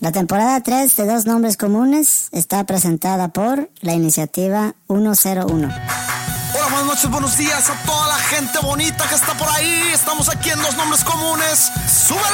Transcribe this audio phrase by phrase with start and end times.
[0.00, 5.44] La temporada 3 de Dos Nombres Comunes está presentada por la iniciativa 101.
[5.44, 9.90] Hola, buenas noches, buenos días a toda la gente bonita que está por ahí.
[9.92, 11.70] Estamos aquí en Dos Nombres Comunes.
[11.86, 12.24] ¡Súbele!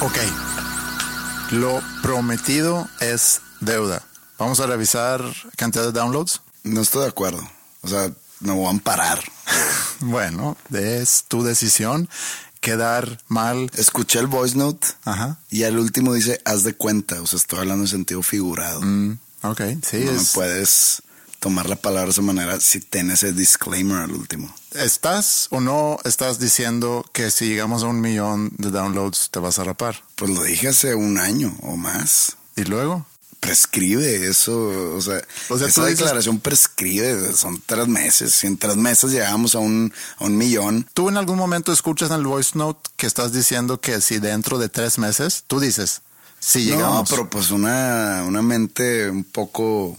[0.00, 0.49] Ok.
[1.50, 4.02] Lo prometido es deuda.
[4.38, 5.20] Vamos a revisar
[5.56, 6.42] cantidad de downloads.
[6.62, 7.42] No estoy de acuerdo.
[7.82, 9.20] O sea, me voy a amparar.
[10.02, 12.08] Bueno, es tu decisión.
[12.62, 13.70] Quedar mal.
[13.76, 15.38] Escuché el voice note Ajá.
[15.50, 17.20] y al último dice, haz de cuenta.
[17.20, 18.80] O sea, estoy hablando en sentido figurado.
[18.80, 19.98] Mm, ok, sí.
[20.06, 21.02] no me es, puedes
[21.40, 24.54] tomar la palabra de esa manera si tienes ese disclaimer al último.
[24.74, 29.58] ¿Estás o no estás diciendo que si llegamos a un millón de downloads te vas
[29.58, 30.02] a rapar?
[30.14, 32.36] Pues lo dije hace un año o más.
[32.56, 33.06] ¿Y luego?
[33.40, 34.54] Prescribe eso,
[34.94, 38.34] o sea, O sea, esa dices- declaración prescribe, son tres meses.
[38.34, 42.10] Si en tres meses llegamos a un, a un millón, ¿Tú en algún momento escuchas
[42.10, 46.02] en el voice note que estás diciendo que si dentro de tres meses, tú dices,
[46.38, 49.96] si no, llegamos pero pues una, una mente un poco,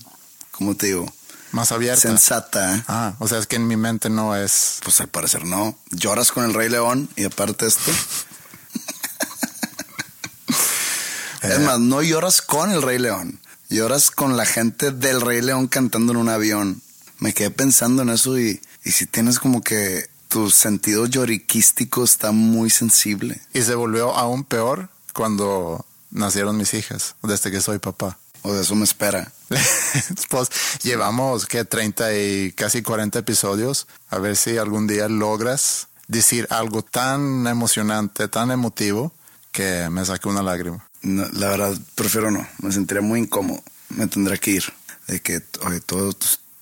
[0.51, 1.11] ¿cómo te digo?
[1.51, 2.01] Más abierta?
[2.01, 2.75] Sensata.
[2.75, 2.83] ¿eh?
[2.87, 4.79] Ah, o sea, es que en mi mente no es...
[4.83, 5.77] Pues al parecer no.
[5.91, 7.91] Lloras con el Rey León y aparte esto.
[11.41, 13.39] es más, no lloras con el Rey León.
[13.69, 16.81] Lloras con la gente del Rey León cantando en un avión.
[17.19, 22.31] Me quedé pensando en eso y, y si tienes como que tu sentido lloriquístico está
[22.31, 23.41] muy sensible.
[23.53, 28.17] Y se volvió aún peor cuando nacieron mis hijas, desde que soy papá.
[28.43, 29.31] O de eso me espera.
[30.29, 30.49] pues
[30.83, 33.87] llevamos que 30 y casi 40 episodios.
[34.09, 39.13] A ver si algún día logras decir algo tan emocionante, tan emotivo,
[39.51, 40.85] que me saque una lágrima.
[41.01, 42.47] No, la verdad, prefiero no.
[42.59, 43.61] Me sentiría muy incómodo.
[43.89, 44.63] Me tendría que ir.
[45.07, 46.15] De que, oye, todo,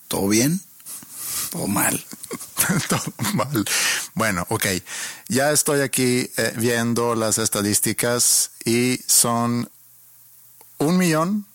[0.07, 0.61] todo bien
[1.53, 2.03] o mal.
[2.89, 3.65] Todo mal.
[4.13, 4.65] Bueno, ok.
[5.29, 9.69] Ya estoy aquí eh, viendo las estadísticas y son
[10.77, 11.45] un millón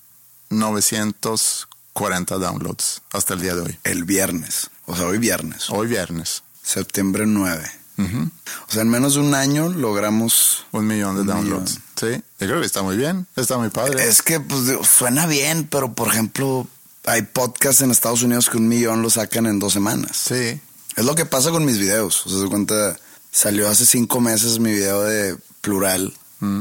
[0.54, 3.78] novecientos cuarenta downloads hasta el día de hoy.
[3.84, 4.70] El viernes.
[4.86, 5.70] O sea, hoy viernes.
[5.70, 6.42] Hoy viernes.
[6.62, 7.70] Septiembre 9.
[7.96, 10.66] O sea, en menos de un año logramos.
[10.72, 11.78] Un millón de Un downloads.
[11.94, 12.10] Sí,
[12.40, 13.26] yo creo que está muy bien.
[13.36, 14.08] Está muy padre.
[14.08, 16.66] Es que, pues, suena bien, pero por ejemplo,
[17.04, 20.16] hay podcasts en Estados Unidos que un millón lo sacan en dos semanas.
[20.16, 20.60] Sí.
[20.96, 22.26] Es lo que pasa con mis videos.
[22.26, 22.96] O sea, se cuenta,
[23.30, 26.12] salió hace cinco meses mi video de plural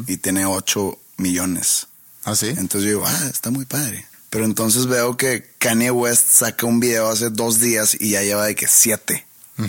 [0.07, 1.87] y tiene ocho millones.
[2.25, 2.47] ¿Ah, sí?
[2.49, 4.05] Entonces yo digo, ah, está muy padre.
[4.29, 8.45] Pero entonces veo que Kanye West saca un video hace dos días y ya lleva
[8.45, 9.25] de que siete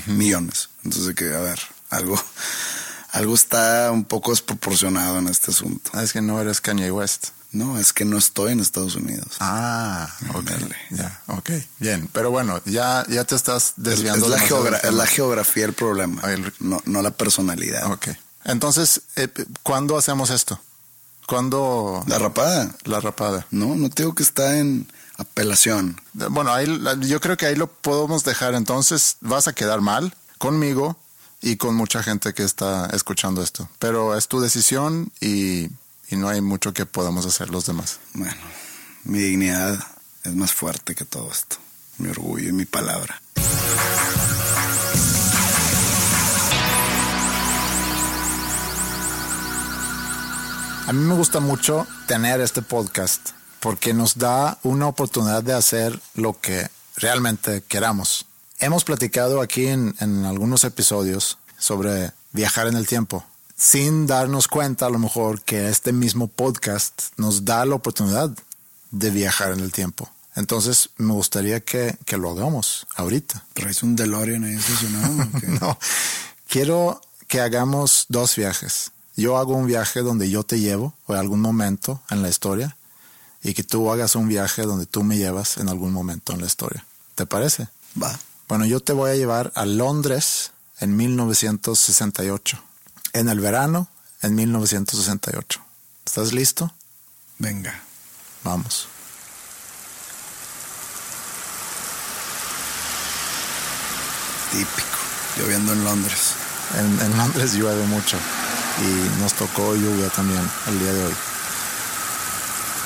[0.06, 0.70] millones.
[0.84, 1.58] Entonces de que, a ver,
[1.90, 2.18] algo,
[3.12, 5.90] algo está un poco desproporcionado en este asunto.
[5.92, 7.28] Ah, Es que no eres Kanye West.
[7.52, 9.28] No, es que no estoy en Estados Unidos.
[9.38, 10.50] Ah, ok.
[10.90, 11.50] Ya, ok.
[11.78, 12.08] Bien.
[12.12, 14.24] Pero bueno, ya, ya te estás es, desviando.
[14.26, 17.92] es la demasiado geogra- es la geografía el problema, El- no, no la personalidad.
[17.92, 18.08] Ok.
[18.44, 19.28] Entonces, eh,
[19.62, 20.60] ¿cuándo hacemos esto?
[21.26, 22.74] ¿Cuándo La rapada.
[22.84, 23.46] la rapada?
[23.50, 24.86] No, no te digo que está en
[25.16, 26.00] apelación.
[26.12, 26.66] Bueno, ahí,
[27.00, 28.54] yo creo que ahí lo podemos dejar.
[28.54, 30.96] Entonces, vas a quedar mal conmigo
[31.40, 33.68] y con mucha gente que está escuchando esto.
[33.78, 35.64] Pero es tu decisión y,
[36.08, 37.98] y no hay mucho que podamos hacer los demás.
[38.12, 38.36] Bueno,
[39.04, 39.78] mi dignidad
[40.24, 41.56] es más fuerte que todo esto.
[41.98, 43.20] Mi orgullo y mi palabra.
[50.86, 55.98] A mí me gusta mucho tener este podcast porque nos da una oportunidad de hacer
[56.14, 58.26] lo que realmente queramos.
[58.58, 63.24] Hemos platicado aquí en, en algunos episodios sobre viajar en el tiempo.
[63.56, 68.30] sin darnos cuenta a lo mejor que este mismo podcast nos da la oportunidad
[68.90, 70.10] de viajar en el tiempo.
[70.36, 73.46] Entonces me gustaría que, que lo hagamos ahorita.
[73.54, 75.14] ¿Traes un DeLorean ahí estacionado?
[75.60, 75.78] no,
[76.48, 78.90] quiero que hagamos dos viajes.
[79.16, 82.76] Yo hago un viaje donde yo te llevo o en algún momento en la historia
[83.42, 86.46] y que tú hagas un viaje donde tú me llevas en algún momento en la
[86.46, 86.84] historia.
[87.14, 87.68] ¿Te parece?
[88.00, 88.18] Va.
[88.48, 92.60] Bueno, yo te voy a llevar a Londres en 1968.
[93.12, 93.88] En el verano,
[94.22, 95.60] en 1968.
[96.04, 96.72] ¿Estás listo?
[97.38, 97.80] Venga.
[98.42, 98.88] Vamos.
[104.50, 104.98] Típico.
[105.38, 106.32] Lloviendo en Londres.
[106.78, 108.18] En, en, Londres llueve mucho
[108.80, 111.14] y nos tocó lluvia también el día de hoy.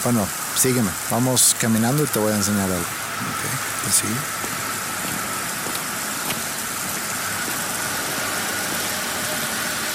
[0.04, 0.26] Bueno,
[0.56, 0.90] sígueme.
[1.10, 2.78] Vamos caminando y te voy a enseñar algo.
[2.78, 4.06] Ok, pues sí.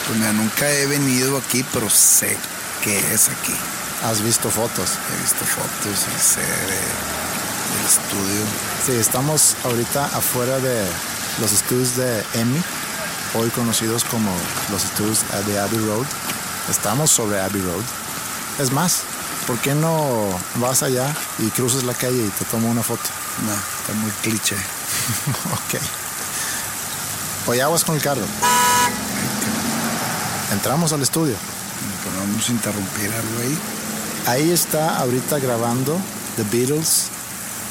[0.07, 2.37] Pues mira, nunca he venido aquí, pero sé
[2.83, 3.55] que es aquí.
[4.03, 4.97] ¿Has visto fotos?
[5.11, 7.13] He visto fotos y sé de,
[7.73, 8.45] del estudio.
[8.85, 10.85] Sí, estamos ahorita afuera de
[11.39, 12.61] los estudios de EMI,
[13.35, 14.31] hoy conocidos como
[14.71, 16.05] los estudios de Abbey Road.
[16.69, 17.83] Estamos sobre Abbey Road.
[18.59, 19.03] Es más,
[19.47, 23.03] ¿por qué no vas allá y cruzas la calle y te tomo una foto?
[23.45, 24.55] No, está muy cliché.
[25.51, 25.81] ok.
[27.47, 28.25] Oye, aguas con el carro.
[30.51, 31.35] Entramos al estudio.
[32.03, 33.57] Pero vamos a interrumpir algo ahí.
[34.27, 35.99] Ahí está ahorita grabando
[36.37, 37.09] The Beatles,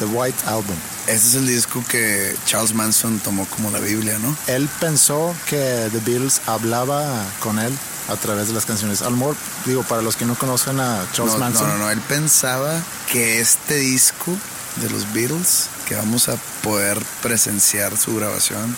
[0.03, 0.75] The White Album.
[1.07, 4.37] Este es el disco que Charles Manson tomó como la Biblia, ¿no?
[4.49, 7.73] Él pensó que The Beatles hablaba con él
[8.09, 9.03] a través de las canciones.
[9.03, 11.69] Al mejor, digo, para los que no conocen a Charles no, Manson.
[11.69, 12.83] No, no, no, él pensaba
[13.13, 14.37] que este disco
[14.81, 16.35] de los Beatles, que vamos a
[16.65, 18.77] poder presenciar su grabación,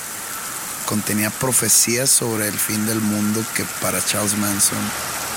[0.84, 4.76] contenía profecías sobre el fin del mundo que para Charles Manson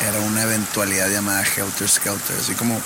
[0.06, 2.78] era una eventualidad llamada Helter Skelter, así como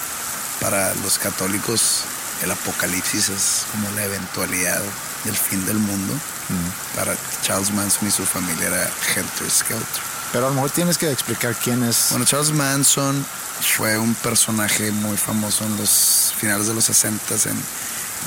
[0.59, 2.03] para los católicos
[2.43, 4.81] el apocalipsis es como la eventualidad
[5.23, 6.13] del fin del mundo.
[6.13, 6.97] Mm.
[6.97, 10.11] Para Charles Manson y su familia era Helter Skelter.
[10.31, 12.07] Pero a lo mejor tienes que explicar quién es.
[12.11, 13.25] Bueno, Charles Manson
[13.61, 17.61] fue un personaje muy famoso en los finales de los 60 en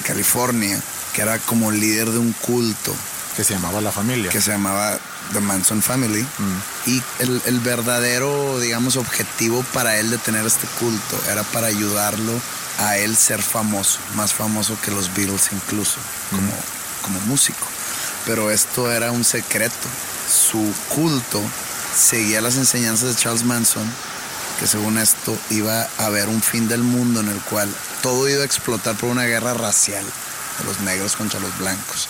[0.04, 0.80] California,
[1.14, 2.94] que era como líder de un culto.
[3.36, 4.30] Que se llamaba La Familia.
[4.30, 4.98] Que se llamaba
[5.32, 6.22] The Manson Family.
[6.22, 6.90] Mm.
[6.90, 12.32] Y el, el, verdadero, digamos, objetivo para él de tener este culto era para ayudarlo
[12.78, 15.96] a él ser famoso, más famoso que los Beatles incluso,
[16.30, 17.02] como, mm.
[17.02, 17.66] como músico.
[18.26, 19.88] Pero esto era un secreto.
[20.28, 21.40] Su culto
[21.94, 23.88] seguía las enseñanzas de Charles Manson,
[24.58, 27.68] que según esto iba a haber un fin del mundo en el cual
[28.02, 30.04] todo iba a explotar por una guerra racial
[30.58, 32.08] de los negros contra los blancos.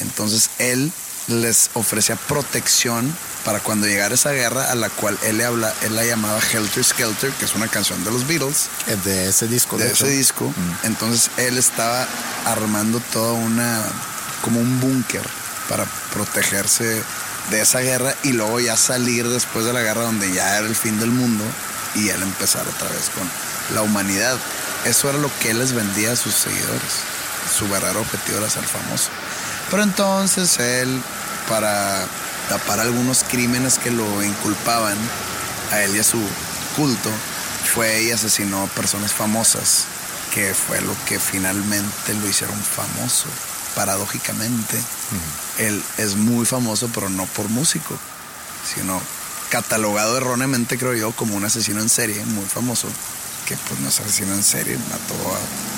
[0.00, 0.92] Entonces él
[1.28, 5.94] les ofrecía protección para cuando llegara esa guerra a la cual él le habla, él
[5.94, 8.68] la llamaba Helter Skelter, que es una canción de los Beatles.
[9.04, 9.76] De ese disco.
[9.76, 10.46] De, ese disco.
[10.46, 10.86] Mm.
[10.86, 12.06] Entonces él estaba
[12.46, 13.82] armando toda una,
[14.42, 15.22] como un búnker
[15.68, 17.02] para protegerse
[17.50, 20.76] de esa guerra y luego ya salir después de la guerra donde ya era el
[20.76, 21.44] fin del mundo
[21.94, 23.28] y él empezar otra vez con
[23.74, 24.38] la humanidad.
[24.84, 26.92] Eso era lo que él les vendía a sus seguidores.
[27.56, 29.10] Su verdadero objetivo era ser famoso.
[29.70, 31.02] Pero entonces él,
[31.48, 32.06] para
[32.48, 34.96] tapar algunos crímenes que lo inculpaban
[35.72, 36.20] a él y a su
[36.76, 37.10] culto,
[37.74, 39.84] fue y asesinó a personas famosas,
[40.32, 43.26] que fue lo que finalmente lo hicieron famoso.
[43.74, 44.80] Paradójicamente,
[45.58, 47.98] él es muy famoso, pero no por músico,
[48.74, 49.00] sino
[49.50, 52.88] catalogado erróneamente, creo yo, como un asesino en serie, muy famoso,
[53.46, 55.73] que pues no es asesino en serie, mató a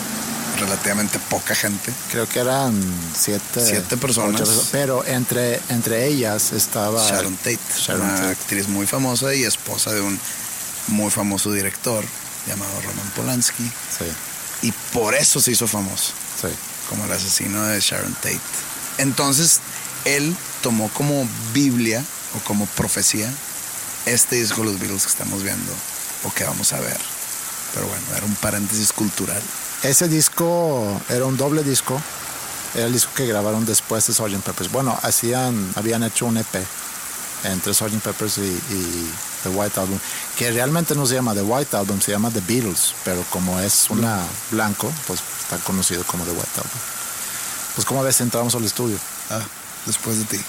[0.56, 1.92] relativamente poca gente.
[2.10, 2.80] Creo que eran
[3.14, 4.68] siete, siete personas.
[4.72, 7.58] pero entre, entre ellas estaba Sharon Tate,
[7.94, 8.28] una Tate.
[8.30, 10.18] actriz muy famosa y esposa de un
[10.88, 12.04] muy famoso director
[12.46, 13.64] llamado Roman Polanski.
[13.64, 14.04] Sí.
[14.62, 16.12] Y por eso se hizo famoso.
[16.40, 16.48] Sí.
[16.88, 18.40] Como el asesino de Sharon Tate.
[18.98, 19.60] Entonces,
[20.04, 22.02] él tomó como Biblia
[22.34, 23.32] o como profecía
[24.06, 25.72] este disco de los Beatles que estamos viendo
[26.24, 26.98] o que vamos a ver.
[27.74, 29.42] Pero bueno, era un paréntesis cultural.
[29.82, 32.00] Ese disco era un doble disco.
[32.74, 34.42] Era el disco que grabaron después de Sgt.
[34.42, 34.70] Peppers.
[34.70, 36.54] Bueno, hacían, habían hecho un EP
[37.44, 38.00] entre Sgt.
[38.02, 39.10] Peppers y, y,
[39.42, 39.98] The White Album,
[40.36, 43.88] que realmente no se llama The White Album, se llama The Beatles, pero como es
[43.90, 46.80] una blanco, pues está conocido como The White Album.
[47.76, 48.98] Pues como ves, entramos al estudio.
[49.30, 49.42] Ah,
[49.84, 50.44] después de ti.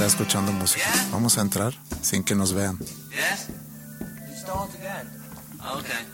[0.00, 0.86] Está escuchando música.
[1.12, 2.78] Vamos a entrar sin que nos vean.
[2.78, 3.48] Yes?
[4.40, 5.06] Start again.
[5.76, 6.06] Okay.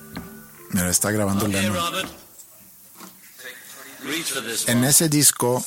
[0.71, 2.09] Mira, está grabando Okay, Lennon.
[4.67, 5.65] En ese disco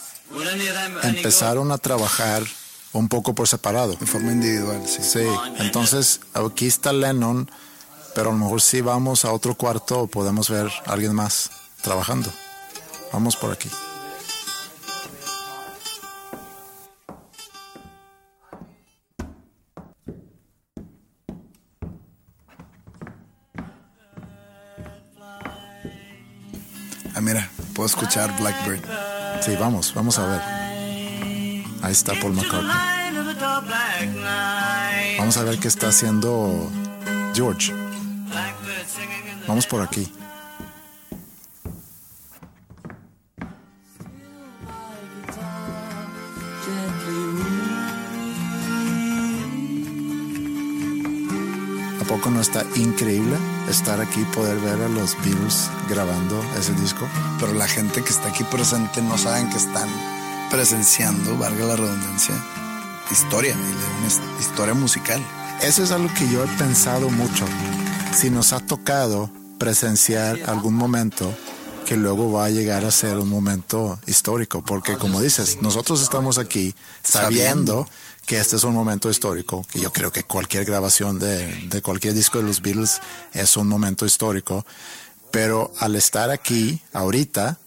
[1.04, 2.44] empezaron a trabajar
[2.92, 3.94] un poco por separado.
[3.94, 5.02] De forma individual, sí.
[5.02, 5.26] Sí,
[5.60, 7.50] entonces aquí está Lennon,
[8.16, 12.30] pero a lo mejor si vamos a otro cuarto podemos ver a alguien más trabajando.
[13.14, 13.70] Vamos por aquí.
[27.20, 28.80] Ah, mira, puedo escuchar Blackbird.
[29.42, 30.42] Sí, vamos, vamos a ver.
[31.82, 32.72] Ahí está Paul McCartney.
[35.18, 36.72] Vamos a ver qué está haciendo
[37.36, 37.74] George.
[39.50, 40.10] Vamos por aquí.
[52.00, 57.08] ¿A poco no está increíble estar aquí poder ver a los Beatles grabando ese disco?
[57.40, 59.90] Pero la gente que está aquí presente no saben que están
[60.50, 62.36] presenciando, valga la redundancia,
[63.12, 63.56] historia,
[64.40, 65.22] historia musical.
[65.62, 67.46] Eso es algo que yo he pensado mucho.
[68.14, 71.34] Si nos ha tocado presenciar algún momento
[71.86, 76.38] que luego va a llegar a ser un momento histórico, porque como dices, nosotros estamos
[76.38, 77.88] aquí sabiendo
[78.30, 82.14] que este es un momento histórico, que yo creo que cualquier grabación de, de cualquier
[82.14, 83.02] disco de los Beatles
[83.34, 84.68] es un momento histórico,
[85.32, 87.58] pero al estar aquí ahorita,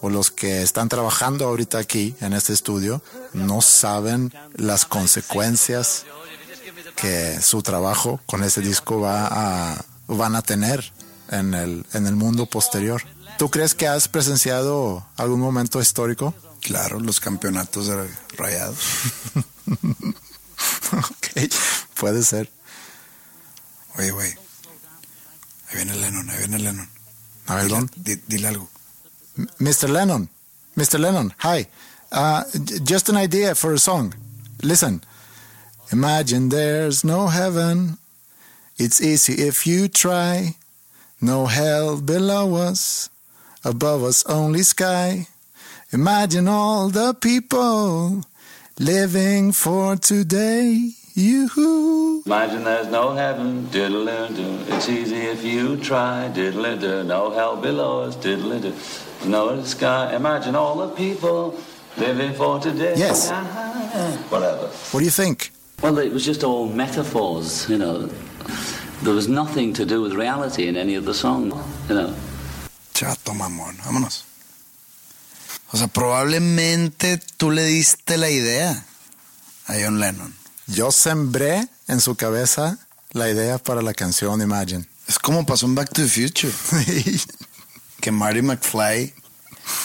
[0.00, 3.00] o los que están trabajando ahorita aquí en este estudio,
[3.32, 6.04] no saben las consecuencias
[6.96, 10.92] que su trabajo con ese disco va a, van a tener
[11.30, 13.04] en el, en el mundo posterior.
[13.38, 16.34] ¿Tú crees que has presenciado algún momento histórico?
[16.60, 18.78] Claro, los campeonatos de rayados.
[20.92, 21.50] ok,
[21.98, 22.50] puede ser.
[23.98, 24.30] Oye, güey.
[25.68, 26.88] Ahí viene Lennon, ahí viene Lennon.
[27.46, 28.68] A ver, Dile, di- dile algo.
[29.58, 29.88] Mr.
[29.88, 30.28] Lennon,
[30.76, 30.98] Mr.
[30.98, 31.66] Lennon, hi.
[32.10, 32.42] Uh,
[32.84, 34.14] just an idea for a song.
[34.62, 35.02] Listen.
[35.90, 37.98] Imagine there's no heaven.
[38.78, 40.56] It's easy if you try.
[41.20, 43.10] No hell below us.
[43.64, 45.26] Above us only sky.
[45.92, 48.24] Imagine all the people
[48.78, 50.90] living for today.
[51.14, 52.22] You.
[52.24, 54.58] Imagine there's no heaven, diddle do.
[54.68, 57.04] It's easy if you try, diddle do.
[57.04, 58.72] No hell below us, diddle do.
[59.26, 60.16] No sky.
[60.16, 61.54] Imagine all the people
[61.98, 62.94] living for today.
[62.96, 63.30] Yes.
[63.30, 64.16] Uh-huh.
[64.30, 64.68] Whatever.
[64.68, 65.52] What do you think?
[65.82, 68.08] Well, it was just all metaphors, you know.
[69.02, 71.52] There was nothing to do with reality in any of the songs,
[71.88, 72.14] you know.
[72.94, 74.31] Chato mamón, vámonos.
[75.72, 78.84] O sea, probablemente tú le diste la idea
[79.66, 80.34] a John Lennon.
[80.66, 82.78] Yo sembré en su cabeza
[83.12, 84.86] la idea para la canción Imagine.
[85.08, 86.52] Es como pasó en Back to the Future.
[88.00, 89.14] que Marty McFly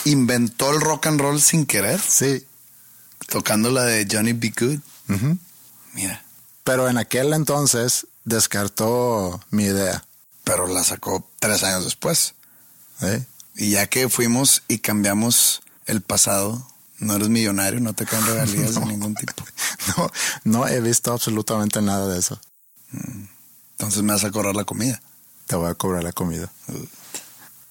[0.05, 2.45] inventó el rock and roll sin querer, sí.
[3.27, 4.53] tocando la de Johnny B.
[4.57, 4.79] Good.
[5.93, 6.23] Mira,
[6.63, 10.05] Pero en aquel entonces descartó mi idea.
[10.43, 12.33] pero la sacó tres años después.
[13.01, 13.25] ¿eh?
[13.55, 16.67] Y ya que fuimos y cambiamos el pasado,
[16.99, 19.43] no eres millonario, no te caen regalías de ningún tipo.
[19.97, 20.11] No,
[20.43, 22.39] no he visto absolutamente nada de eso.
[23.71, 25.01] Entonces me vas a cobrar la comida.
[25.45, 26.51] Te voy a cobrar la comida.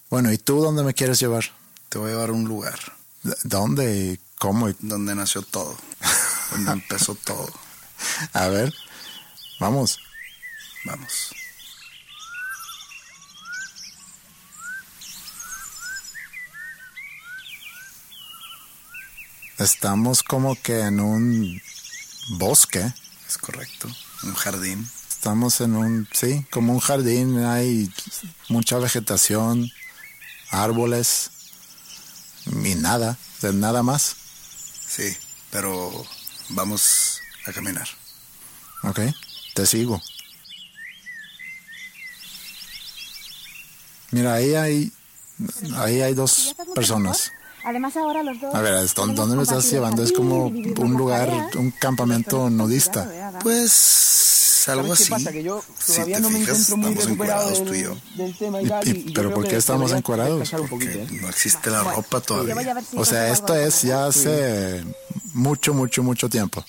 [0.09, 1.45] Bueno, ¿y tú dónde me quieres llevar?
[1.91, 2.79] Te voy a llevar a un lugar
[3.23, 4.69] ¿D- ¿Dónde y cómo?
[4.71, 5.77] y- donde nació todo,
[6.53, 7.53] donde empezó todo.
[8.33, 8.73] A ver,
[9.61, 9.99] vamos.
[10.85, 11.35] Vamos.
[19.59, 21.63] Estamos como que en un
[22.33, 22.93] bosque.
[23.27, 23.89] Es correcto.
[24.23, 24.87] Un jardín.
[25.09, 27.43] Estamos en un, sí, como un jardín.
[27.45, 27.91] Hay
[28.51, 29.71] mucha vegetación,
[30.51, 31.31] árboles
[32.47, 34.17] y nada, de nada más.
[34.87, 35.17] Sí,
[35.51, 36.05] pero
[36.51, 37.89] vamos a caminar.
[38.83, 39.01] Ok,
[39.55, 40.03] te sigo.
[44.11, 44.93] Mira, ahí hay,
[45.77, 47.33] ahí hay dos personas.
[47.67, 48.55] Además ahora los dos...
[48.55, 50.03] A ver, ¿es ¿dónde, me estás llevando?
[50.05, 53.11] Es como un lugar, un campamento nudista.
[53.43, 55.33] Pues algo ¿Sabes así.
[55.33, 57.97] Que yo si te no me fijas, muy estamos encuadrados del, tú y yo.
[58.17, 60.49] del tema y ¿Y- y- y- y yo pero por qué estamos encuadrados?
[60.71, 61.07] Porque ¿eh?
[61.21, 62.81] no existe la ropa Yo voy todavía.
[62.89, 64.85] si O sea, esto es ya hace
[65.35, 66.65] mucho, mucho, mucho tiempo.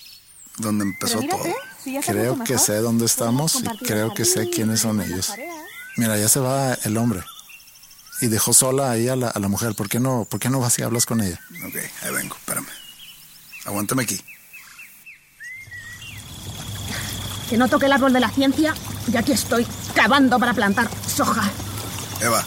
[0.58, 1.54] Donde empezó mírate, todo.
[1.84, 2.60] si Creo que mejor.
[2.60, 5.32] sé dónde estamos y creo que sé quiénes son ellos.
[5.96, 7.22] Mira, ya se va el hombre.
[8.22, 9.76] Y dejó sola ahí a la, a la mujer.
[9.76, 11.40] ¿Por qué, no, ¿Por qué no vas y hablas con ella?
[11.68, 12.68] Ok, ahí vengo, espérame.
[13.66, 14.20] Aguántame aquí.
[17.50, 18.74] Que no toque el árbol de la ciencia
[19.12, 21.50] y aquí estoy cavando para plantar soja.
[22.22, 22.44] Eva,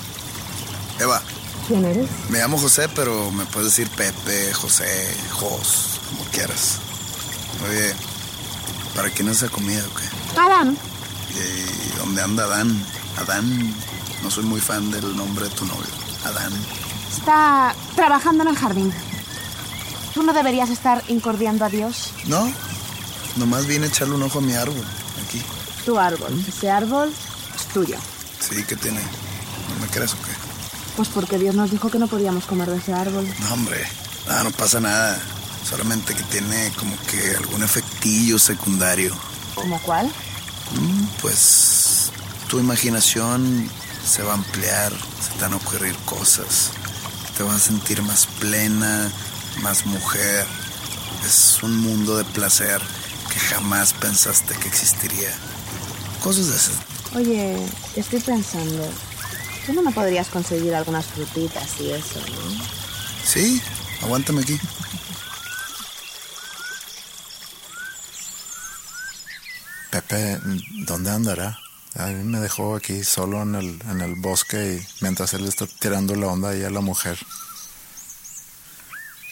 [0.99, 1.23] Eva,
[1.69, 2.09] ¿Quién eres?
[2.29, 6.79] me llamo José, pero me puedes decir Pepe, José, Jos, como quieras.
[7.69, 7.95] Oye,
[8.95, 10.39] ¿para quién es esa comida o qué?
[10.41, 10.77] Adán.
[11.31, 12.85] ¿Y dónde anda Adán?
[13.19, 13.75] Adán,
[14.23, 15.87] no soy muy fan del nombre de tu novio.
[16.25, 16.53] Adán.
[17.11, 18.93] Está trabajando en el jardín.
[20.15, 22.13] ¿Tú no deberías estar incordiando a Dios?
[22.27, 22.51] No,
[23.37, 24.85] nomás vine a echarle un ojo a mi árbol,
[25.27, 25.41] aquí.
[25.85, 26.45] Tu árbol.
[26.47, 27.13] Ese árbol
[27.57, 27.97] es tuyo.
[28.41, 29.01] Sí, ¿qué tiene?
[29.01, 30.33] ¿No me crees o qué?
[30.97, 33.27] Pues porque Dios nos dijo que no podíamos comer de ese árbol.
[33.41, 33.87] No, hombre,
[34.27, 35.19] nada, no pasa nada.
[35.69, 39.15] Solamente que tiene como que algún efectillo secundario.
[39.55, 40.07] ¿Como cuál?
[40.07, 42.11] Mm, Pues
[42.49, 43.71] tu imaginación
[44.05, 46.71] se va a ampliar, se te van a ocurrir cosas.
[47.37, 49.11] Te vas a sentir más plena,
[49.63, 50.47] más mujer.
[51.25, 52.81] Es un mundo de placer
[53.33, 55.31] que jamás pensaste que existiría.
[56.23, 56.75] Cosas de esas.
[57.15, 57.57] Oye,
[57.97, 58.89] estoy pensando.
[59.67, 62.65] ¿Tú no me podrías conseguir algunas frutitas y eso, no?
[63.25, 63.63] Sí,
[64.03, 64.59] aguántame aquí.
[69.91, 70.41] Pepe,
[70.87, 71.59] ¿dónde andará?
[71.97, 75.67] A mí me dejó aquí solo en el, en el bosque y mientras él está
[75.67, 77.19] tirando la onda ahí a la mujer.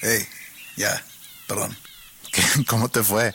[0.01, 0.27] Hey,
[0.77, 1.05] ya,
[1.47, 1.77] perdón.
[2.33, 2.43] ¿Qué?
[2.67, 3.35] ¿Cómo te fue?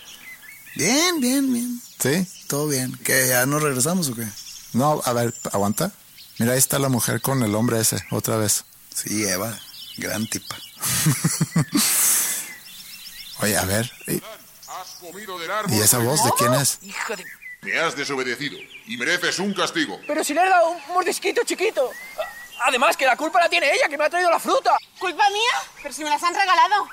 [0.75, 1.81] Bien, bien, bien.
[1.99, 2.27] ¿Sí?
[2.47, 2.95] Todo bien.
[2.97, 4.27] ¿Que ya nos regresamos o qué?
[4.73, 5.91] No, a ver, aguanta.
[6.39, 8.65] Mira, ahí está la mujer con el hombre ese, otra vez.
[8.93, 9.57] Sí, Eva,
[9.97, 10.55] gran tipa.
[13.39, 14.21] Oye, a ver, ¿y,
[14.67, 15.73] Has comido del árbol.
[15.73, 16.79] y esa voz de quién es?
[16.81, 17.23] Hijo de...
[17.63, 19.99] Me has desobedecido y mereces un castigo.
[20.05, 21.89] Pero si le he dado un mordisquito chiquito.
[22.65, 24.75] Además, que la culpa la tiene ella, que me ha traído la fruta.
[24.99, 25.71] ¿Culpa mía?
[25.81, 26.87] Pero si me las han regalado.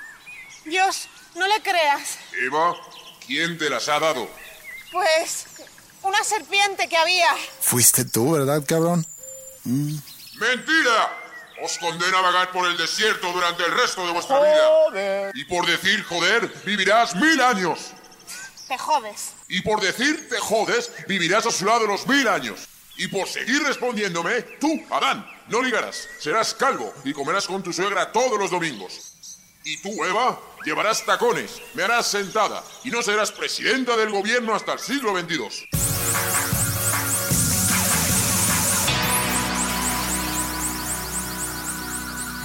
[0.65, 2.19] Dios, no le creas.
[2.45, 2.77] Eva,
[3.27, 4.29] ¿quién te las ha dado?
[4.93, 5.47] Pues
[6.03, 7.35] una serpiente que había.
[7.61, 9.07] Fuiste tú, ¿verdad, cabrón?
[9.65, 11.17] ¡Mentira!
[11.63, 14.67] Os condena a vagar por el desierto durante el resto de vuestra vida.
[14.67, 15.33] Joder.
[15.35, 17.93] Y por decir joder, vivirás mil años.
[18.67, 19.35] Te jodes.
[19.51, 22.69] Y por decir te jodes, vivirás a su lado los mil años.
[22.97, 28.13] Y por seguir respondiéndome, tú, Adán, no ligarás, serás calvo y comerás con tu suegra
[28.13, 29.13] todos los domingos.
[29.65, 34.75] Y tú, Eva, llevarás tacones, me harás sentada y no serás presidenta del gobierno hasta
[34.75, 35.69] el siglo XXII.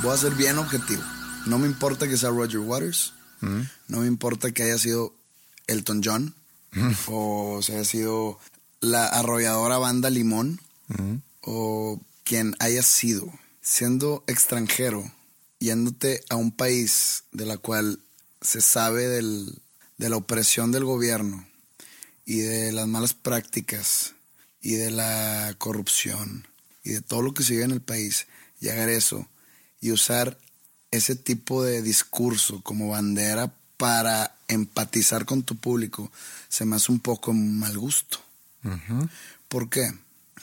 [0.02, 1.04] Voy a ser bien objetivo.
[1.46, 3.14] No me importa que sea Roger Waters.
[3.42, 5.14] No me importa que haya sido
[5.68, 6.36] Elton John.
[7.08, 8.40] O se haya sido
[8.82, 10.60] la arrolladora banda Limón.
[11.42, 13.32] O quien haya sido.
[13.62, 15.12] Siendo extranjero,
[15.60, 18.00] yéndote a un país de la cual
[18.42, 19.60] se sabe del-
[19.98, 21.48] de la opresión del gobierno
[22.26, 24.14] y de las malas prácticas
[24.62, 26.48] y de la corrupción
[26.84, 28.28] y de todo lo que se vive en el país,
[28.60, 29.28] llegar a eso
[29.82, 30.38] y usar
[30.92, 36.12] ese tipo de discurso como bandera para empatizar con tu público,
[36.50, 38.20] se me hace un poco mal gusto.
[39.48, 39.92] ¿Por qué?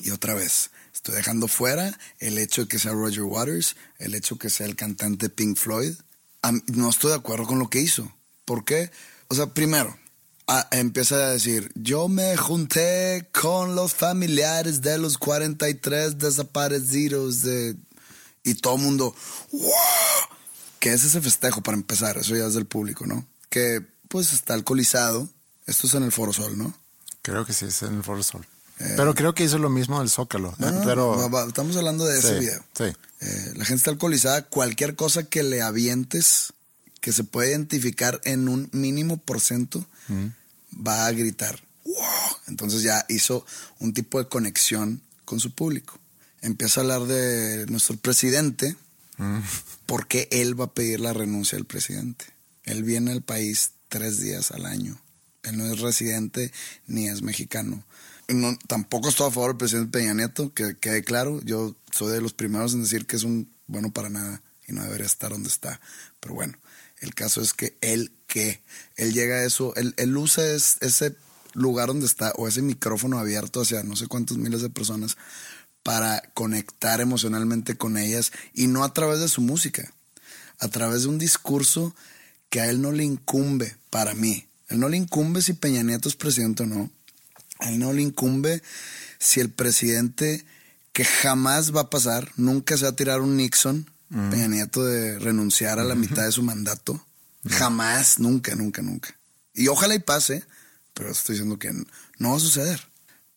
[0.01, 4.35] Y otra vez, estoy dejando fuera el hecho de que sea Roger Waters, el hecho
[4.37, 5.95] de que sea el cantante Pink Floyd.
[6.67, 8.13] No estoy de acuerdo con lo que hizo.
[8.45, 8.91] ¿Por qué?
[9.29, 9.97] O sea, primero,
[10.47, 17.77] a- empieza a decir, yo me junté con los familiares de los 43 desaparecidos de...
[18.45, 19.15] Y todo el mundo,
[19.53, 19.71] ¡wow!
[20.83, 22.19] ¿Qué es ese festejo para empezar?
[22.19, 23.25] Eso ya es del público, ¿no?
[23.51, 25.29] Que pues está alcoholizado.
[25.65, 26.75] Esto es en el Foro Sol, ¿no?
[27.23, 28.45] Creo que sí, es en el Foro Sol.
[28.79, 30.57] Pero creo que hizo lo mismo del Zócalo.
[30.59, 32.65] No, eh, no, pero va- va, estamos hablando de ese Sí, video.
[32.77, 32.85] Sí.
[33.21, 34.43] Eh, la gente está alcoholizada.
[34.49, 36.53] Cualquier cosa que le avientes
[37.01, 39.87] que se puede identificar en un mínimo por ciento
[40.85, 41.63] va a gritar.
[41.85, 41.95] "¡Wow!".
[42.49, 43.47] Entonces ya hizo
[43.79, 45.97] un tipo de conexión con su público.
[46.41, 48.77] Empieza a hablar de nuestro presidente.
[49.93, 52.25] ¿Por qué él va a pedir la renuncia del presidente?
[52.65, 54.99] Él viene al país tres días al año.
[55.43, 56.51] Él no es residente
[56.87, 57.85] ni es mexicano.
[58.27, 61.43] No, tampoco estoy a favor del presidente Peña Nieto, que quede claro.
[61.45, 64.83] Yo soy de los primeros en decir que es un bueno para nada y no
[64.83, 65.79] debería estar donde está.
[66.21, 66.57] Pero bueno,
[67.03, 68.63] el caso es que él que
[68.97, 71.15] él llega a eso, él, él usa es- ese
[71.53, 75.19] lugar donde está o ese micrófono abierto hacia no sé cuántos miles de personas
[75.83, 79.93] para conectar emocionalmente con ellas y no a través de su música,
[80.59, 81.95] a través de un discurso
[82.51, 84.47] que a él no le incumbe para mí.
[84.69, 86.91] A él no le incumbe si Peña Nieto es presidente o no.
[87.59, 88.63] A él no le incumbe
[89.19, 90.45] si el presidente
[90.93, 93.91] que jamás va a pasar, nunca se va a tirar un Nixon,
[94.31, 97.03] Peña Nieto de renunciar a la mitad de su mandato.
[97.49, 99.19] Jamás, nunca, nunca, nunca.
[99.55, 100.45] Y ojalá y pase,
[100.93, 101.73] pero estoy diciendo que
[102.19, 102.87] no va a suceder.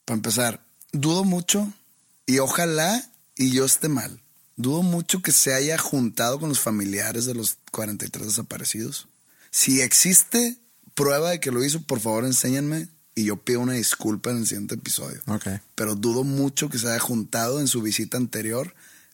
[0.03, 1.71] Para empezar, dudo mucho
[2.25, 3.03] y ojalá
[3.35, 4.21] y yo esté mal.
[4.57, 9.07] Dudo mucho que se haya juntado con los familiares de los 43 desaparecidos.
[9.51, 10.57] Si existe
[10.93, 14.47] prueba de que lo hizo, por favor enséñenme y yo pido una disculpa en el
[14.47, 15.21] siguiente episodio.
[15.27, 15.47] Ok.
[15.75, 18.73] Pero dudo mucho que se haya juntado en su visita anterior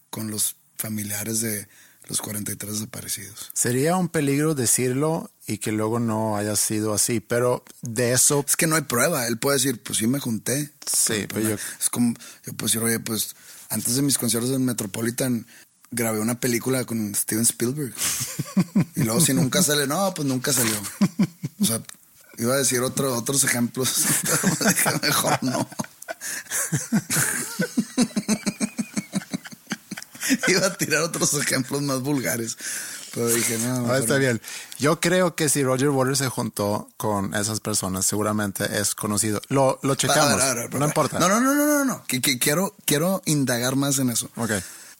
[0.09, 1.67] con los familiares de
[2.11, 3.49] los 43 desaparecidos.
[3.53, 8.43] Sería un peligro decirlo y que luego no haya sido así, pero de eso...
[8.45, 9.27] Es que no hay prueba.
[9.27, 10.71] Él puede decir, pues sí me junté.
[10.85, 11.55] Sí, pero yo...
[11.79, 12.13] Es como,
[12.45, 13.35] yo puedo decir, oye, pues
[13.69, 15.47] antes de mis conciertos en Metropolitan
[15.89, 17.93] grabé una película con Steven Spielberg.
[18.95, 20.75] y luego si nunca sale, no, pues nunca salió.
[21.61, 21.81] O sea,
[22.37, 24.05] iba a decir otro, otros ejemplos,
[24.83, 25.67] pero mejor no.
[30.47, 32.57] iba a tirar otros ejemplos más vulgares.
[33.13, 33.91] Pero dije, no.
[33.91, 34.41] Ah, está bien.
[34.79, 39.41] Yo creo que si Roger Waters se juntó con esas personas, seguramente es conocido.
[39.49, 40.33] Lo, lo checamos.
[40.33, 41.19] Para, para, para, no importa.
[41.19, 42.03] No, no, no, no, no, no.
[42.05, 44.29] Que, que quiero, quiero indagar más en eso.
[44.37, 44.51] Ok.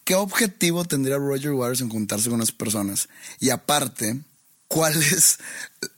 [0.04, 3.08] ¿Qué objetivo tendría Roger Waters en juntarse con esas personas?
[3.38, 4.20] Y aparte,
[4.68, 5.38] ¿cuál es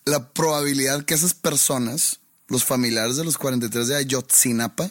[0.05, 4.91] la probabilidad que esas personas, los familiares de los 43 de Ayotzinapa,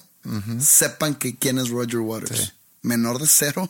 [0.60, 2.54] sepan que quién es Roger Waters?
[2.84, 3.70] ¿Menor de cero?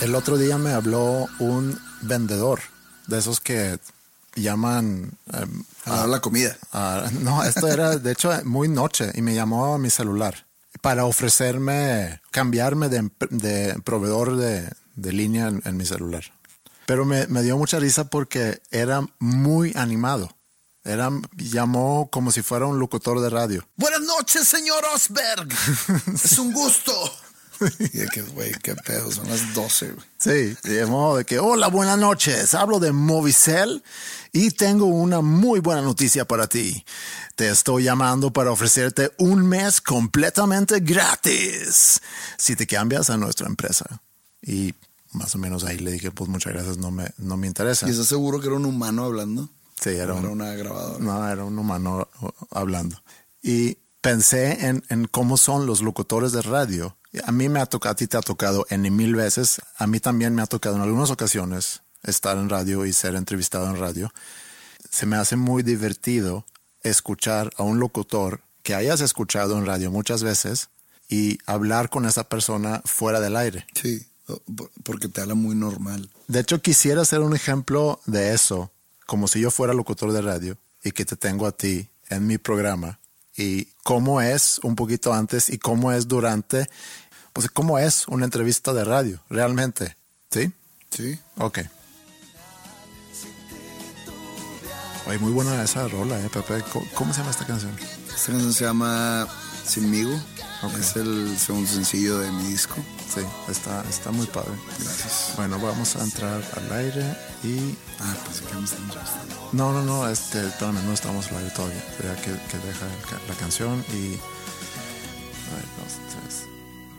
[0.00, 2.60] El otro día me habló un vendedor
[3.06, 3.78] de esos que
[4.34, 6.56] llaman em, A la comida.
[6.72, 10.46] a- no, esto era de hecho muy noche y me llamó a mi celular
[10.82, 16.24] para ofrecerme cambiarme de, de proveedor de, de línea en, en mi celular.
[16.84, 20.35] Pero me, me dio mucha risa porque era muy animado.
[20.86, 23.66] Era, llamó como si fuera un locutor de radio.
[23.76, 25.48] Buenas noches, señor Osberg.
[26.14, 26.92] es un gusto.
[27.80, 30.06] y de que, güey, qué pedo, son las 12, güey.
[30.16, 33.82] Sí, de modo de que, hola, buenas noches, hablo de Movicel
[34.32, 36.84] y tengo una muy buena noticia para ti.
[37.34, 42.00] Te estoy llamando para ofrecerte un mes completamente gratis
[42.38, 44.02] si te cambias a nuestra empresa.
[44.40, 44.72] Y
[45.10, 47.88] más o menos ahí le dije, pues muchas gracias, no me, no me interesa.
[47.88, 49.50] ¿Y estás seguro que era un humano hablando?
[49.80, 50.98] Sí, era, ¿O un- era una grabadora?
[51.04, 53.02] No, era un humano uh, hablando.
[53.42, 56.96] Y pensé en, en cómo son los locutores de radio.
[57.24, 59.60] A mí me ha tocado, a ti te ha tocado en mil veces.
[59.78, 63.68] A mí también me ha tocado en algunas ocasiones estar en radio y ser entrevistado
[63.70, 64.12] en radio.
[64.90, 66.44] Se me hace muy divertido
[66.82, 70.68] escuchar a un locutor que hayas escuchado en radio muchas veces
[71.08, 73.66] y hablar con esa persona fuera del aire.
[73.74, 74.06] Sí,
[74.54, 76.10] por- porque te habla muy normal.
[76.28, 78.72] De hecho, quisiera ser un ejemplo de eso,
[79.06, 82.38] como si yo fuera locutor de radio y que te tengo a ti en mi
[82.38, 82.98] programa
[83.36, 86.68] y cómo es un poquito antes y cómo es durante,
[87.32, 89.96] pues cómo es una entrevista de radio, realmente.
[90.30, 90.52] ¿Sí?
[90.90, 91.18] Sí.
[91.36, 91.60] Ok.
[95.06, 96.64] Oye, muy buena esa rola, ¿eh, Pepe?
[96.72, 97.72] ¿Cómo, cómo se llama esta canción?
[98.08, 99.28] Esta canción se llama
[99.66, 100.18] Sinmigo.
[100.78, 102.76] Es el segundo sencillo de mi disco.
[103.12, 104.52] Sí, está, está muy padre.
[104.80, 105.32] Gracias.
[105.36, 107.76] Bueno, vamos a entrar al aire y...
[108.00, 109.50] Ah, pues que me están entrevistando.
[109.52, 111.82] No, no, no, este, espérame, no estamos al aire todavía.
[112.02, 114.14] Ya que, que deja el la canción y.
[115.46, 116.46] A ver, dos, tres.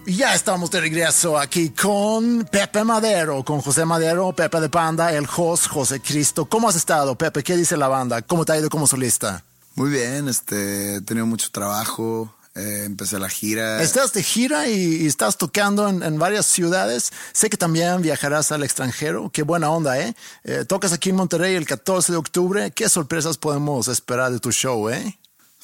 [0.06, 5.12] Y ya estamos de regreso aquí con Pepe Madero, con José Madero, Pepe de Panda,
[5.12, 6.46] el host José Cristo.
[6.46, 7.44] ¿Cómo has estado, Pepe?
[7.44, 8.22] ¿Qué dice la banda?
[8.22, 9.44] ¿Cómo te ha ido como solista?
[9.76, 12.34] Muy bien, este, he tenido mucho trabajo.
[12.58, 13.82] Eh, empecé la gira.
[13.82, 17.12] Estás de gira y, estás tocando en, en varias ciudades.
[17.34, 19.30] Sé que también viajarás al extranjero.
[19.32, 20.16] Qué buena onda, ¿eh?
[20.44, 22.72] Eh, Tocas aquí en Monterrey el 14 de octubre.
[22.72, 25.18] ¿Qué sorpresas podemos esperar de tu show, eh?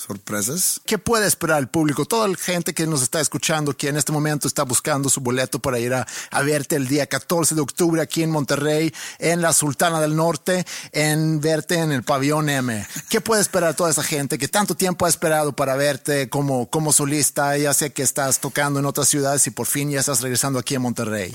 [0.06, 0.82] ¿Sorpresas?
[0.86, 2.06] ¿Qué puede esperar el público?
[2.06, 5.60] Toda la gente que nos está escuchando, que en este momento está buscando su boleto
[5.60, 9.54] para ir a, a verte el día 14 de octubre aquí en Monterrey, en la
[9.54, 12.86] Sultana del Norte, en verte en el pabellón M.
[13.08, 16.92] ¿Qué puede esperar toda esa gente que tanto tiempo ha esperado para verte como, como
[16.92, 17.58] solista?
[17.58, 20.76] Ya sé que estás tocando en otras ciudades y por fin ya estás regresando aquí
[20.76, 21.34] en Monterrey.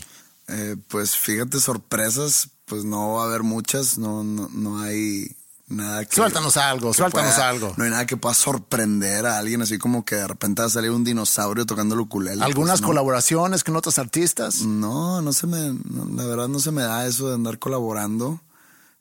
[0.48, 5.35] Eh, pues fíjate, sorpresas, pues no va a haber muchas, no, no, no hay
[5.68, 6.16] nada que...
[6.16, 7.74] Suéltanos algo, suéltanos pueda- algo.
[7.76, 10.70] No hay nada que pueda sorprender a alguien, así como que de repente va a
[10.70, 12.42] salir un dinosaurio tocando el ukulele.
[12.42, 12.87] ¿Algunas pues, no.
[12.88, 14.62] colaboraciones con otros artistas?
[14.62, 15.74] No, no se me,
[16.14, 18.40] la verdad no se me da eso de andar colaborando,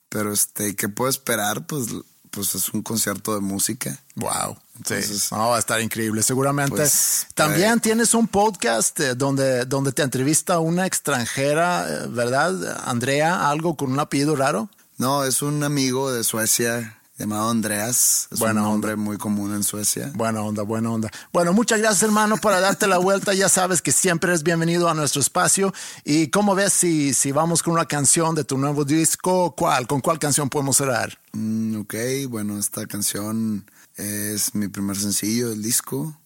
[0.09, 1.65] pero este, ¿qué puedo esperar?
[1.65, 1.87] Pues,
[2.29, 3.99] pues es un concierto de música.
[4.15, 4.57] Wow.
[4.85, 6.21] Sí, Entonces, no, va a estar increíble.
[6.21, 6.75] Seguramente.
[6.75, 12.79] Pues, También tienes un podcast eh, donde, donde te entrevista una extranjera, eh, ¿verdad?
[12.85, 14.69] Andrea, algo con un apellido raro.
[14.97, 18.27] No, es un amigo de Suecia llamado Andreas.
[18.31, 20.11] Es Buena un nombre muy común en Suecia.
[20.15, 21.11] Buena onda, buena onda.
[21.31, 23.35] Bueno, muchas gracias hermano por darte la vuelta.
[23.35, 25.71] Ya sabes que siempre eres bienvenido a nuestro espacio.
[26.03, 29.53] ¿Y cómo ves si, si vamos con una canción de tu nuevo disco?
[29.55, 29.85] ¿Cuál?
[29.85, 31.19] ¿Con cuál canción podemos cerrar?
[31.33, 31.93] Mm, ok,
[32.27, 36.19] bueno, esta canción es mi primer sencillo del disco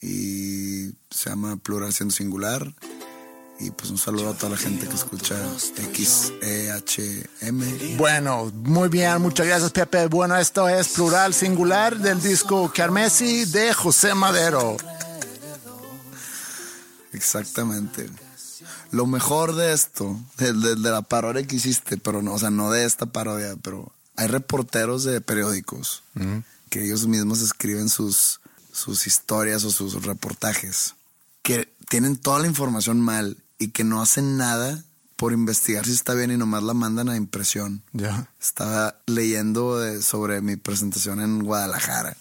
[0.00, 2.74] y se llama Plural siendo singular.
[3.62, 7.60] Y pues un saludo a toda la gente que escucha XEHM.
[7.98, 10.06] Bueno, muy bien, muchas gracias Pepe.
[10.06, 14.78] Bueno, esto es Plural Singular del disco Carmesi de José Madero.
[17.12, 18.08] Exactamente.
[18.92, 22.50] Lo mejor de esto, de, de- de la parodia que hiciste, pero no, o sea,
[22.50, 26.02] no de esta parodia, pero hay reporteros de periódicos
[26.70, 28.40] que ellos mismos escriben sus,
[28.72, 30.94] sus historias o sus reportajes,
[31.42, 34.82] que tienen toda la información mal y que no hacen nada
[35.16, 37.82] por investigar si está bien y nomás la mandan a impresión.
[37.92, 38.28] Ya.
[38.40, 42.16] Estaba leyendo de- sobre mi presentación en Guadalajara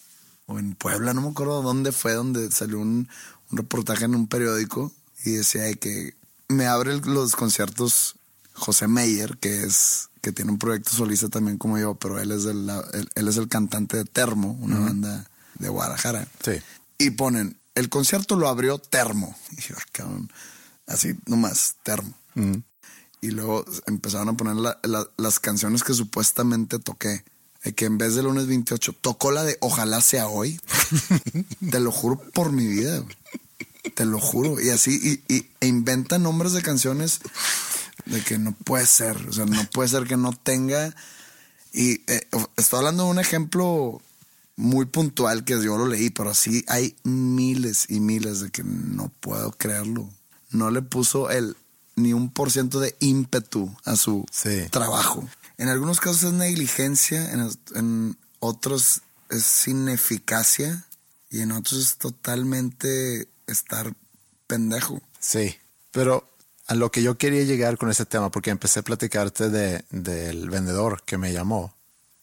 [0.46, 3.08] o en Puebla, no me acuerdo dónde fue, donde salió un,
[3.52, 4.92] un reportaje en un periódico
[5.26, 6.14] y decía de que
[6.50, 8.16] me abre los conciertos
[8.54, 12.44] José Meyer, que es que tiene un proyecto solista también como yo, pero él es
[12.46, 15.26] el, él, él es el cantante de Termo, una banda
[15.58, 16.28] de Guadalajara.
[16.44, 16.54] Sí.
[16.98, 19.34] Y ponen, el concierto lo abrió Termo.
[19.52, 20.30] Y yo, "Ah, cabrón,
[20.90, 22.14] así nomás, Termo.
[23.22, 27.24] Y luego empezaron a poner la- la- las canciones que supuestamente toqué.
[27.64, 30.60] Eh, Que en vez de lunes 28, tocó la de Ojalá sea hoy.
[31.72, 33.00] Te lo juro por mi vida.
[33.00, 33.16] güey.
[33.96, 34.62] Te lo juro.
[34.62, 37.20] Y así, y, y- e inventan nombres de canciones
[38.06, 39.18] de que no puede ser.
[39.28, 40.96] O sea, no puede ser que no tenga.
[41.74, 44.02] Y eh, estoy hablando de un ejemplo
[44.56, 49.12] muy puntual que yo lo leí, pero sí hay miles y miles de que no
[49.20, 50.10] puedo creerlo.
[50.50, 51.56] No le puso el
[51.96, 54.26] ni un por ciento de ímpetu a su
[54.72, 55.28] trabajo.
[55.58, 60.86] En algunos casos es negligencia, en, en otros es ineficacia
[61.30, 63.94] y en otros es totalmente estar
[64.48, 65.02] pendejo.
[65.20, 65.56] Sí,
[65.92, 66.30] pero
[66.68, 70.50] a lo que yo quería llegar con ese tema, porque empecé a platicarte de, del
[70.50, 71.74] vendedor que me llamó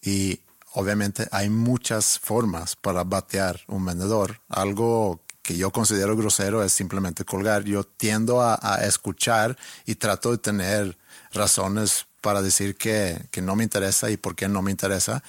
[0.01, 0.41] y
[0.73, 4.41] obviamente hay muchas formas para batear un vendedor.
[4.49, 7.63] Algo que yo considero grosero es simplemente colgar.
[7.65, 9.57] Yo tiendo a, a escuchar
[9.87, 10.99] y trato de tener
[11.33, 15.23] razones para decir que, que no me interesa y por qué no me interesa.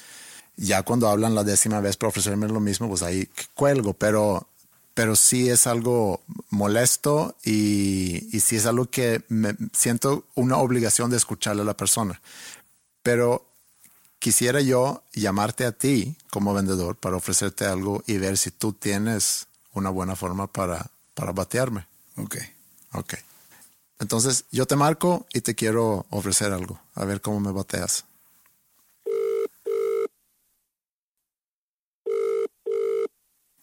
[0.56, 4.48] Ya cuando hablan la décima vez para ofrecerme lo mismo, pues ahí cuelgo, pero
[4.96, 11.12] pero sí es algo molesto y, y sí es algo que me siento una obligación
[11.12, 12.20] de escucharle a la persona.
[13.04, 13.46] Pero
[14.18, 19.46] quisiera yo llamarte a ti como vendedor para ofrecerte algo y ver si tú tienes
[19.78, 21.86] una buena forma para, para batearme.
[22.18, 22.36] Ok.
[22.94, 23.13] Ok.
[24.00, 26.80] Entonces yo te marco y te quiero ofrecer algo.
[26.96, 28.06] A ver cómo me bateas.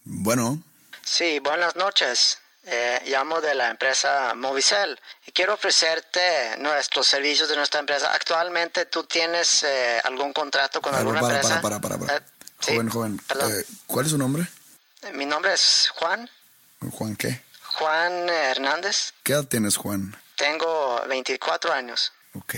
[0.05, 0.63] Bueno,
[1.03, 2.39] Sí, buenas noches.
[2.67, 8.11] Eh, llamo de la empresa Movicel y quiero ofrecerte nuestros servicios de nuestra empresa.
[8.15, 11.61] Actualmente tú tienes eh, algún contrato con ver, alguna para, empresa.
[11.61, 12.19] para, para, para, para.
[12.19, 12.23] Eh,
[12.61, 13.21] sí, Joven, joven.
[13.51, 14.47] eh, ¿Cuál es su nombre?
[15.13, 16.29] Mi nombre es Juan,
[16.93, 17.41] Juan, ¿qué?
[17.75, 19.13] Juan Hernández.
[19.23, 20.17] ¿Qué edad tienes, Juan?
[20.37, 22.13] Tengo 24 años.
[22.35, 22.55] Ok.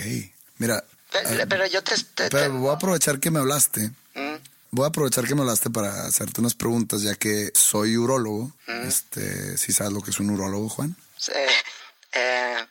[0.58, 1.94] Mira, Pe- eh, pero yo te...
[2.14, 3.90] te- pero voy a aprovechar que me hablaste.
[4.14, 4.34] Mm,
[4.72, 8.52] Voy a aprovechar que me hablaste para hacerte unas preguntas, ya que soy urólogo.
[8.66, 10.94] Este, ¿sí sabes lo que es un urólogo, Juan?
[11.34, 11.46] eh,
[12.12, 12.66] eh,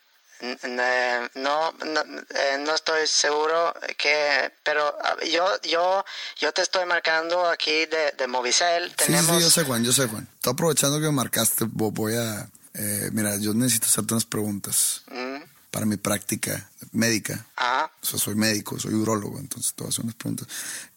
[1.36, 4.52] no, no, eh, no estoy seguro que...
[4.64, 6.04] Pero ah, yo, yo,
[6.40, 8.90] yo te estoy marcando aquí de, de Movicel.
[8.92, 9.38] Sí, Tenemos...
[9.38, 10.28] sí, yo sé, Juan, yo sé, Juan.
[10.36, 12.48] Estoy aprovechando que me marcaste, vo- voy a...
[12.74, 17.46] eh, mira, yo necesito hacerte unas preguntas Mm, para mi práctica médica.
[17.58, 20.48] ah, O sea, soy médico, soy urólogo, entonces te voy a hacer unas preguntas.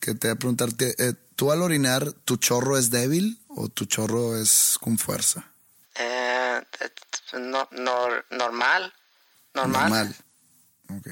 [0.00, 3.84] Que te voy a preguntarte, eh, ¿tú al orinar, tu chorro es débil o tu
[3.87, 5.44] chorro es con fuerza?
[5.96, 6.62] eh,
[7.32, 8.92] no, nor- normal.
[9.66, 9.90] Normal.
[9.90, 10.16] Normal.
[10.99, 11.09] Ok.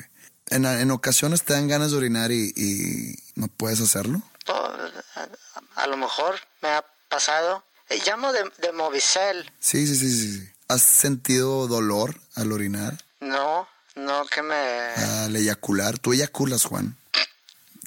[0.48, 4.22] En, en ocasiones te dan ganas de orinar y, y no puedes hacerlo.
[4.46, 7.64] A, a lo mejor me ha pasado.
[7.88, 9.50] Eh, llamo de, de Movicel.
[9.60, 10.48] Sí, sí, sí, sí.
[10.68, 14.54] ¿Has sentido dolor al orinar, No, no que me...
[14.54, 15.98] al eyacular?
[15.98, 16.96] ¿Tú eyaculas, Juan?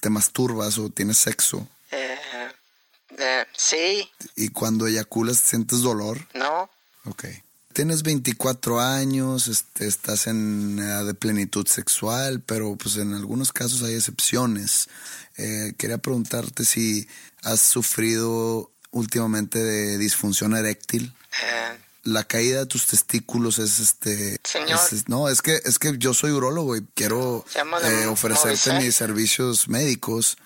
[0.00, 1.68] ¿Te masturbas o tienes sexo?
[1.90, 2.18] eh,
[3.18, 6.26] eh, sí, Y cuando eyaculas sientes dolor.
[6.34, 6.70] no.
[7.04, 7.24] Ok.
[7.72, 13.82] Tienes 24 años, este, estás en edad de plenitud sexual, pero pues en algunos casos
[13.82, 14.88] hay excepciones.
[15.36, 17.06] Eh, quería preguntarte si
[17.42, 21.14] has sufrido últimamente de disfunción eréctil.
[21.42, 24.38] Eh, La caída de tus testículos es este.
[24.42, 24.78] Señor.
[24.90, 27.44] es- no, es que es que yo soy urólogo y quiero
[27.84, 30.38] eh, ofrecerte mis servicios médicos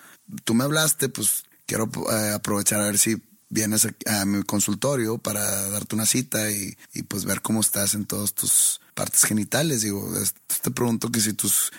[0.44, 3.22] tú me hablaste, pues quiero eh, aprovechar a ver si
[3.54, 7.94] vienes a, a mi consultorio para darte una cita y, y, pues ver cómo estás
[7.94, 9.82] en todas tus partes genitales.
[9.82, 10.12] Digo,
[10.60, 11.70] te pregunto que si tus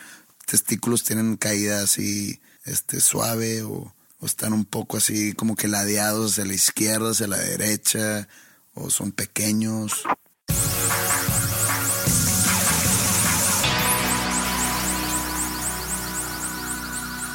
[0.45, 6.31] testículos tienen caída así este, suave o, o están un poco así como que ladeados
[6.31, 8.29] hacia la izquierda, hacia la derecha,
[8.73, 10.03] o son pequeños.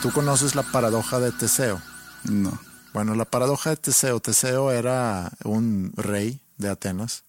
[0.00, 1.82] ¿Tú conoces la paradoja de Teseo?
[2.24, 2.69] No.
[2.92, 4.20] Bueno, la paradoja de Teseo.
[4.20, 7.24] Teseo era un rey de Atenas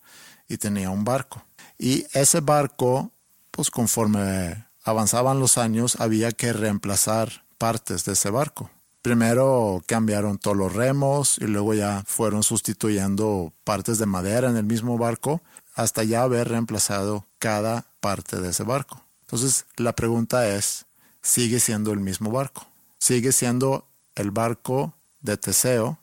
[0.47, 1.43] y tenía un barco.
[1.77, 3.11] Y ese barco,
[3.51, 8.71] pues conforme avanzaban los años, había que reemplazar partes de ese barco.
[9.03, 14.63] Primero cambiaron todos los remos y luego ya fueron sustituyendo partes de madera en el
[14.63, 15.41] mismo barco
[15.75, 19.03] hasta ya haber reemplazado cada parte de ese barco.
[19.21, 20.85] Entonces la pregunta es,
[21.21, 22.67] ¿sigue siendo el mismo barco?
[22.99, 25.99] ¿Sigue siendo el barco de Teseo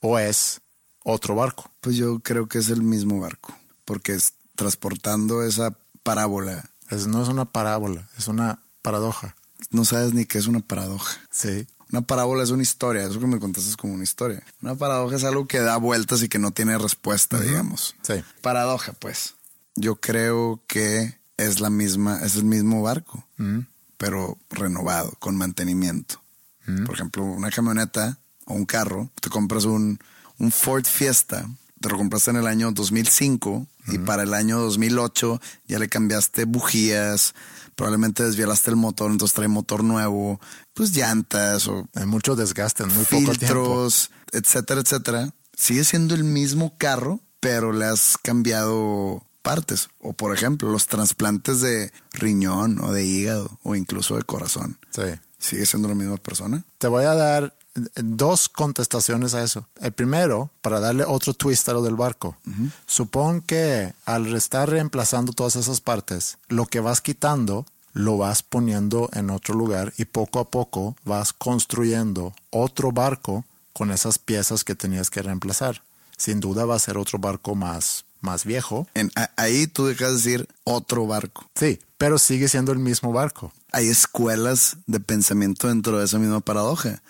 [0.00, 0.60] o es
[1.04, 1.70] otro barco?
[1.80, 3.54] Pues yo creo que es el mismo barco,
[3.84, 6.70] porque es transportando esa parábola.
[6.90, 9.36] Es, no es una parábola, es una paradoja.
[9.70, 11.18] No sabes ni qué es una paradoja.
[11.30, 11.66] Sí.
[11.90, 14.42] Una parábola es una historia, eso que me contaste es como una historia.
[14.60, 17.96] Una paradoja es algo que da vueltas y que no tiene respuesta, digamos.
[18.02, 18.22] Sí.
[18.42, 19.34] Paradoja, pues.
[19.74, 23.26] Yo creo que es la misma, es el mismo barco,
[23.96, 26.20] pero renovado, con mantenimiento.
[26.84, 29.98] Por ejemplo, una camioneta o un carro, te compras un,
[30.38, 31.48] un Ford Fiesta,
[31.80, 36.44] te lo compraste en el año 2005 y para el año 2008 ya le cambiaste
[36.44, 37.34] bujías,
[37.76, 40.40] probablemente desvielaste el motor, entonces trae motor nuevo,
[40.74, 43.38] pues llantas o Hay mucho desgaste en muy poco tiempo.
[43.38, 45.30] filtros, etcétera, etcétera.
[45.56, 49.88] Sigue siendo el mismo carro, pero le has cambiado partes.
[50.00, 54.78] O por ejemplo, los trasplantes de riñón o de hígado o incluso de corazón.
[54.90, 55.02] Sí.
[55.38, 56.64] ¿Sigue siendo la misma persona?
[56.78, 57.56] Te voy a dar
[57.94, 59.66] dos contestaciones a eso.
[59.80, 62.36] El primero, para darle otro twist a lo del barco.
[62.86, 69.08] Supón que al estar reemplazando todas esas partes, lo que vas quitando lo vas poniendo
[69.12, 74.74] en otro lugar y poco a poco vas construyendo otro barco con esas piezas que
[74.74, 75.82] tenías que reemplazar.
[76.16, 78.86] Sin duda va a ser otro barco más, más viejo.
[78.94, 81.48] En, a- ahí tú dejas de decir otro barco.
[81.54, 83.52] Sí, pero sigue siendo el mismo barco.
[83.72, 87.02] Hay escuelas de pensamiento dentro de esa misma paradoja.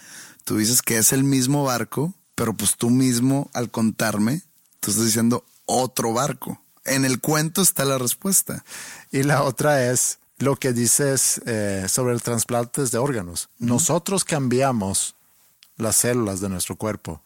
[0.48, 4.40] Tú dices que es el mismo barco, pero pues tú mismo al contarme,
[4.80, 6.58] tú estás diciendo otro barco.
[6.86, 8.64] En el cuento está la respuesta.
[9.12, 13.50] Y la otra es lo que dices eh, sobre el trasplantes de órganos.
[13.58, 15.16] Nosotros cambiamos
[15.76, 17.20] las células de nuestro cuerpo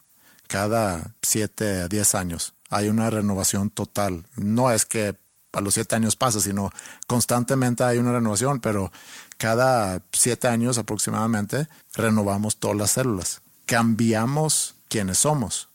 [0.49, 2.55] cada 7 a 10 años.
[2.71, 4.27] Hay una renovación total.
[4.35, 5.15] No es que
[5.53, 6.71] a los 7 años pasa, sino
[7.07, 8.91] constantemente hay una renovación, pero
[9.37, 13.43] cada 7 años aproximadamente renovamos todas las células.
[13.67, 15.69] Cambiamos quienes somos.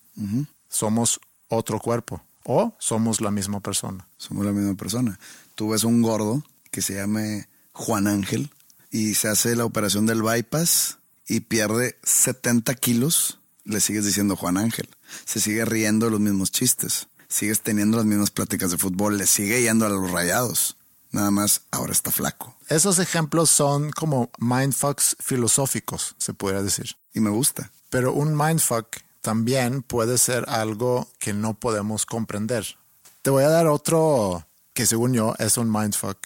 [0.69, 4.07] Somos otro cuerpo o somos la misma persona.
[4.17, 5.19] Somos la misma persona.
[5.55, 8.49] Tú ves un gordo que se llame Juan Ángel
[8.89, 14.57] y se hace la operación del bypass y pierde 70 kilos, le sigues diciendo Juan
[14.57, 14.89] Ángel.
[15.25, 17.07] Se sigue riendo de los mismos chistes.
[17.27, 19.17] Sigues teniendo las mismas pláticas de fútbol.
[19.17, 20.77] Le sigue yendo a los rayados.
[21.11, 22.55] Nada más ahora está flaco.
[22.69, 26.95] Esos ejemplos son como mindfucks filosóficos, se podría decir.
[27.13, 27.71] Y me gusta.
[27.89, 32.77] Pero un mindfuck también puede ser algo que no podemos comprender.
[33.21, 36.17] Te voy a dar otro que según yo es un mindfuck.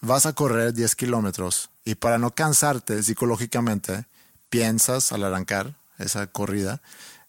[0.00, 4.06] Vas a correr 10 kilómetros y para no cansarte psicológicamente,
[4.48, 6.80] piensas al arrancar esa corrida,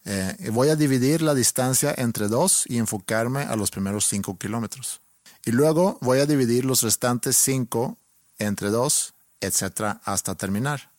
[0.04, 5.00] eh, voy a dividir la distancia entre dos y enfocarme a los primeros 5 kilómetros.
[5.44, 7.96] Y luego voy a dividir los restantes 5
[8.38, 10.90] entre dos, etcétera, hasta terminar.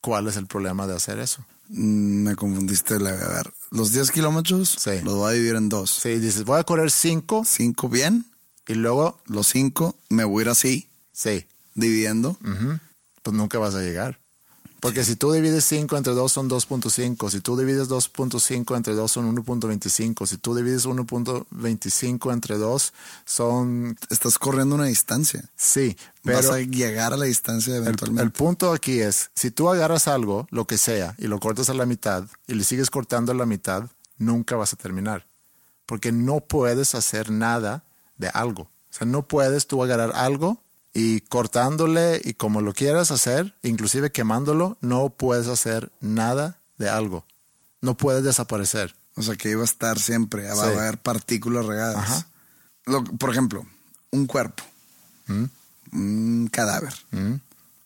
[0.00, 1.44] ¿Cuál es el problema de hacer eso?
[1.68, 2.98] Mm, Me confundiste.
[3.00, 5.00] La, a ver, los 10 kilómetros Sí.
[5.02, 5.90] los voy a dividir en dos.
[5.90, 8.24] Sí, dices, voy a correr 5 5 bien.
[8.68, 12.30] y luego, Los 5 me voy a ir así, sí, dividiendo.
[12.44, 12.78] ujú,
[13.22, 14.18] pues nunca vas a llegar.
[14.86, 19.10] Porque si tú divides 5 entre 2 son 2.5, si tú divides 2.5 entre 2
[19.10, 22.92] son 1.25, si tú divides 1.25 entre 2
[23.24, 23.98] son...
[24.10, 25.50] Estás corriendo una distancia.
[25.56, 28.22] Sí, Vas pero a llegar a la distancia el, eventualmente.
[28.22, 31.74] el punto aquí es, si tú agarras algo, lo que sea, y lo cortas a
[31.74, 35.26] la mitad y le sigues cortando a la mitad, nunca vas a terminar.
[35.84, 37.82] Porque no puedes hacer nada
[38.18, 38.62] de algo.
[38.62, 40.62] O sea, no puedes tú agarrar algo
[40.98, 47.26] y cortándole y como lo quieras hacer, inclusive quemándolo, no puedes hacer nada de algo.
[47.82, 48.94] No puedes desaparecer.
[49.14, 50.60] O sea, que iba a estar siempre, va Sí.
[50.60, 51.96] a haber partículas regadas.
[51.98, 52.26] Ajá.
[52.86, 53.66] Lo- por ejemplo,
[54.10, 54.62] un cuerpo,
[55.26, 55.44] ¿Mm?
[55.92, 57.34] un cadáver, ¿Mm?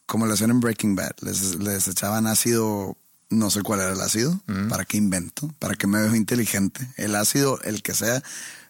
[0.07, 2.97] como lo hacían en Breaking Bad, les, les echaban ácido
[3.33, 6.89] no sé cuál era el ácido, para qué invento, para qué me veo inteligente.
[6.97, 8.23] El ácido, el que sea,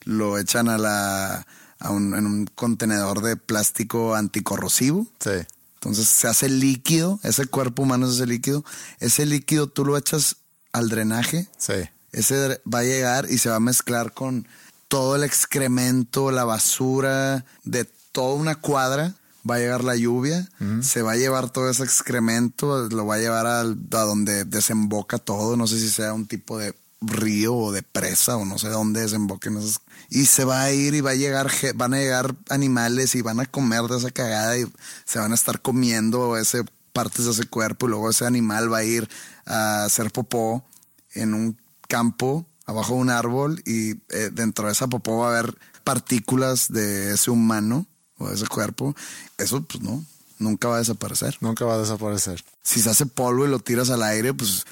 [0.05, 1.47] lo echan a la
[1.81, 5.07] a un, en un contenedor de plástico anticorrosivo.
[5.19, 5.31] Sí.
[5.75, 8.65] Entonces se hace líquido, ese cuerpo humano es ese líquido.
[9.01, 10.37] Ese líquido tú lo echas
[10.73, 11.49] al drenaje.
[11.59, 11.75] Sí.
[12.13, 14.47] Ese va a llegar y se va a mezclar con
[14.89, 19.15] todo el excremento, la basura de toda una cuadra.
[19.49, 20.47] Va a llegar la lluvia,
[20.83, 25.17] se va a llevar todo ese excremento, lo va a llevar al- a donde desemboca
[25.17, 25.57] todo.
[25.57, 29.01] No sé si sea un tipo de río o de presa o no sé dónde
[29.01, 29.81] desemboquen esos.
[30.09, 33.41] Y se va a ir y va a llegar, van a llegar animales y van
[33.41, 34.67] a comer de esa cagada y
[35.05, 38.79] se van a estar comiendo ese partes de ese cuerpo y luego ese animal va
[38.79, 39.09] a ir
[39.47, 40.65] a hacer popó
[41.13, 41.57] en un
[41.89, 46.73] campo abajo de un árbol y eh, dentro de esa popó va a haber partículas
[46.73, 47.87] de ese humano
[48.19, 48.95] o de ese cuerpo.
[49.39, 50.05] Eso pues no,
[50.39, 51.37] nunca va a desaparecer.
[51.41, 52.45] Nunca va a desaparecer.
[52.63, 54.65] Si se hace polvo y lo tiras al aire, pues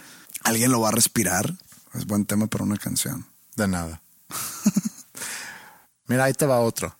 [0.45, 1.57] alguien lo va a respirar.
[1.95, 3.27] Es buen tema para una canción.
[3.57, 4.01] De nada.
[6.07, 6.97] Mira, ahí te va otro.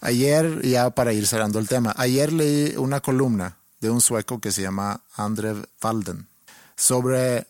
[0.00, 4.52] Ayer, ya para ir cerrando el tema, ayer leí una columna de un sueco que
[4.52, 6.28] se llama Andre Walden
[6.76, 7.46] sobre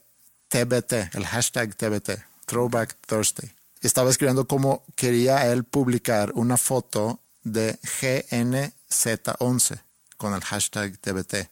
[0.49, 2.11] TBT, el hashtag TBT,
[2.47, 3.53] Throwback Thursday.
[3.81, 9.81] Estaba escribiendo cómo quería él publicar una foto de GNZ11
[10.17, 11.49] con el hashtag TBT.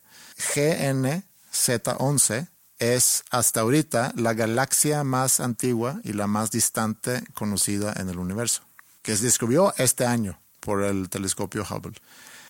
[0.55, 2.47] GNZ11
[2.81, 8.63] es hasta ahorita la galaxia más antigua y la más distante conocida en el universo,
[9.03, 12.01] que se descubrió este año por el telescopio Hubble.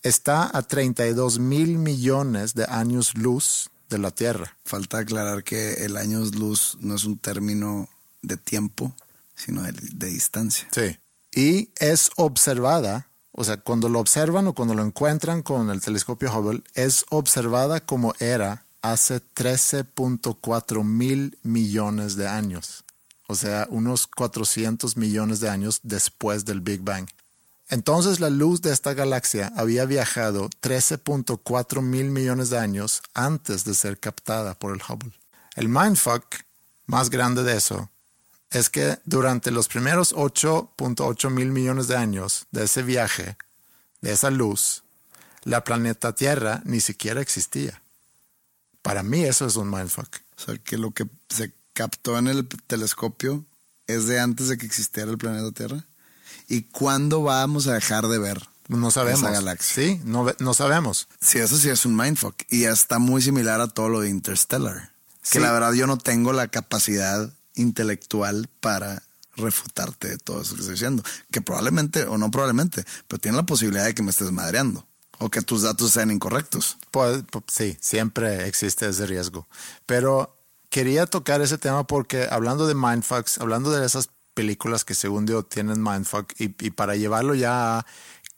[0.03, 4.57] Está a 32 mil millones de años luz de la Tierra.
[4.64, 7.89] Falta aclarar que el año luz no es un término
[8.22, 8.95] de tiempo,
[9.35, 10.68] sino de, de distancia.
[10.70, 10.97] Sí.
[11.33, 16.33] Y es observada, o sea, cuando lo observan o cuando lo encuentran con el telescopio
[16.33, 22.85] Hubble, es observada como era hace 13.4 mil millones de años.
[23.26, 27.09] O sea, unos 400 millones de años después del Big Bang.
[27.68, 33.74] Entonces la luz de esta galaxia había viajado 13.4 mil millones de años antes de
[33.74, 35.12] ser captada por el Hubble.
[35.55, 36.24] El mindfuck
[36.87, 37.89] más grande de eso
[38.51, 43.37] es que durante los primeros 8.8 mil millones de años de ese viaje,
[44.01, 44.83] de esa luz,
[45.45, 47.81] la planeta Tierra ni siquiera existía.
[48.83, 50.09] Para mí eso es un mindfuck.
[50.37, 53.45] O sea, que lo que se captó en el telescopio
[53.87, 55.85] es de antes de que existiera el planeta Tierra.
[56.49, 59.20] ¿Y cuándo vamos a dejar de ver No sabemos.
[59.20, 59.83] esa galaxia?
[59.85, 61.09] Sí, no, no sabemos.
[61.20, 62.35] Sí, eso sí es un mindfuck.
[62.49, 64.93] Y está muy similar a todo lo de Interstellar.
[65.22, 65.33] Sí.
[65.33, 69.03] Que la verdad yo no tengo la capacidad intelectual para
[69.37, 71.03] refutarte de todo eso que estoy diciendo.
[71.31, 74.87] Que probablemente, o no probablemente, pero tiene la posibilidad de que me estés madreando.
[75.20, 76.78] O que tus datos sean incorrectos.
[76.90, 79.46] Pues, pues, sí, siempre existe ese riesgo.
[79.86, 80.36] Pero
[80.70, 85.44] quería tocar ese tema porque hablando de mindfucks, hablando de esas películas que según yo
[85.44, 87.86] tienen mindfuck y, y para llevarlo ya a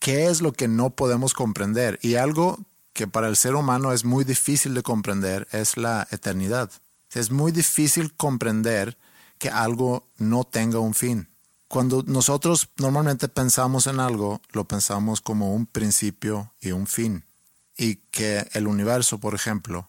[0.00, 2.58] qué es lo que no podemos comprender y algo
[2.92, 6.70] que para el ser humano es muy difícil de comprender es la eternidad.
[7.10, 8.96] Es muy difícil comprender
[9.38, 11.28] que algo no tenga un fin.
[11.72, 17.24] Cuando nosotros normalmente pensamos en algo, lo pensamos como un principio y un fin.
[17.78, 19.88] Y que el universo, por ejemplo,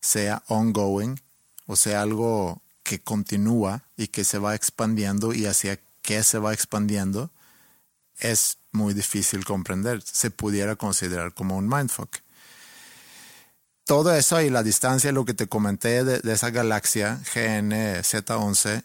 [0.00, 1.20] sea ongoing,
[1.66, 6.54] o sea, algo que continúa y que se va expandiendo y hacia qué se va
[6.54, 7.32] expandiendo,
[8.20, 10.02] es muy difícil comprender.
[10.02, 12.18] Se pudiera considerar como un mindfuck.
[13.82, 18.84] Todo eso y la distancia, lo que te comenté de, de esa galaxia GNZ11,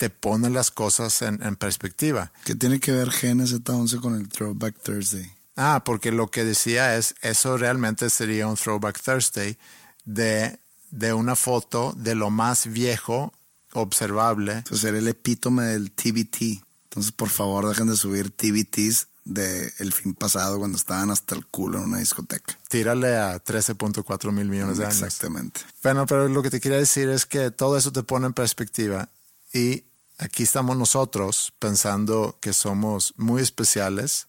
[0.00, 2.32] te pone las cosas en, en perspectiva.
[2.46, 5.30] ¿Qué tiene que ver GNZ11 con el Throwback Thursday?
[5.56, 9.58] Ah, porque lo que decía es, eso realmente sería un Throwback Thursday
[10.06, 10.58] de,
[10.90, 13.34] de una foto de lo más viejo
[13.74, 14.52] observable.
[14.52, 16.64] Entonces era el epítome del TBT.
[16.84, 21.44] Entonces, por favor, dejen de subir TBTs del el fin pasado cuando estaban hasta el
[21.44, 22.58] culo en una discoteca.
[22.70, 25.02] Tírale a 13.4 mil millones de años.
[25.02, 25.60] Exactamente.
[25.82, 29.10] Bueno, pero lo que te quería decir es que todo eso te pone en perspectiva
[29.52, 29.84] y
[30.20, 34.28] aquí estamos nosotros pensando que somos muy especiales,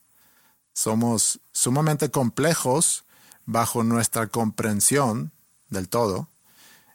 [0.73, 3.03] somos sumamente complejos
[3.45, 5.31] bajo nuestra comprensión
[5.69, 6.29] del todo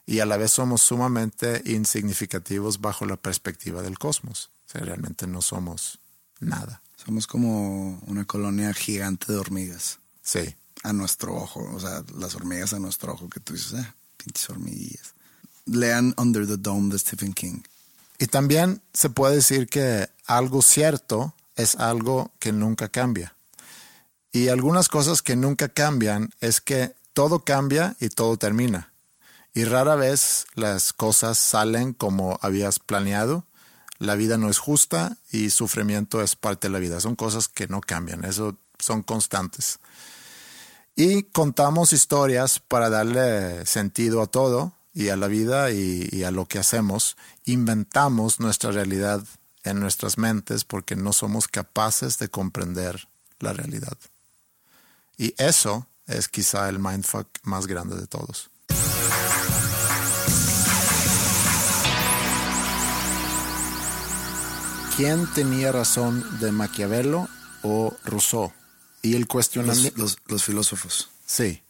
[0.07, 4.49] y a la vez somos sumamente insignificativos bajo la perspectiva del cosmos.
[4.67, 5.99] O sea, realmente no somos
[6.39, 6.81] nada.
[6.95, 9.99] Somos como una colonia gigante de hormigas.
[10.23, 10.55] Sí.
[10.83, 11.61] A nuestro ojo.
[11.73, 15.13] O sea, las hormigas a nuestro ojo que tú dices, ah, pinches hormiguillas.
[15.65, 17.61] Lean Under the Dome de Stephen King.
[18.17, 23.35] Y también se puede decir que algo cierto es algo que nunca cambia.
[24.31, 28.91] Y algunas cosas que nunca cambian es que todo cambia y todo termina.
[29.53, 33.45] Y rara vez las cosas salen como habías planeado.
[33.97, 36.99] La vida no es justa y sufrimiento es parte de la vida.
[36.99, 39.79] Son cosas que no cambian, eso son constantes.
[40.95, 46.31] Y contamos historias para darle sentido a todo y a la vida y, y a
[46.31, 47.17] lo que hacemos.
[47.47, 49.23] Inventamos nuestra realidad
[49.63, 53.07] en nuestras mentes porque no somos capaces de comprender
[53.39, 53.97] la realidad.
[55.17, 58.51] Y eso es quizá el mindfuck más grande de todos.
[64.97, 67.29] ¿Quién tenía razón de Maquiavelo
[67.61, 68.51] o Rousseau?
[69.01, 69.97] Y el cuestionamiento...
[69.97, 71.11] Los, los filósofos.
[71.25, 71.63] Sí.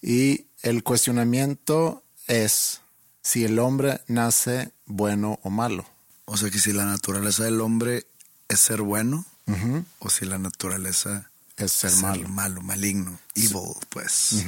[0.00, 2.80] Y el cuestionamiento es
[3.20, 5.84] si el hombre nace bueno o malo.
[6.24, 8.06] O sea que si la naturaleza del hombre
[8.48, 9.24] es ser bueno
[9.98, 12.28] o si la naturaleza es ser malo.
[12.28, 14.44] malo, maligno, evil, pues.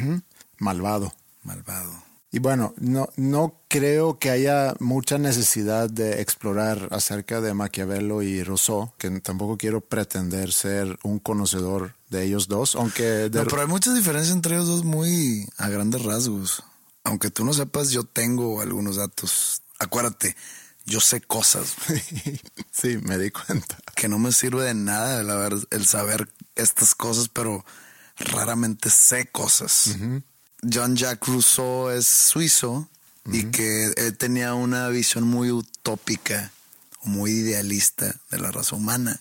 [0.58, 1.12] Malvado.
[1.42, 2.12] Malvado.
[2.34, 8.42] Y bueno, no, no creo que haya mucha necesidad de explorar acerca de Maquiavelo y
[8.42, 13.28] Rousseau, que tampoco quiero pretender ser un conocedor de ellos dos, aunque...
[13.30, 16.62] No, pero hay muchas diferencias entre ellos dos muy a grandes rasgos.
[17.04, 19.61] Aunque tú no sepas, yo tengo algunos datos.
[19.82, 20.36] Acuérdate,
[20.84, 21.74] yo sé cosas.
[22.70, 23.78] sí, me di cuenta.
[23.96, 27.64] Que no me sirve de nada el, el saber estas cosas, pero
[28.16, 29.96] raramente sé cosas.
[30.62, 32.88] Jean-Jacques Rousseau es suizo
[33.26, 36.52] y que él tenía una visión muy utópica,
[37.02, 39.20] muy idealista de la raza humana.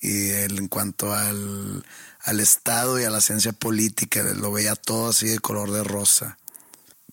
[0.00, 1.84] Y él en cuanto al,
[2.20, 6.38] al Estado y a la ciencia política, lo veía todo así de color de rosa.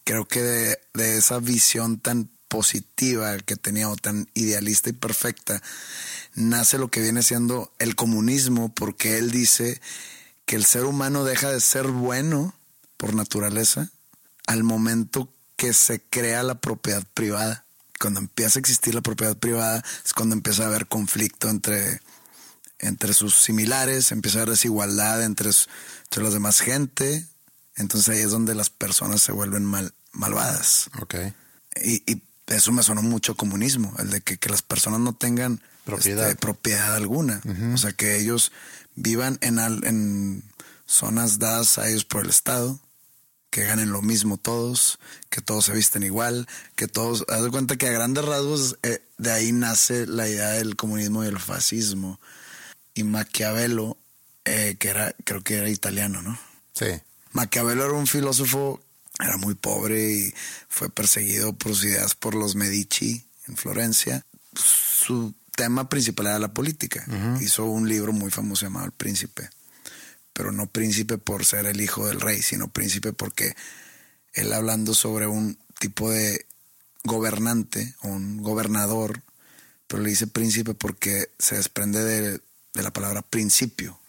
[0.06, 5.62] Creo que de, de esa visión tan positiva que tenía o tan idealista y perfecta,
[6.36, 9.82] nace lo que viene siendo el comunismo, porque él dice
[10.46, 12.56] que el ser humano deja de ser bueno
[12.98, 13.90] por naturaleza
[14.48, 17.66] al momento que se crea la propiedad privada.
[18.00, 22.00] Cuando empieza a existir la propiedad privada es cuando empieza a haber conflicto entre,
[22.80, 27.28] entre sus similares, empieza a haber desigualdad entre, entre los demás gente.
[27.76, 30.90] Entonces ahí es donde las personas se vuelven mal, malvadas.
[31.02, 31.34] Okay.
[31.84, 36.40] Y, eso me sonó mucho comunismo, el de que, las personas no tengan propiedad, este,
[36.40, 37.42] propiedad alguna.
[37.74, 38.52] O sea, que ellos
[38.96, 40.44] vivan en, en
[40.86, 42.80] zonas dadas a ellos por el Estado
[43.50, 47.76] que ganen lo mismo todos, que todos se visten igual, que todos, haz de cuenta
[47.76, 52.20] que a grandes rasgos eh, de ahí nace la idea del comunismo y el fascismo.
[52.94, 53.98] Y Maquiavelo,
[54.46, 56.38] eh, que era, creo que era italiano, ¿no?
[56.74, 57.02] Sí.
[57.32, 58.82] Maquiavelo era un filósofo,
[59.20, 60.34] era muy pobre y
[60.70, 64.26] fue perseguido por sus ideas por los Medici en Florencia.
[64.54, 67.06] Su tema principal era la política.
[67.42, 69.50] Hizo un libro muy famoso llamado El Príncipe
[70.38, 73.56] pero no príncipe por ser el hijo del rey, sino príncipe porque
[74.34, 76.46] él hablando sobre un tipo de
[77.04, 79.24] gobernante, un gobernador,
[79.88, 82.42] pero le dice príncipe porque se desprende de,
[82.74, 84.00] la palabra principio,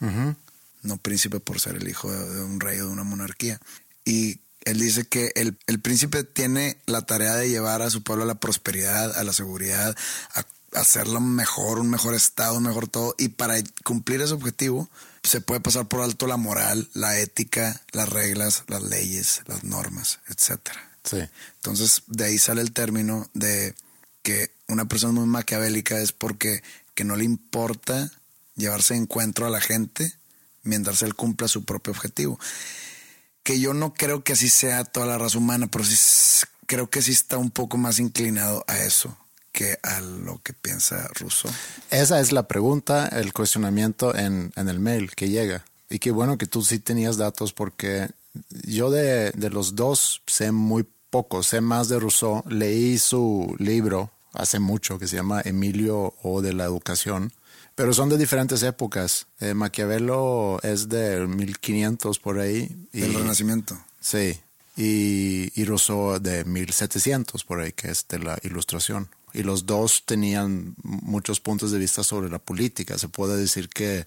[0.83, 3.59] no príncipe por ser el hijo de, un rey o de una monarquía.
[4.05, 8.25] Y él dice que el, el, príncipe tiene la tarea de llevar a su pueblo
[8.25, 9.97] a la prosperidad, a la seguridad,
[10.35, 10.45] a
[10.79, 13.14] hacerlo mejor, un mejor estado, un mejor todo.
[13.19, 13.55] Y para
[13.85, 14.89] cumplir ese objetivo,
[15.23, 20.21] se puede pasar por alto la moral, la ética, las reglas, las leyes, las normas,
[20.29, 20.91] etcétera.
[21.05, 21.19] Sí.
[21.57, 23.75] Entonces, de ahí sale el término de
[24.23, 26.62] que una persona muy maquiavélica es porque
[26.95, 28.12] que no le importa
[28.57, 30.12] llevarse de encuentro a la gente
[30.62, 32.39] mientras él cumpla su propio objetivo.
[33.49, 37.01] Que yo no creo que así sea toda la raza humana, pero sí creo que
[37.01, 39.17] sí está un poco más inclinado a eso
[39.53, 41.49] que a lo que piensa Russo?
[41.89, 45.65] Esa es la pregunta, el cuestionamiento en, el mail que llega.
[45.89, 48.11] Y qué bueno que tú sí tenías datos porque
[48.67, 52.45] yo de, de los dos sé muy poco, sé más de Rousseau.
[52.51, 57.33] Leí su libro hace mucho que se llama Emilio o de la educación,
[57.79, 59.29] pero son de diferentes épocas.
[59.39, 62.68] Eh, Maquiavelo es de 1500 por ahí.
[62.93, 63.79] Y, Del Renacimiento.
[64.01, 64.37] Sí,
[64.76, 70.03] y, y Rousseau de 1700 por ahí, que es de la Ilustración y los dos
[70.05, 72.99] tenían muchos puntos de vista sobre la política.
[72.99, 74.07] Se puede decir que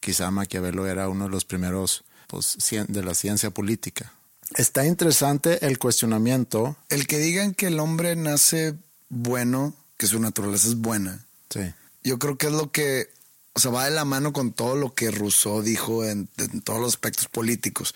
[0.00, 2.56] quizá Maquiavelo era uno de los primeros pues,
[2.88, 4.12] de la ciencia política.
[4.56, 6.76] Está interesante el cuestionamiento.
[6.88, 8.74] El que digan que el hombre nace
[9.08, 11.24] bueno, que su naturaleza es buena.
[11.50, 11.72] Sí.
[12.02, 13.10] Yo creo que es lo que,
[13.52, 16.80] o sea, va de la mano con todo lo que Rousseau dijo en, en todos
[16.80, 17.94] los aspectos políticos.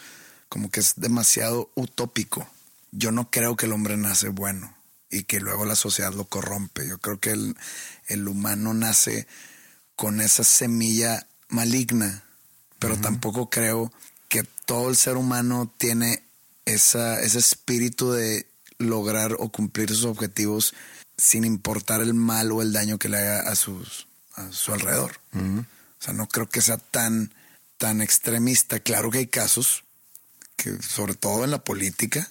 [0.49, 2.47] Como que es demasiado utópico.
[2.93, 4.75] Yo no creo que el hombre nace bueno
[5.11, 6.87] y que luego la sociedad lo corrompe.
[6.87, 7.57] Yo creo que el,
[8.07, 9.27] el humano nace
[9.97, 12.25] con esa semilla maligna,
[12.79, 13.93] pero tampoco creo
[14.29, 16.23] que todo el ser humano tiene
[16.65, 18.47] esa, ese espíritu de
[18.79, 20.75] lograr o cumplir sus objetivos
[21.17, 25.19] sin importar el mal o el daño que le haga a, sus, a su alrededor.
[25.35, 25.64] O
[26.03, 27.33] sea, no creo que sea tan,
[27.79, 28.81] tan extremista.
[28.81, 29.85] Claro que hay casos,
[30.57, 32.31] que sobre todo en la política,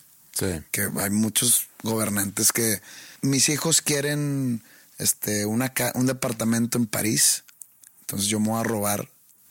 [0.71, 2.81] que hay muchos gobernantes que
[3.21, 4.61] mis hijos quieren
[4.97, 7.43] este, una, un departamento en París,
[8.01, 9.09] entonces yo me voy a robar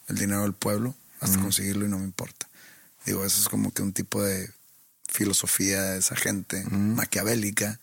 [0.09, 2.49] el dinero del pueblo hasta conseguirlo y no me importa.
[3.07, 4.51] Digo, eso es como que un tipo de
[5.09, 7.80] filosofía de esa gente maquiavélica.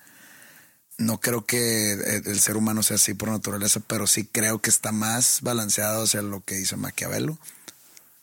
[1.01, 4.91] No creo que el ser humano sea así por naturaleza, pero sí creo que está
[4.91, 7.37] más balanceado hacia lo que dice Maquiavelo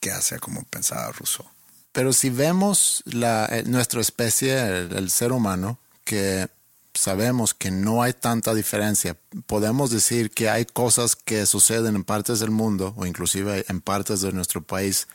[0.01, 1.47] que hacia como pensaba Rousseau.
[1.93, 6.49] Pero si vemos eh, nuestra especie, el, ser humano, que
[6.95, 9.17] sabemos que no hay tanta diferencia,
[9.47, 14.21] podemos decir que hay cosas que suceden en partes del mundo o inclusive en partes
[14.21, 15.09] de nuestro país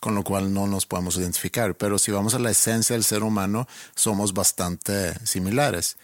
[0.00, 1.74] con lo cual no nos podemos identificar.
[1.74, 3.66] Pero si vamos a la esencia del ser humano,
[3.96, 5.96] somos bastante similares.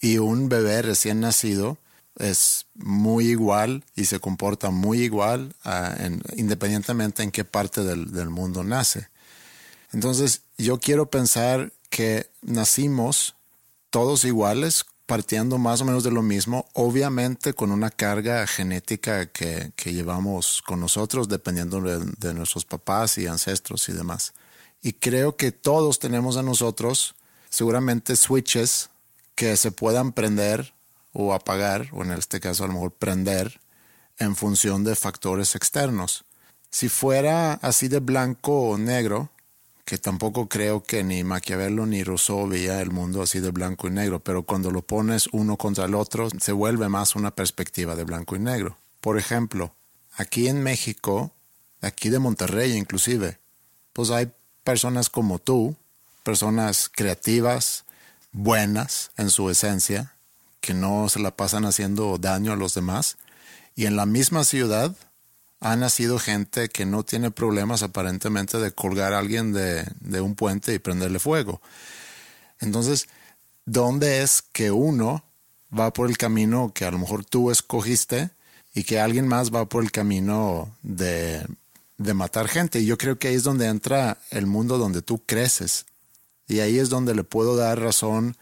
[0.00, 1.78] Y un bebé recién nacido
[2.18, 5.94] es muy igual y se comporta muy igual ah,
[6.36, 9.08] independientemente en qué parte del, del mundo nace.
[9.92, 13.34] Entonces, yo quiero pensar que nacimos
[13.90, 19.72] todos iguales, partiendo más o menos de lo mismo, obviamente con una carga genética que,
[19.84, 24.34] llevamos con nosotros, dependiendo de, nuestros papás y ancestros y demás.
[24.82, 27.14] Y creo que todos tenemos a nosotros
[27.48, 28.90] seguramente switches
[29.36, 30.74] que se puedan prender
[31.12, 33.60] o apagar, o en este caso a lo mejor prender,
[34.18, 36.24] en función de factores externos.
[36.70, 39.30] Si fuera así de blanco o negro,
[39.84, 43.92] que tampoco creo que ni Maquiavelo ni Rousseau veía el mundo así de blanco y
[43.92, 48.02] negro, pero cuando lo pones uno contra el otro se vuelve más una perspectiva de
[48.02, 48.76] blanco y negro.
[49.00, 49.72] Por ejemplo,
[50.16, 51.30] aquí en México,
[51.82, 53.38] aquí de Monterrey inclusive,
[53.92, 54.32] pues hay
[54.64, 55.76] personas como tú,
[56.24, 57.85] personas creativas,
[58.36, 60.12] buenas en su esencia,
[60.60, 63.16] que no se la pasan haciendo daño a los demás,
[63.74, 64.94] y en la misma ciudad
[65.60, 70.34] ha nacido gente que no tiene problemas aparentemente de colgar a alguien de, de un
[70.34, 71.62] puente y prenderle fuego.
[72.60, 73.08] Entonces,
[73.64, 75.24] ¿dónde es que uno
[75.76, 78.30] va por el camino que a lo mejor tú escogiste
[78.74, 81.46] y que alguien más va por el camino de,
[81.96, 82.80] de matar gente?
[82.80, 85.86] Y yo creo que ahí es donde entra el mundo donde tú creces.
[86.48, 88.36] Y ahí es donde le puedo dar razón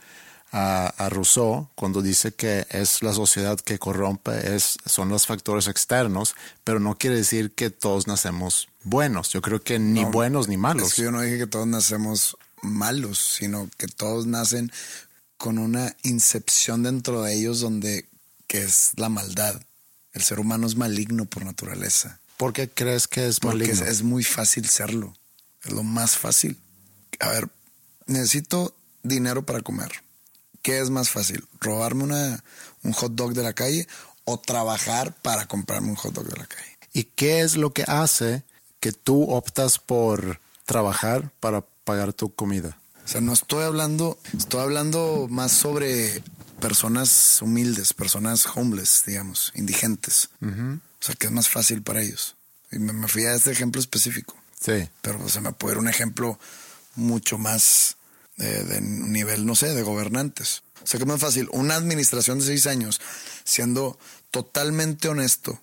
[0.52, 6.36] a, Rousseau cuando dice que es la sociedad que corrompe, es, son los factores externos,
[6.62, 9.30] pero no quiere decir que todos nacemos buenos.
[9.30, 10.88] Yo creo que ni buenos ni malos.
[10.88, 14.70] Es que yo no dije que todos nacemos malos, sino que todos nacen
[15.38, 18.06] con una incepción dentro de ellos donde
[18.46, 19.60] que es la maldad.
[20.12, 22.20] El ser humano es maligno por naturaleza.
[22.36, 23.84] ¿Por qué crees que es Porque maligno?
[23.84, 25.16] Es, es muy fácil serlo.
[25.64, 26.56] Es lo más fácil.
[27.18, 27.48] A ver,
[28.06, 30.02] necesito dinero para comer.
[30.62, 31.46] ¿Qué es más fácil?
[31.60, 32.44] ¿Robarme una,
[32.82, 33.86] un hot dog de la calle
[34.24, 36.78] o trabajar para comprarme un hot dog de la calle?
[36.92, 38.44] ¿Y qué es lo que hace
[38.80, 42.78] que tú optas por trabajar para pagar tu comida?
[43.04, 46.22] O sea, no estoy hablando, estoy hablando más sobre
[46.60, 50.30] personas humildes, personas homeless, digamos, indigentes.
[50.40, 52.36] O sea, que es más fácil para ellos.
[52.72, 54.34] Y me, fui a este ejemplo específico.
[54.58, 54.88] Sí.
[55.02, 56.38] Pero se me puede dar un ejemplo
[56.96, 57.96] mucho más
[58.36, 60.62] de, nivel, no sé, de gobernantes.
[60.82, 63.00] O sea que es más fácil, una administración de seis años,
[63.44, 63.98] siendo
[64.30, 65.60] totalmente honesto,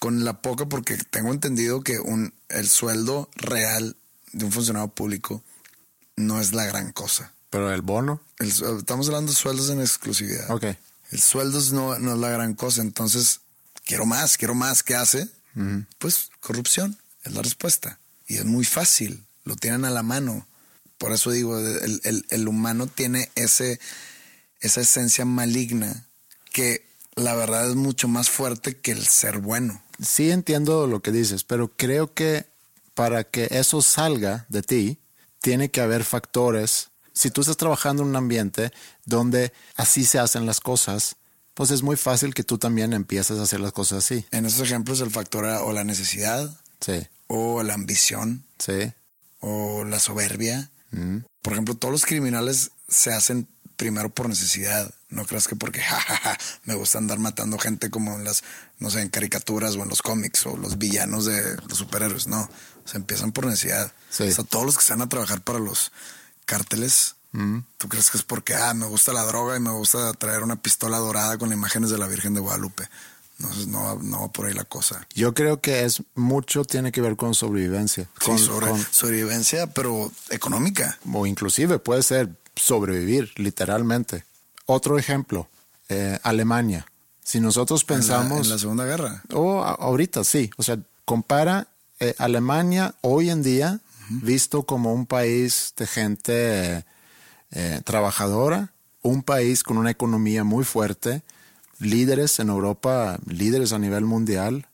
[0.00, 3.96] con la poca, porque tengo entendido que un, el sueldo real
[4.32, 5.42] de un funcionario público
[6.16, 7.32] no es la gran cosa.
[7.50, 8.20] ¿Pero el bono?
[8.38, 10.50] estamos hablando de sueldos en exclusividad.
[10.50, 10.64] Ok.
[11.10, 13.40] El sueldo no, no es la gran cosa, entonces
[13.84, 14.82] quiero más, quiero más.
[14.82, 15.28] ¿Qué hace?
[15.98, 18.00] Pues corrupción es la respuesta.
[18.26, 20.46] Y es muy fácil, lo tienen a la mano.
[20.98, 23.80] Por eso digo, el, humano tiene ese,
[24.60, 26.06] esa esencia maligna
[26.52, 26.86] que
[27.16, 29.82] la verdad es mucho más fuerte que el ser bueno.
[30.00, 32.46] Sí entiendo lo que dices, pero creo que
[32.94, 34.98] para que eso salga de ti,
[35.40, 36.90] tiene que haber factores.
[37.12, 38.72] Si tú estás trabajando en un ambiente
[39.04, 41.16] donde así se hacen las cosas,
[41.54, 44.24] pues es muy fácil que tú también empieces a hacer las cosas así.
[44.30, 47.06] En esos ejemplos el factor o la necesidad, sí.
[47.26, 48.92] o la ambición, sí.
[49.40, 50.70] o la soberbia,
[51.42, 54.92] por ejemplo, todos los criminales se hacen primero por necesidad.
[55.08, 55.82] No creas que porque
[56.64, 58.42] me gusta andar matando gente como en las,
[58.78, 62.26] no sé, en caricaturas o en los cómics o los villanos de los superhéroes.
[62.26, 62.48] No,
[62.84, 63.92] se empiezan por necesidad.
[64.10, 65.92] O sea, todos los que se van a trabajar para los
[66.44, 67.16] cárteles,
[67.78, 70.56] ¿tú crees que es porque, ah, me gusta la droga y me gusta traer una
[70.56, 72.88] pistola dorada con imágenes de la Virgen de Guadalupe?
[73.38, 75.06] No, no, no va por ahí la cosa.
[75.14, 78.08] Yo creo que es mucho tiene que ver con sobrevivencia.
[78.24, 80.98] Con, sobrevivencia, pero económica.
[81.12, 84.24] O inclusive puede ser sobrevivir, literalmente.
[84.66, 85.48] Otro ejemplo,
[85.88, 86.86] eh, Alemania.
[87.22, 88.46] Si nosotros pensamos...
[88.46, 89.22] En la, Segunda Guerra.
[89.32, 90.50] O ahorita, sí.
[90.56, 91.68] O sea, compara
[92.00, 96.84] eh, Alemania hoy en día, visto como un país de gente
[97.50, 98.72] eh, trabajadora,
[99.02, 101.22] un país con una economía muy fuerte,
[101.78, 104.66] líderes en Europa, líderes a nivel mundial,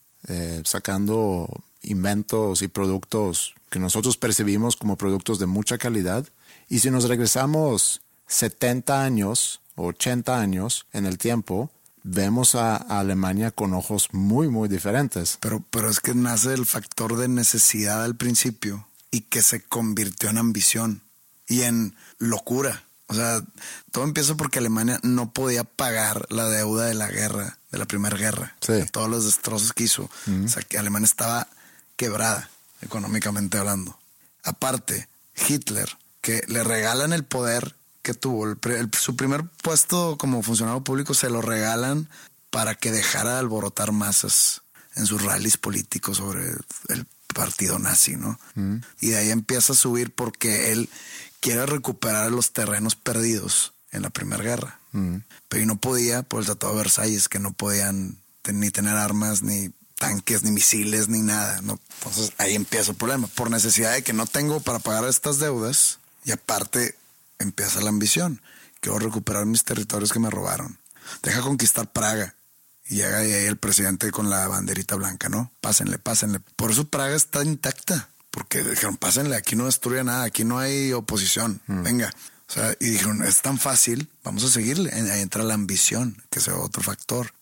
[0.64, 1.48] sacando
[1.82, 6.26] inventos y productos que nosotros percibimos como productos de mucha calidad.
[6.68, 11.70] Y si nos regresamos 70 años, 80 años en el tiempo,
[12.02, 15.38] vemos a, Alemania con ojos muy, muy diferentes.
[15.40, 20.30] Pero, pero es que nace el factor de necesidad al principio y que se convirtió
[20.30, 21.02] en ambición
[21.48, 22.84] y en locura.
[23.10, 23.42] O sea,
[23.90, 28.16] todo empieza porque Alemania no podía pagar la deuda de la guerra, de la primera
[28.16, 28.56] guerra.
[28.60, 28.84] Sí.
[28.92, 30.08] todos los destrozos que hizo.
[30.44, 31.48] O sea, que Alemania estaba
[31.96, 32.48] quebrada,
[32.82, 33.98] económicamente hablando.
[34.44, 35.08] Aparte,
[35.48, 35.88] Hitler,
[36.20, 38.56] que le regalan el poder que tuvo,
[38.96, 42.08] su primer puesto como funcionario público se lo regalan
[42.50, 44.62] para que dejara de alborotar masas
[44.94, 46.52] en sus rallies políticos sobre
[46.88, 48.38] el partido nazi, ¿no?
[49.00, 50.88] Y de ahí empieza a subir porque él
[51.40, 54.78] quiere recuperar los terrenos perdidos en la Primera Guerra.
[54.92, 55.16] Mm.
[55.48, 58.18] Pero no podía por el Tratado de Versalles, que no podían
[58.52, 61.60] ni tener armas, ni tanques, ni misiles, ni nada.
[61.62, 61.78] ¿no?
[61.98, 63.26] Entonces ahí empieza el problema.
[63.28, 66.96] Por necesidad de que no tengo para pagar estas deudas y aparte
[67.38, 68.40] empieza la ambición.
[68.80, 70.78] Quiero recuperar mis territorios que me robaron.
[71.22, 72.34] Deja conquistar Praga.
[72.88, 75.52] Y llega ahí el presidente con la banderita blanca, ¿no?
[75.60, 76.40] Pásenle, pásenle.
[76.56, 78.08] Por eso Praga está intacta.
[78.30, 81.60] Porque dijeron, pásenle, aquí no destruye nada, aquí no hay oposición.
[81.66, 82.12] Venga.
[82.48, 84.92] O sea, y dijeron, es tan fácil, vamos a seguirle.
[84.92, 87.32] Ahí entra la ambición, que es otro factor.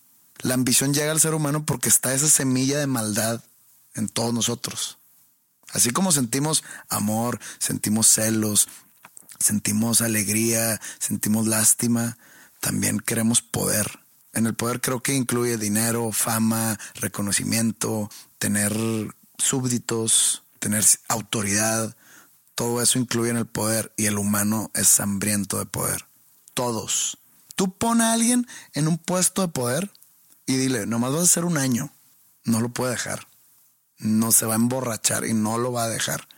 [0.41, 3.43] La ambición llega al ser humano porque está esa semilla de maldad
[3.95, 4.99] en todos nosotros.
[5.72, 8.68] Así como sentimos amor, sentimos celos,
[9.39, 12.16] sentimos alegría, sentimos lástima,
[12.61, 14.01] también queremos poder.
[14.32, 18.74] En el poder creo que incluye dinero, fama, reconocimiento, tener
[19.36, 21.96] súbditos, tener autoridad.
[22.54, 26.04] Todo eso incluye en el poder y el humano es hambriento de poder.
[26.52, 27.16] Todos.
[27.56, 29.90] Tú pones a alguien en un puesto de poder
[30.44, 31.90] y dile, nomás vas a hacer un año.
[32.44, 33.26] No lo puede dejar.
[33.96, 36.28] No se va a emborrachar y no lo va a dejar.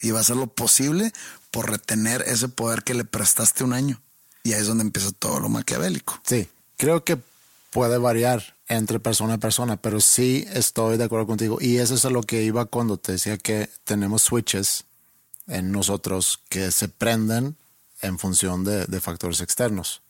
[0.00, 1.12] Y va a hacer lo posible
[1.52, 4.02] por retener ese poder que le prestaste un año.
[4.42, 6.20] Y ahí es donde empieza todo lo maquiavélico.
[6.24, 7.20] Sí, creo que
[7.70, 11.58] puede variar entre persona a persona, pero sí estoy de acuerdo contigo.
[11.60, 14.84] Y eso es a lo que iba cuando te decía que tenemos switches
[15.46, 17.56] en nosotros que se prenden
[18.02, 20.02] en función de, de factores externos.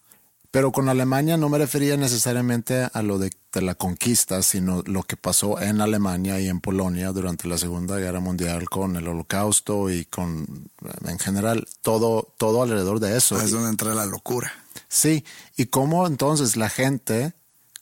[0.51, 3.31] Pero con Alemania no me refería necesariamente a lo de,
[3.61, 8.21] la conquista, sino lo que pasó en Alemania y en Polonia durante la Segunda Guerra
[8.21, 10.71] Mundial con el Holocausto y con,
[11.05, 13.41] en general, todo, todo alrededor de eso.
[13.41, 14.53] Es donde entra la locura.
[14.87, 15.25] Sí,
[15.57, 17.35] y cómo entonces la gente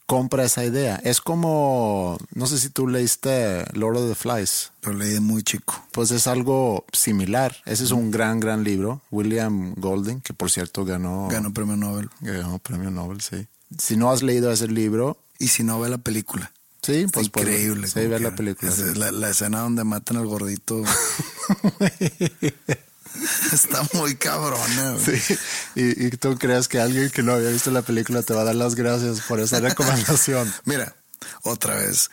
[0.07, 0.97] compra esa idea.
[0.97, 4.73] Es como, no sé si tú leíste Lord of the Flies.
[4.83, 5.85] Lo leí de muy chico.
[5.93, 7.57] Pues es algo similar.
[7.67, 9.03] Ese es un gran, gran libro.
[9.11, 11.29] William Golding, que por cierto ganó...
[11.29, 12.09] Ganó premio Nobel.
[12.21, 13.47] Ganó premio Nobel, sí.
[13.79, 15.19] Si no has leído ese libro...
[15.39, 16.51] Y si no, ve la película.
[16.81, 17.89] Sí, pues increíble.
[17.89, 18.73] Sí, ver la película.
[18.95, 20.83] La, la, escena donde matan al gordito.
[23.53, 24.99] Está muy cabrona.
[24.99, 25.37] Sí.
[25.75, 28.55] Y, tú crees que alguien que no había visto la película te va a dar
[28.55, 30.53] las gracias por esa recomendación.
[30.65, 30.95] Mira,
[31.43, 32.11] otra vez,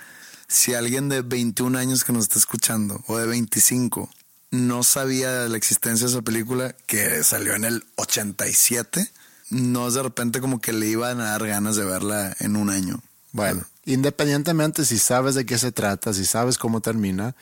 [0.47, 4.09] si alguien de 21 años que nos está escuchando o de 25
[4.51, 9.11] no sabía la existencia de esa película que salió en el 87,
[9.49, 12.69] no es de repente como que le iban a dar ganas de verla en un
[12.69, 13.01] año.
[13.31, 17.35] Bueno, independientemente si sabes de qué se trata, si sabes cómo termina,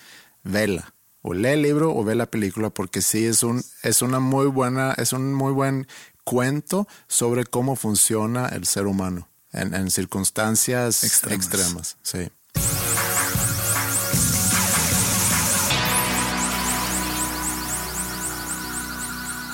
[0.44, 4.20] vela o lee el libro o ve la película porque sí es un es una
[4.20, 5.88] muy buena es un muy buen
[6.24, 11.98] cuento sobre cómo funciona el ser humano en, circunstancias extremas.
[12.04, 12.30] sí.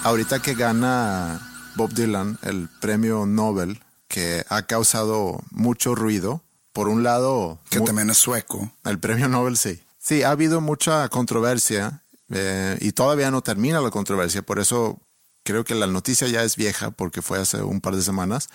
[0.03, 1.41] Ahorita que gana
[1.75, 6.41] Bob Dylan el premio Nobel, que ha causado mucho ruido,
[6.71, 7.59] por un lado...
[7.69, 8.71] Que también es sueco.
[8.85, 9.81] El premio Nobel, sí.
[10.07, 15.01] Sí, ha habido mucha controversia eh, y todavía no termina la controversia, por eso
[15.43, 18.47] creo que la noticia ya es vieja porque fue hace un par de semanas,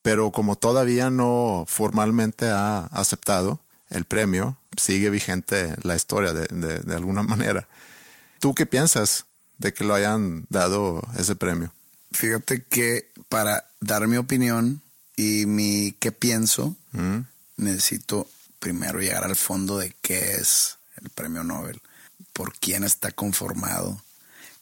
[0.00, 3.60] pero como todavía no formalmente ha aceptado
[3.90, 7.68] el premio, sigue vigente la historia de, de alguna manera.
[8.40, 9.26] ¿Tú qué piensas
[9.58, 11.70] de que lo hayan dado ese premio?
[12.12, 14.80] Fíjate que para dar mi opinión
[15.18, 17.18] y mi qué pienso, mm.
[17.58, 18.26] necesito
[18.62, 21.82] primero llegar al fondo de qué es el premio Nobel,
[22.32, 24.00] por quién está conformado,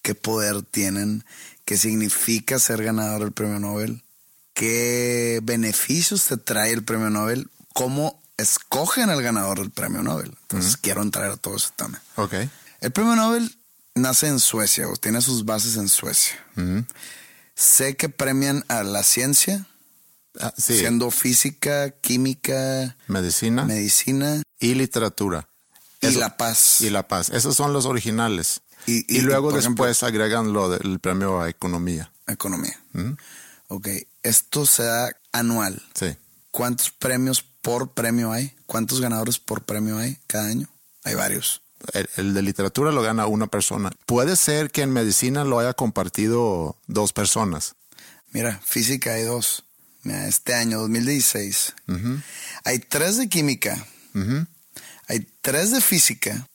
[0.01, 1.22] qué poder tienen,
[1.66, 4.03] qué significa ser ganador del premio Nobel,
[4.55, 10.34] qué beneficios te trae el premio Nobel, cómo escogen al ganador del premio Nobel.
[10.42, 12.03] Entonces quiero entrar a todo ese tema.
[12.16, 12.34] Ok.
[12.80, 13.55] El premio Nobel
[13.94, 16.42] nace en Suecia o tiene sus bases en Suecia.
[17.55, 19.66] Sé que premian a la ciencia,
[20.57, 20.78] sí.
[20.78, 25.49] siendo física, química, Medicina medicina y literatura.
[26.01, 26.80] y Eso- la paz.
[26.80, 27.28] Y la paz.
[27.30, 28.62] Esos son los originales.
[28.86, 32.11] Y- Y, y- luego ejemplo- después agregan lo del premio a economía.
[32.26, 32.78] Economía.
[32.95, 33.16] Ujú.
[33.68, 33.88] Ok,
[34.22, 35.82] esto se da anual.
[35.95, 36.16] Sí.
[36.51, 38.55] ¿Cuántos premios por premio hay?
[38.66, 40.68] ¿Cuántos ganadores por premio hay cada año?
[41.05, 41.62] Hay varios.
[41.93, 43.91] El, el de literatura lo gana una persona.
[44.07, 47.74] Puede ser que en medicina lo haya compartido dos personas.
[48.32, 49.64] Mira, física hay dos.
[50.05, 51.74] Este año, 2016.
[51.88, 52.20] Ujú,
[52.64, 53.86] Hay tres de química,
[55.09, 56.48] hay tres de física,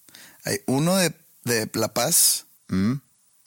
[0.44, 3.00] hay uno de, de La Paz, ujú.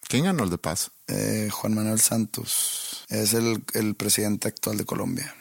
[0.09, 0.91] ¿Quién ganó el de paz?
[1.09, 3.05] eh, Juan Manuel Santos.
[3.11, 5.35] Es el, el presidente actual de Colombia.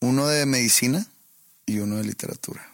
[0.00, 1.06] Uno de medicina
[1.64, 2.66] y uno de literatura.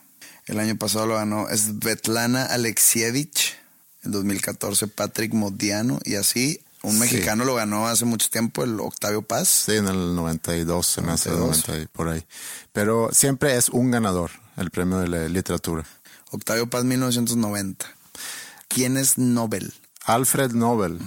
[0.47, 3.55] El año pasado lo ganó Svetlana Alexievich.
[4.03, 6.01] En 2014 Patrick Modiano.
[6.05, 6.99] Y así un Sí.
[7.01, 9.49] mexicano lo ganó hace mucho tiempo, el Octavio Paz.
[9.49, 11.69] Sí, en el 92, se me hace 92.
[11.69, 12.25] 90 y por ahí.
[12.73, 15.85] Pero siempre es un ganador el premio de la literatura.
[16.31, 17.87] Octavio Paz 1990.
[18.69, 19.73] ¿Quién es Nobel?
[20.05, 20.99] Alfred Nobel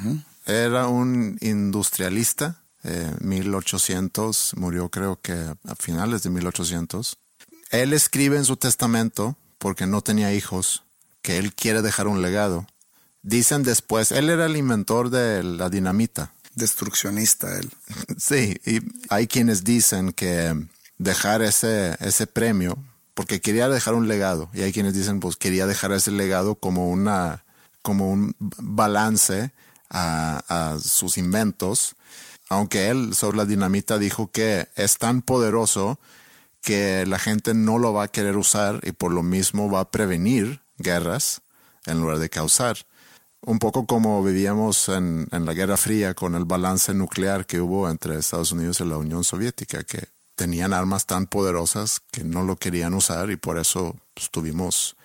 [0.45, 7.17] era un industrialista, eh, 1800, murió creo que a finales de 1800.
[7.71, 10.83] Él escribe en su testamento, porque no tenía hijos,
[11.21, 12.65] que él quiere dejar un legado.
[13.21, 16.33] Dicen después, él era el inventor de la dinamita.
[16.55, 17.69] Destruccionista él.
[18.17, 20.55] Sí, y hay quienes dicen que
[20.97, 22.77] dejar ese, ese premio,
[23.13, 26.89] porque quería dejar un legado, y hay quienes dicen, pues quería dejar ese legado como
[26.89, 27.45] una,
[27.81, 29.51] como un balance
[29.89, 31.95] a, a sus inventos,
[32.49, 35.99] aunque él sobre la dinamita dijo que es tan poderoso
[36.61, 39.91] que la gente no lo va a querer usar y por lo mismo va a
[39.91, 41.41] prevenir guerras
[41.85, 42.77] en lugar de causar.
[43.41, 47.89] Un poco como vivíamos en, en la Guerra Fría con el balance nuclear que hubo
[47.89, 52.55] entre Estados Unidos y la Unión Soviética, que tenían armas tan poderosas que no lo
[52.55, 54.95] querían usar y por eso pues, estuvimos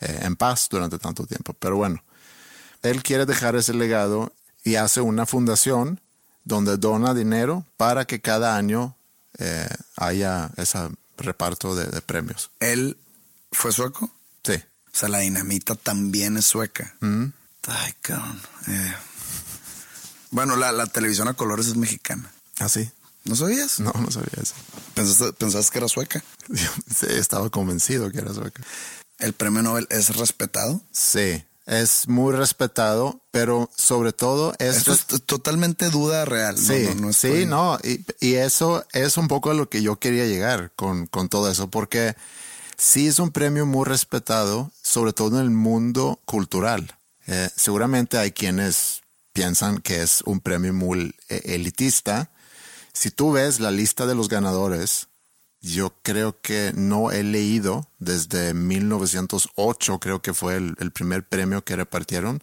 [0.00, 1.54] eh, en paz durante tanto tiempo.
[1.54, 2.04] Pero bueno,
[2.82, 4.32] él quiere dejar ese legado
[4.62, 6.00] y hace una fundación
[6.44, 8.96] donde dona dinero para que cada año
[9.38, 10.78] eh, haya ese
[11.16, 12.50] reparto de, de premios.
[12.60, 12.96] ¿Él
[13.50, 14.10] fue sueco?
[14.44, 14.54] Sí.
[14.54, 16.94] O sea, la dinamita también es sueca.
[17.00, 17.26] Mm.
[17.66, 18.40] Ay, cabrón.
[18.68, 18.94] Eh.
[20.30, 22.30] Bueno, la, la televisión a colores es mexicana.
[22.58, 22.90] ¿Ah, sí?
[23.24, 23.80] ¿No sabías?
[23.80, 24.54] No, no sabía eso.
[24.94, 26.22] ¿Pensaste, que era sueca?
[26.94, 28.62] Sí, estaba convencido que era sueca.
[29.18, 30.80] ¿El premio Nobel es respetado?
[30.92, 34.76] Sí, es muy respetado, pero sobre todo es...
[34.76, 36.56] Esto es totalmente duda real.
[36.56, 39.82] Sí, no, no sí, estoy- no, y, y eso es un poco a lo que
[39.82, 42.14] yo quería llegar con, con todo eso, porque
[42.76, 46.95] sí es un premio muy respetado, sobre todo en el mundo cultural.
[47.26, 49.02] Eh, seguramente hay quienes
[49.32, 52.30] piensan que es un premio muy eh, elitista.
[52.92, 55.08] Si tú ves la lista de los ganadores,
[55.60, 61.76] yo creo que no he leído desde 1908, creo que fue el, primer premio que
[61.76, 62.42] repartieron.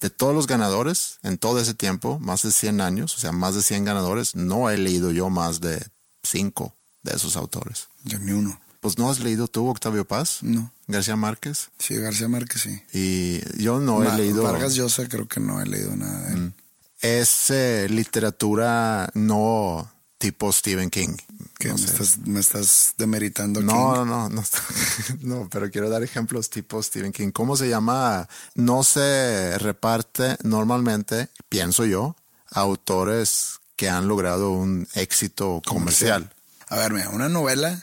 [0.00, 3.54] De todos los ganadores en todo ese tiempo, más de 100 años, o sea, más
[3.54, 5.84] de 100 ganadores, no he leído yo más de
[6.22, 7.88] 5 de esos autores.
[8.04, 8.58] Yo ni uno.
[8.80, 10.72] Pues no has leído tú Octavio Paz, No.
[10.88, 12.82] García Márquez, Sí, García Márquez sí.
[12.92, 14.42] y yo no he leído.
[14.42, 16.52] Vargas Llosa creo que no he leído nada de él.
[17.00, 21.16] Es eh, literatura no tipo Stephen King.
[21.58, 21.68] ¿Qué?
[21.68, 23.60] No me, estás, me estás demeritando.
[23.62, 23.78] No, King?
[23.78, 24.42] no, no, no,
[25.20, 27.30] no, pero quiero dar ejemplos tipo Stephen King.
[27.30, 28.28] ¿Cómo se llama?
[28.54, 32.16] No se reparte normalmente, pienso yo,
[32.50, 36.32] a autores que han logrado un éxito comercial.
[36.68, 37.82] A ver, mira, una novela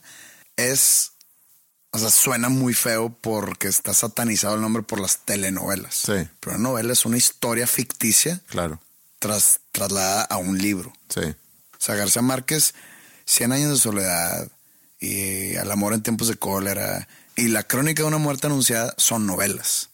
[0.58, 1.12] es.
[1.92, 5.96] O sea, suena muy feo porque está satanizado el nombre por las telenovelas.
[5.96, 8.82] Sí, Pero una novela es una historia ficticia claro.
[9.20, 10.94] tras, trasladada a un libro.
[11.10, 12.74] Sí, O sea, García Márquez,
[13.26, 14.52] Cien años de soledad
[15.00, 19.26] y Al amor en tiempos de cólera y La crónica de una muerte anunciada son
[19.26, 19.90] novelas.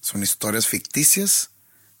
[0.00, 1.50] Son historias ficticias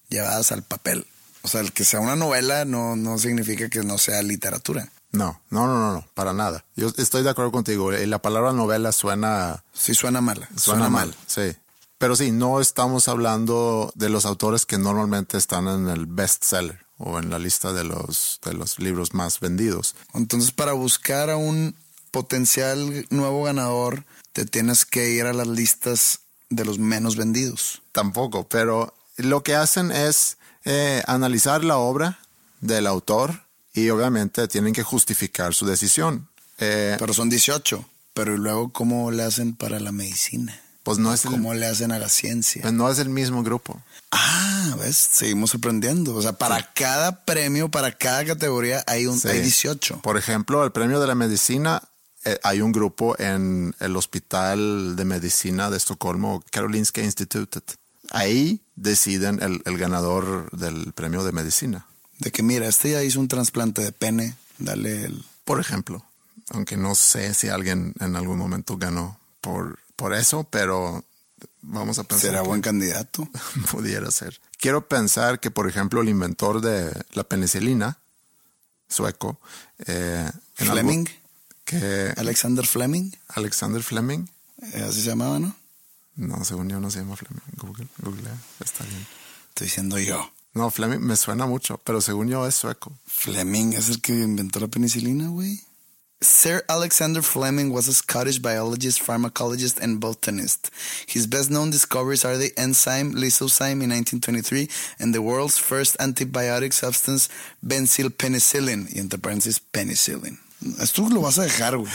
[0.08, 1.06] llevadas al papel.
[1.42, 4.90] O sea, el que sea una novela no, no significa que no sea literatura.
[5.12, 6.64] No, no, no, no, no, para nada.
[6.76, 7.92] Yo estoy de acuerdo contigo.
[7.92, 10.48] Eh, La palabra novela suena, Sí suena mala.
[10.56, 11.14] suena, mal.
[11.26, 11.56] Sí.
[11.98, 17.18] Pero sí, no estamos hablando de los autores que normalmente están en el bestseller o
[17.18, 19.94] en la lista de los, de los libros más vendidos.
[20.14, 21.74] Entonces, para buscar a un
[22.10, 27.82] potencial nuevo ganador, te tienes que ir a las listas de los menos vendidos.
[27.92, 30.36] Tampoco, pero lo que hacen es
[30.66, 32.18] Eh, analizar la obra
[32.60, 33.40] del autor
[33.74, 36.28] y obviamente tienen que justificar su decisión.
[36.58, 37.84] Eh, Pero son 18.
[38.14, 40.60] Pero ¿y luego, ¿cómo le hacen para la medicina?
[40.82, 42.62] pues no es, el, ¿Cómo le hacen a la ciencia?
[42.62, 43.80] pues no es el mismo grupo.
[44.10, 44.96] Ah, ¿ves?
[44.96, 46.14] Seguimos aprendiendo.
[46.14, 49.28] O sea, para cada premio, para cada categoría hay, un, Sí.
[49.28, 50.00] hay 18.
[50.02, 51.82] Por ejemplo, el premio de la medicina,
[52.24, 57.76] eh, hay un grupo en el Hospital de Medicina de Estocolmo, Karolinska Institutet.
[58.10, 61.86] Ahí deciden el, el ganador del premio de medicina,
[62.20, 64.34] De que, mira, este ya hizo un trasplante de pene.
[64.58, 65.24] Dale el...
[65.44, 66.04] por ejemplo.
[66.50, 71.04] Aunque no sé si alguien en algún momento ganó por, por eso, pero
[71.62, 72.30] vamos a pensar.
[72.30, 73.28] Será buen candidato.
[73.70, 74.40] pudiera ser.
[74.58, 77.98] Quiero pensar que, por ejemplo, el inventor de la penicilina,
[78.88, 79.40] sueco,
[79.86, 81.06] eh, Fleming.
[81.64, 83.12] que Alexander Fleming.
[83.28, 84.26] Alexander Fleming,
[84.60, 85.56] eh, Así se llamaba, ¿no?
[86.16, 87.40] no, según yo no se llama Fleming.
[87.56, 88.30] Google, Google,
[88.62, 89.06] está bien.
[89.48, 90.30] Estoy diciendo yo.
[90.52, 92.92] No, Fleming me suena mucho, pero según yo es sueco.
[93.06, 95.60] Fleming es el que inventó la penicilina, güey.
[96.22, 100.70] Sir Alexander Fleming was a Scottish biologist, pharmacologist, and botanist.
[101.06, 106.74] His best known discoveries are the enzyme lysozyme in 1923 and the world's first antibiotic
[106.74, 107.30] substance,
[107.64, 110.38] benzylpenicillin, y entre paréntesis, penicillin.
[110.78, 111.90] Esto lo vas a dejar, güey.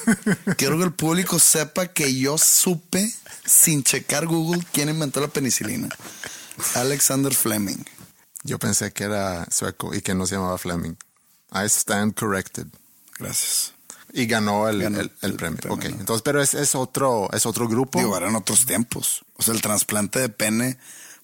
[0.56, 3.12] Quiero que el público sepa que yo supe,
[3.44, 5.90] sin checar Google, quién inventó la penicilina.
[6.76, 7.84] Alexander Fleming.
[8.46, 10.94] Yo pensé que era sueco y que no se llamaba Fleming.
[11.52, 12.66] I stand corrected.
[13.18, 13.72] Gracias.
[14.12, 15.58] Y ganó el, Ganó el- el el premio.
[15.58, 16.00] premio, Ok, ¿no?
[16.00, 17.98] entonces, pero es, es otro, es otro grupo.
[17.98, 19.24] Digo, eran otros tiempos.
[19.36, 20.78] O sea, el trasplante de pene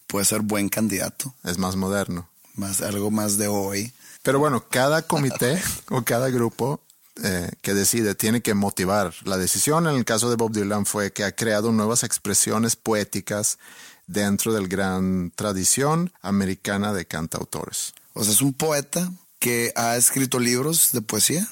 [0.06, 1.34] puede ser buen candidato.
[1.44, 2.28] Es más moderno.
[2.54, 3.92] Más, algo más de hoy.
[4.22, 5.60] Pero bueno, cada comité
[5.90, 6.80] o cada grupo
[7.22, 9.14] eh, que decide tiene que motivar.
[9.24, 13.58] La decisión en el caso de Bob Dylan fue que ha creado nuevas expresiones poéticas
[14.12, 17.94] dentro del gran tradición americana de cantautores.
[18.12, 21.48] O sea, es un poeta que ha escrito libros de poesía.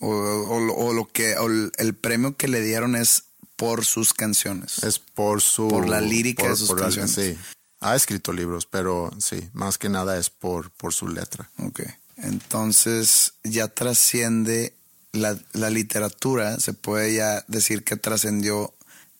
[0.00, 3.24] O, o- o lo que o el, premio que le dieron es
[3.56, 4.82] por sus canciones.
[4.84, 5.66] Es por su...
[5.68, 7.10] Por la lírica por- de sus por la- canciones.
[7.12, 7.36] sí,
[7.80, 11.50] ha escrito libros, pero sí, más que nada es por, por su letra.
[11.58, 11.80] Ok.
[12.16, 14.72] Entonces ya trasciende
[15.12, 18.72] la, la literatura, se puede ya decir que trascendió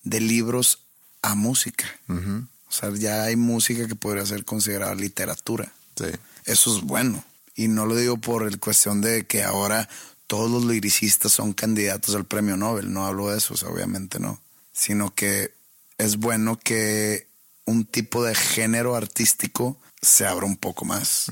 [0.05, 0.79] de libros
[1.23, 1.87] a música.
[2.69, 5.73] O sea, ya hay música que podría ser considerada literatura.
[5.97, 6.07] Sí.
[6.45, 7.25] Eso es bueno.
[7.55, 9.89] Y no lo digo por el cuestión de que ahora
[10.27, 12.93] todos los liricistas son candidatos al premio Nobel.
[12.93, 14.41] No hablo de eso, o sea, obviamente no.
[14.73, 15.53] Sino que
[15.97, 17.27] es bueno que
[17.65, 21.27] un tipo de género artístico se abra un poco más.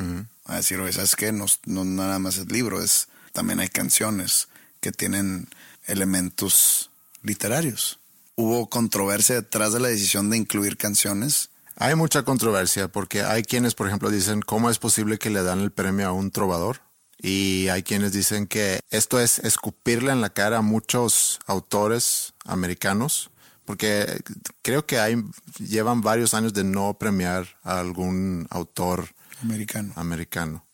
[0.45, 1.33] A decir, oye, ¿sabes qué?
[1.33, 4.49] No, no nada más es libro, es, también hay canciones
[4.81, 5.49] que tienen
[5.87, 6.91] elementos
[7.23, 7.99] literarios.
[8.37, 11.51] Hubo controversia detrás de la decisión de incluir canciones.
[11.77, 15.61] Hay mucha controversia porque hay quienes, por ejemplo, dicen cómo es posible que le dan
[15.61, 16.81] el premio a un trovador
[17.19, 23.31] y hay quienes dicen que esto es escupirle en la cara a muchos autores americanos
[23.67, 24.23] porque
[24.63, 25.23] creo que hay
[25.59, 29.09] llevan varios años de no premiar a algún autor
[29.43, 29.93] Americano.
[29.97, 30.67] americano.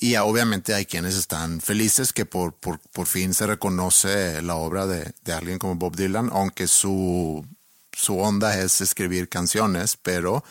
[0.00, 4.86] Y, obviamente hay quienes están felices que por, por, por fin se reconoce la obra
[4.86, 7.46] de, de alguien como Bob Dylan, aunque su,
[7.92, 10.42] su onda es escribir canciones, pero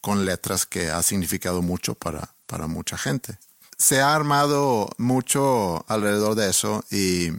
[0.00, 3.38] con letras que ha significado mucho para, para mucha gente.
[3.76, 7.30] Se ha armado mucho alrededor de eso y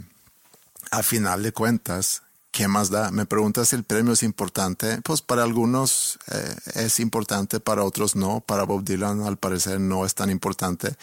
[0.92, 3.12] a final de cuentas, ¿qué más da?
[3.12, 5.02] Me preguntas si el premio es importante.
[5.04, 8.42] Pues para algunos eh, es importante, para otros no.
[8.42, 10.96] Para Bob Dylan al parecer no es tan importante.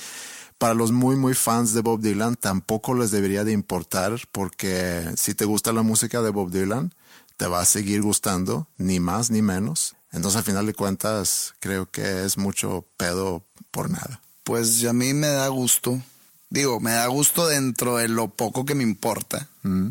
[0.59, 5.35] Para los muy, muy fans de Bob Dylan tampoco les debería de importar porque si
[5.35, 6.93] te gusta la música de Bob Dylan,
[7.37, 9.95] te va a seguir gustando, ni más ni menos.
[10.11, 14.21] Entonces al final de cuentas creo que es mucho pedo por nada.
[14.43, 16.03] Pues a mí me da gusto.
[16.51, 19.49] Digo, me da gusto dentro de lo poco que me importa.
[19.63, 19.89] Mm.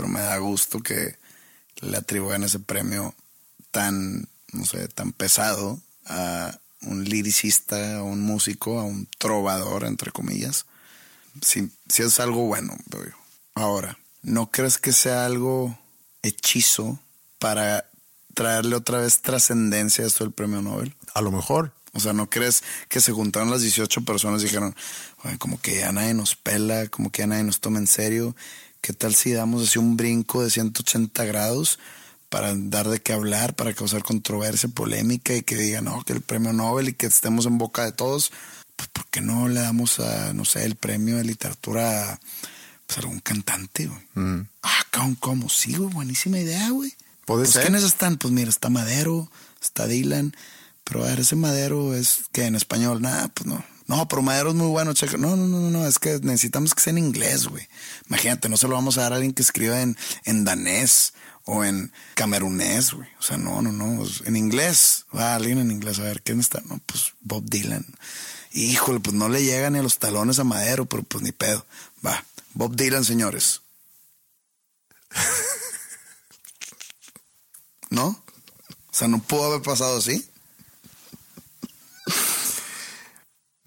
[0.00, 1.18] Pero me da gusto que
[1.82, 3.14] le atribuyan ese premio
[3.70, 10.10] tan, no sé, tan pesado a un liricista, a un músico, a un trovador, entre
[10.10, 10.64] comillas.
[11.42, 12.78] Sí es algo bueno.
[12.90, 13.00] yo.
[13.54, 15.78] Ahora, ¿no crees que sea algo
[16.22, 16.98] hechizo
[17.38, 17.84] para
[18.32, 20.96] traerle otra vez trascendencia a esto del premio Nobel?
[21.12, 21.74] A lo mejor.
[21.92, 24.74] O sea, ¿no crees que se juntaron las 18 personas y dijeron,
[25.24, 28.34] "Oye, como que ya nadie nos pela, como que ya nadie nos toma en serio?
[28.80, 31.78] ¿Qué tal si damos así un brinco de 180 grados
[32.28, 36.20] para dar de qué hablar, para causar controversia, polémica y que digan, no, que el
[36.22, 38.30] premio Nobel y que estemos en boca de todos?
[38.76, 42.20] Pues, ¿por qué no le damos a, no sé, el premio de literatura a
[42.86, 44.00] pues, algún cantante, güey?
[44.14, 44.48] Mm.
[44.62, 45.16] Ah, ¿cómo?
[45.20, 45.48] ¿cómo?
[45.48, 46.94] Sí, güey, buenísima idea, güey.
[47.26, 47.62] Puede Pues, ser.
[47.62, 48.16] ¿Quiénes están?
[48.16, 50.34] Pues mira, está Madero, está Dylan,
[50.84, 53.62] pero a ver, ese madero es que en español, nada, pues no.
[53.90, 55.16] No, pero madero es muy bueno, checa.
[55.16, 57.66] No, no, no, no, es que necesitamos que sea en inglés, güey.
[58.06, 61.12] Imagínate, no se lo vamos a dar a alguien que escriba en, en danés
[61.42, 63.08] o en camerunés, güey.
[63.18, 65.06] O sea, no, no, no, en inglés.
[65.12, 66.62] Va alguien en inglés, a ver, ¿quién está?
[66.66, 67.84] No, pues Bob Dylan.
[68.52, 71.66] Híjole, pues no le llega ni a los talones a Madero, pero pues ni pedo.
[72.06, 72.24] Va,
[72.54, 73.62] Bob Dylan, señores.
[77.90, 78.06] ¿No?
[78.06, 80.30] O sea, no pudo haber pasado así.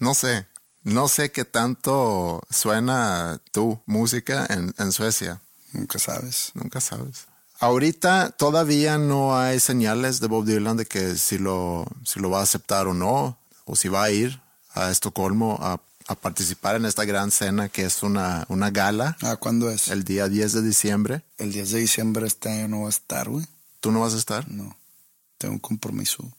[0.04, 0.46] No sé.
[0.82, 5.40] No sé qué tanto suena tu música en, en Suecia.
[5.72, 6.50] Nunca sabes.
[6.52, 7.24] Nunca sabes.
[7.58, 12.40] Ahorita todavía no hay señales de Bob Dylan de que si lo, si lo va
[12.40, 14.42] a aceptar o no, o si va a ir
[14.74, 19.16] a Estocolmo a, a participar en esta gran cena que es una, una gala.
[19.22, 19.88] ¿Ah, cuándo es?
[19.88, 21.24] El día 10 de diciembre.
[21.38, 23.46] El 10 de diciembre este año no va a estar, güey.
[23.80, 24.50] ¿Tú no vas a estar?
[24.50, 24.76] No.
[25.38, 26.30] Tengo un compromiso.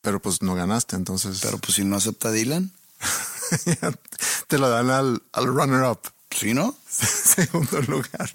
[0.00, 1.40] Pero pues no ganaste, entonces.
[1.42, 2.72] Pero pues si no acepta Dylan.
[4.48, 6.00] Te lo dan al, al runner-up.
[6.30, 6.76] ¿Sí, no?
[6.88, 8.30] Segundo lugar.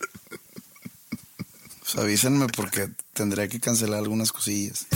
[1.79, 4.87] Pues avísenme porque tendría que cancelar algunas cosillas.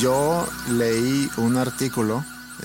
[0.00, 2.24] Yo leí un artículo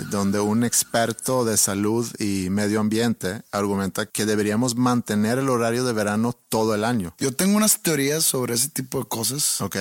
[0.09, 5.93] donde un experto de salud y medio ambiente argumenta que deberíamos mantener el horario de
[5.93, 7.13] verano todo el año.
[7.19, 9.61] Yo tengo unas teorías sobre ese tipo de cosas.
[9.61, 9.77] Ok.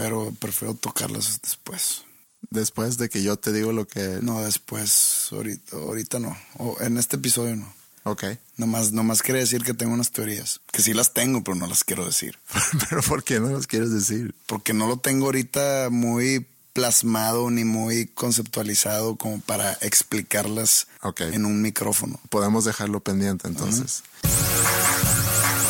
[0.00, 2.04] Pero prefiero tocarlas después.
[2.48, 4.18] Después de que yo te digo lo que...
[4.22, 6.34] No, después, ahorita, ahorita no.
[6.56, 7.70] O en este episodio no.
[8.04, 8.24] Ok.
[8.56, 10.62] Nomás, nomás quiere decir que tengo unas teorías.
[10.72, 12.38] Que sí las tengo, pero no las quiero decir.
[12.88, 14.34] ¿Pero por qué no las quieres decir?
[14.46, 21.34] Porque no lo tengo ahorita muy plasmado ni muy conceptualizado como para explicarlas okay.
[21.34, 22.18] en un micrófono.
[22.30, 24.02] Podemos dejarlo pendiente entonces.
[24.22, 25.69] Uh -huh.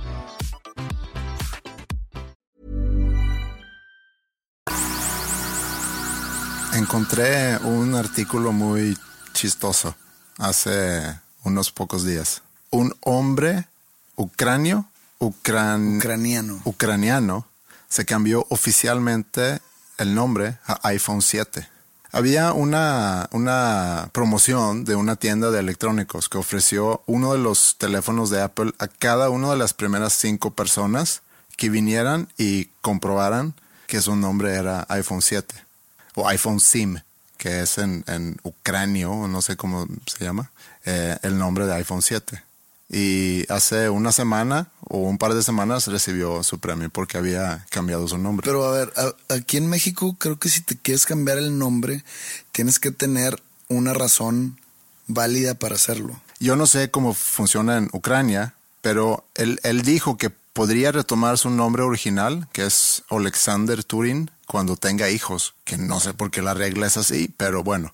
[6.73, 8.97] Encontré un artículo muy
[9.33, 9.93] chistoso
[10.37, 12.43] hace unos pocos días.
[12.69, 13.67] Un hombre
[14.15, 14.85] ucranio,
[15.19, 17.45] ucran, ucraniano, ucraniano
[17.89, 19.59] se cambió oficialmente
[19.97, 21.67] el nombre a iPhone 7.
[22.13, 28.29] Había una, una promoción de una tienda de electrónicos que ofreció uno de los teléfonos
[28.29, 31.21] de Apple a cada una de las primeras cinco personas
[31.57, 33.55] que vinieran y comprobaran
[33.87, 35.70] que su nombre era iPhone 7
[36.15, 36.99] o iPhone SIM,
[37.37, 40.51] que es en, en ucranio, no sé cómo se llama,
[40.85, 42.43] eh, el nombre de iPhone 7.
[42.93, 48.07] Y hace una semana o un par de semanas recibió su premio porque había cambiado
[48.07, 48.45] su nombre.
[48.45, 52.03] Pero a ver, a, aquí en México creo que si te quieres cambiar el nombre,
[52.51, 54.59] tienes que tener una razón
[55.07, 56.21] válida para hacerlo.
[56.39, 61.49] Yo no sé cómo funciona en Ucrania, pero él, él dijo que podría retomar su
[61.49, 66.53] nombre original, que es Alexander Turin, cuando tenga hijos, que no sé por qué la
[66.53, 67.93] regla es así, pero bueno.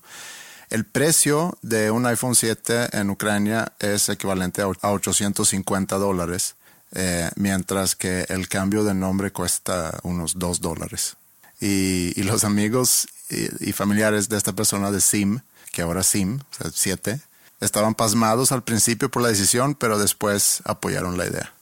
[0.70, 6.56] El precio de un iPhone 7 en Ucrania es equivalente a 850 dólares,
[6.92, 11.16] eh, mientras que el cambio de nombre cuesta unos 2 dólares.
[11.60, 15.40] Y, los amigos y, y, familiares de esta persona de SIM,
[15.72, 17.20] que ahora SIM, o sea, 7,
[17.60, 21.52] estaban pasmados al principio por la decisión, pero después apoyaron la idea.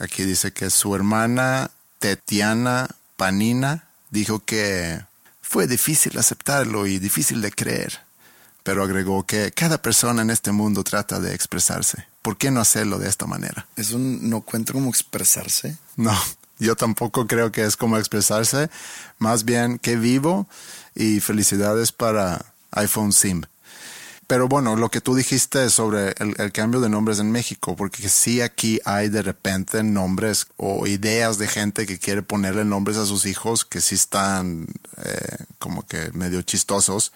[0.00, 5.04] Aquí dice que su hermana Tetiana Panina dijo que
[5.42, 8.00] fue difícil aceptarlo y difícil de creer,
[8.62, 12.06] pero agregó que cada persona en este mundo trata de expresarse.
[12.22, 13.66] ¿Por qué no hacerlo de esta manera?
[13.76, 15.76] ¿Eso no cuenta como expresarse?
[15.96, 16.16] No,
[16.58, 18.70] yo tampoco creo que es como expresarse.
[19.18, 20.46] Más bien que vivo
[20.94, 23.42] y felicidades para iPhone SIM.
[24.30, 28.40] Pero bueno, lo que tú dijiste sobre el, cambio de nombres en México, porque sí
[28.40, 33.26] aquí hay de repente nombres o ideas de gente que quiere ponerle nombres a sus
[33.26, 34.68] hijos que sí están
[35.04, 37.10] eh, como que medio chistosos.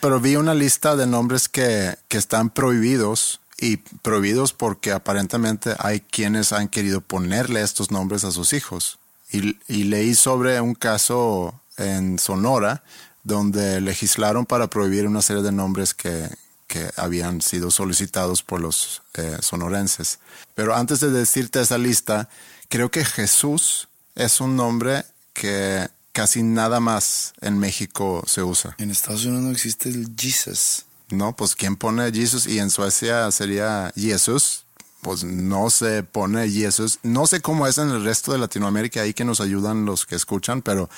[0.00, 6.00] Pero vi una lista de nombres que, que están prohibidos y prohibidos porque aparentemente hay
[6.00, 8.98] quienes han querido ponerle estos nombres a sus hijos.
[9.30, 12.82] Y leí sobre un caso en Sonora
[13.22, 16.28] donde legislaron para prohibir una serie de nombres que,
[16.74, 20.18] que habían sido solicitados por los eh, sonorenses.
[20.56, 22.28] Pero antes de decirte esa lista,
[22.68, 23.86] creo que Jesús
[24.16, 28.74] es un nombre que casi nada más en México se usa.
[28.78, 30.86] En Estados Unidos no existe el Jesus.
[31.10, 32.48] No, pues ¿quién pone Jesus?
[32.48, 34.64] Y en Suecia sería Jesús.
[35.00, 36.98] Pues no se pone Jesús.
[37.04, 40.16] No sé cómo es en el resto de Latinoamérica, ahí que nos ayudan los que
[40.16, 40.90] escuchan, pero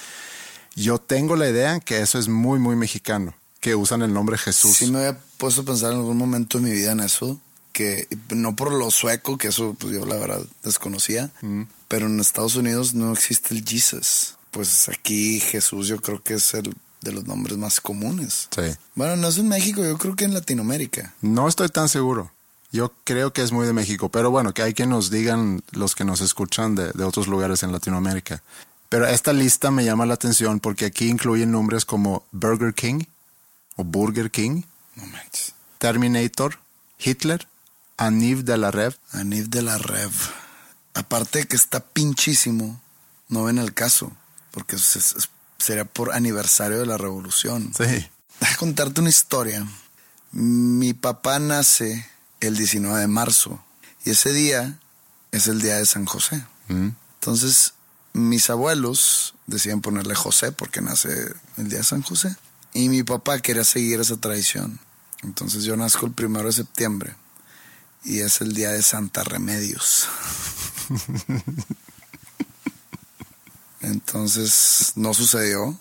[0.75, 3.35] yo tengo la idea que eso es muy, muy mexicano,
[3.67, 4.77] que usan el nombre Jesús.
[4.77, 7.41] Sí me había puesto a pensar en algún momento de mi vida en eso,
[7.73, 11.63] que no por lo sueco, que eso pues yo la verdad desconocía, mm.
[11.89, 14.37] pero en Estados Unidos no existe el Jesus.
[14.53, 18.49] Pues aquí Jesús yo creo que es el de los nombres más comunes.
[18.55, 18.63] Sí.
[18.95, 21.17] Bueno, no es en México, yo creo que en Latinoamérica.
[21.21, 22.31] No estoy tan seguro.
[22.71, 25.97] Yo creo que es muy de México, pero bueno, que hay que nos digan los
[25.97, 28.45] que nos escuchan de, de otros lugares en Latinoamérica.
[28.89, 33.01] Pero esta lista me llama la atención porque aquí incluyen nombres como Burger King
[33.77, 34.63] o Burger King,
[35.79, 36.59] Terminator,
[36.99, 37.47] Hitler,
[37.97, 38.95] Aniv de la Rev.
[39.13, 40.13] Aniv de la Rev.
[40.95, 42.81] Aparte que está pinchísimo,
[43.29, 44.13] no ven el caso,
[44.51, 44.77] porque
[45.59, 47.73] sería por aniversario de la revolución.
[47.77, 48.09] Sí.
[48.41, 49.67] Déjame contarte una historia.
[50.33, 52.07] Mi papá nace
[52.41, 53.63] el 19 de marzo
[54.05, 54.79] y ese día
[55.33, 56.45] es el día de San José.
[56.69, 56.91] Mm.
[57.21, 57.75] Entonces,
[58.13, 62.37] mis abuelos decían ponerle José porque nace el día de San José.
[62.77, 64.79] Y mi papá quería seguir esa tradición.
[65.23, 67.17] Entonces yo nazco el primero de septiembre
[68.05, 70.07] y es el día de Santa Remedios.
[73.81, 75.79] Entonces no sucedió,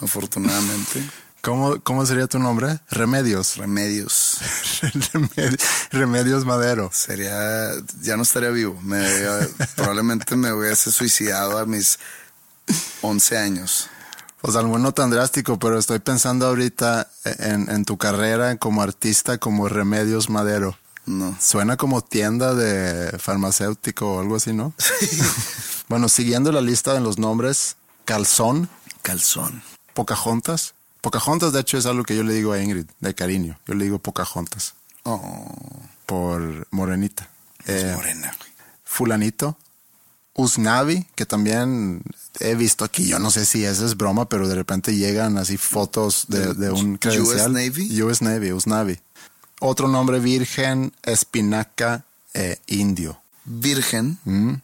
[0.00, 1.08] afortunadamente.
[1.42, 2.80] ¿Cómo, ¿Cómo sería tu nombre?
[2.90, 3.56] Remedios.
[3.56, 4.38] Remedios.
[5.92, 6.90] Remedios Madero.
[6.92, 8.80] Sería, ya no estaría vivo.
[8.82, 9.06] Me,
[9.76, 12.00] probablemente me hubiese suicidado a mis
[13.02, 13.90] 11 años.
[14.44, 19.38] Pues algo no tan drástico, pero estoy pensando ahorita en, en tu carrera como artista
[19.38, 20.76] como Remedios Madero.
[21.06, 21.34] No.
[21.40, 24.74] Suena como tienda de farmacéutico o algo así, ¿no?
[25.88, 28.68] bueno, siguiendo la lista de los nombres, Calzón.
[29.00, 29.62] Calzón.
[29.94, 30.74] Pocahontas.
[31.00, 33.58] Pocahontas, de hecho, es algo que yo le digo a Ingrid, de cariño.
[33.66, 34.74] Yo le digo Pocahontas.
[35.04, 35.48] Oh.
[36.04, 37.30] Por Morenita.
[37.64, 38.36] Es morena,
[38.84, 39.56] Fulanito.
[40.34, 42.02] Usnavi, que también
[42.40, 43.06] he visto aquí.
[43.06, 46.70] Yo no sé si eso es broma, pero de repente llegan así fotos de, de
[46.70, 47.50] un credencial.
[47.50, 48.02] US Navy.
[48.02, 48.98] US Navy, Usnavi.
[49.60, 52.04] Otro nombre virgen, espinaca,
[52.34, 53.20] eh, indio.
[53.44, 54.18] Virgen.
[54.24, 54.54] Mm.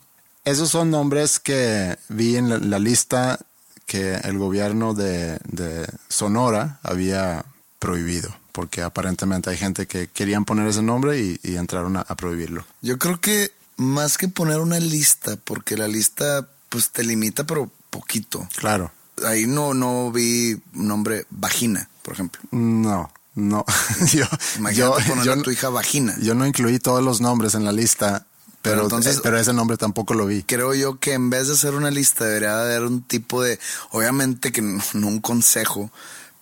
[0.44, 3.38] Esos son nombres que vi en la, la lista
[3.86, 7.44] que el gobierno de, de, Sonora había
[7.78, 12.14] prohibido, porque aparentemente hay gente que querían poner ese nombre y, y entraron a, a,
[12.14, 12.64] prohibirlo.
[12.82, 17.70] Yo creo que más que poner una lista, porque la lista pues te limita pero
[17.90, 18.48] poquito.
[18.56, 18.90] Claro.
[19.26, 22.40] Ahí no, no vi nombre vagina, por ejemplo.
[22.50, 23.12] No.
[23.32, 23.64] No,
[24.12, 24.26] yo,
[24.58, 26.16] Imagínate yo, yo, a tu hija vagina.
[26.20, 28.26] Yo no incluí todos los nombres en la lista
[28.62, 30.42] pero, entonces, pero ese nombre tampoco lo vi.
[30.42, 33.58] Creo yo que en vez de hacer una lista debería haber un tipo de,
[33.90, 35.90] obviamente que no, no un consejo,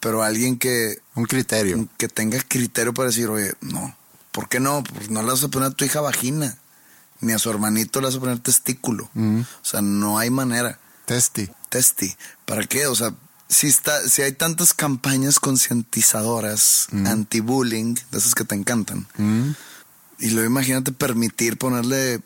[0.00, 1.00] pero alguien que...
[1.14, 1.88] Un criterio.
[1.96, 3.96] Que tenga criterio para decir, oye, no,
[4.32, 4.82] ¿por qué no?
[4.82, 6.58] Pues no le vas a poner a tu hija vagina,
[7.20, 9.10] ni a su hermanito le vas a poner testículo.
[9.14, 9.40] Mm.
[9.40, 10.78] O sea, no hay manera.
[11.06, 11.48] Testi.
[11.68, 12.14] Testi.
[12.44, 12.86] ¿Para qué?
[12.86, 13.12] O sea,
[13.48, 17.06] si, está, si hay tantas campañas concientizadoras Mm.
[17.06, 19.06] anti-bullying, de esas que te encantan,
[20.18, 22.20] y luego imagínate permitir ponerle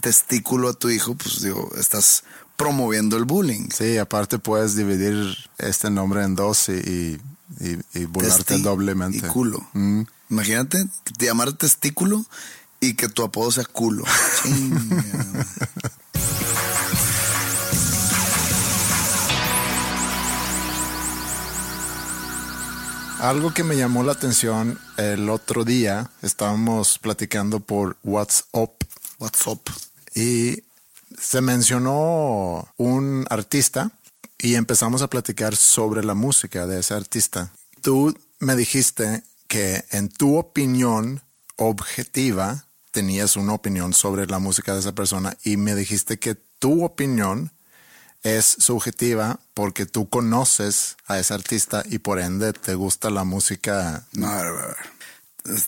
[0.00, 2.24] testículo a tu hijo, pues digo, estás
[2.56, 3.68] promoviendo el bullying.
[3.76, 7.20] Sí, aparte puedes dividir este nombre en dos y, y,
[7.60, 9.18] y, y burlarte Testi doblemente.
[9.18, 9.66] Y culo.
[10.30, 10.86] Imagínate
[11.18, 12.24] te llamar testículo
[12.84, 14.04] y que tu apodo sea culo.
[23.20, 28.82] Algo que me llamó la atención el otro día, estábamos platicando por WhatsApp.
[29.18, 29.66] WhatsApp.
[30.14, 30.62] Y
[31.18, 33.92] se mencionó un artista
[34.36, 37.50] y empezamos a platicar sobre la música de ese artista.
[37.80, 41.22] Tú me dijiste que en tu opinión
[41.56, 42.63] objetiva
[42.94, 47.50] tenías una opinión sobre la música de esa persona y me dijiste que tu opinión
[48.22, 54.06] es subjetiva porque tú conoces a ese artista y por ende te gusta la música.
[54.12, 54.76] No, a ver, a ver.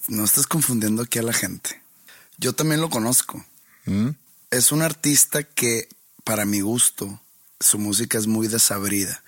[0.07, 1.83] no estás confundiendo aquí a la gente.
[2.39, 3.45] Yo también lo conozco.
[3.87, 4.11] ¿Mm?
[4.53, 5.89] Es un artista que,
[6.23, 7.21] para mi gusto,
[7.59, 9.21] su música es muy desabrida.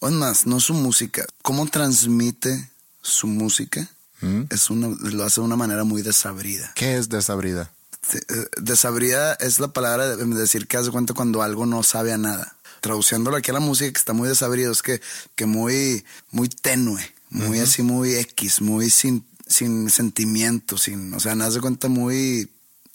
[0.00, 2.70] O es más, no su música, cómo transmite
[3.00, 3.88] su música
[4.20, 4.42] ¿Mm?
[4.50, 6.72] es una, lo hace de una manera muy desabrida.
[6.74, 7.70] ¿Qué es desabrida?
[8.12, 12.18] Eh, Desabrida es la palabra de decir que hace cuenta cuando algo no sabe a
[12.18, 12.56] nada.
[12.80, 15.00] Traduciéndolo aquí a la música que está muy desabrido, es que,
[15.34, 21.34] que muy, muy tenue, muy así, muy X, muy sin, sin sentimiento, sin, o sea,
[21.34, 22.50] nada de cuenta muy,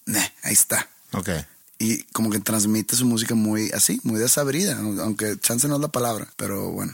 [0.06, 0.88] "Neh, ahí está.
[1.12, 1.28] Ok.
[1.78, 5.88] Y como que transmite su música muy así, muy desabrida, aunque chance no es la
[5.88, 6.92] palabra, pero bueno.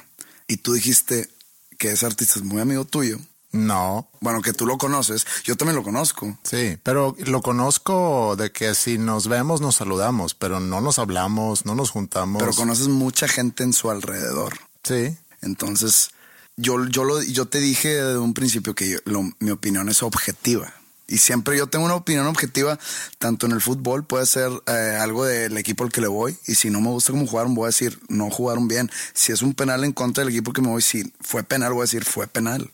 [0.49, 1.29] Y tú dijiste
[1.77, 3.19] que ese artista es muy amigo tuyo.
[3.67, 4.09] No.
[4.21, 6.39] Bueno, que tú lo conoces, yo también lo conozco.
[6.43, 11.67] Sí, pero lo conozco de que si nos vemos nos saludamos, pero no nos hablamos,
[11.67, 12.41] no nos juntamos.
[12.43, 14.59] Pero conoces mucha gente en su alrededor.
[14.85, 15.17] Sí.
[15.43, 16.11] Entonces,
[16.57, 20.03] yo, yo, lo, yo te dije desde un principio que yo- lo- mi opinión es
[20.03, 20.75] objetiva.
[21.11, 22.79] Y siempre yo tengo una opinión objetiva,
[23.19, 26.37] tanto en el fútbol, puede ser eh, algo del equipo al que le voy.
[26.47, 28.91] Y si no me gusta cómo jugaron, voy a decir, no jugaron bien.
[29.15, 31.81] Si es un penal en contra del equipo que me voy, si fue penal, voy
[31.81, 32.71] a decir, fue penal.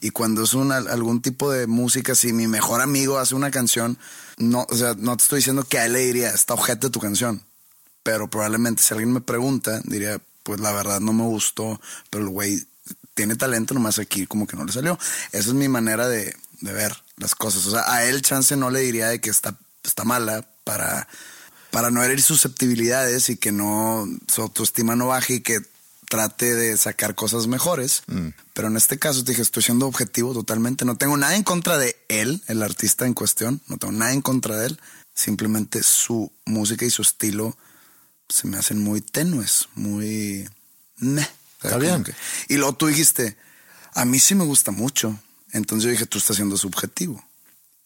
[0.00, 3.98] Y cuando es una, algún tipo de música, si mi mejor amigo hace una canción,
[4.36, 6.92] no, o sea, no te estoy diciendo que a él le diría, está objeto de
[6.92, 7.42] tu canción.
[8.04, 11.80] Pero probablemente si alguien me pregunta, diría, pues la verdad no me gustó,
[12.10, 12.64] pero el güey
[13.14, 14.98] tiene talento, nomás aquí como que no le salió.
[15.32, 17.66] Esa es mi manera de, de ver las cosas.
[17.66, 21.06] O sea, a él chance no le diría de que está, está mala para,
[21.70, 25.60] para no herir susceptibilidades y que no su autoestima no baje y que
[26.08, 28.02] trate de sacar cosas mejores.
[28.54, 30.84] Pero en este caso te dije, estoy siendo objetivo totalmente.
[30.84, 33.60] No tengo nada en contra de él, el artista en cuestión.
[33.66, 34.80] No tengo nada en contra de él.
[35.14, 37.56] Simplemente su música y su estilo
[38.28, 40.48] se me hacen muy tenues, muy...
[40.96, 41.28] meh.
[41.62, 42.02] Está bien.
[42.04, 42.14] que-
[42.48, 43.36] Y luego tú dijiste,
[43.94, 45.18] a mí sí me gusta mucho.
[45.52, 47.22] Entonces yo dije, tú estás siendo subjetivo.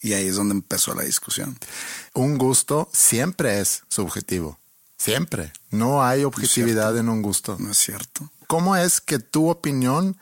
[0.01, 1.57] Y ahí es donde empezó la discusión.
[2.13, 4.59] Un gusto siempre es subjetivo.
[4.97, 5.51] Siempre.
[5.69, 7.57] No hay objetividad en un gusto.
[7.59, 8.31] No es cierto.
[8.47, 10.17] ¿Cómo es que tu opinión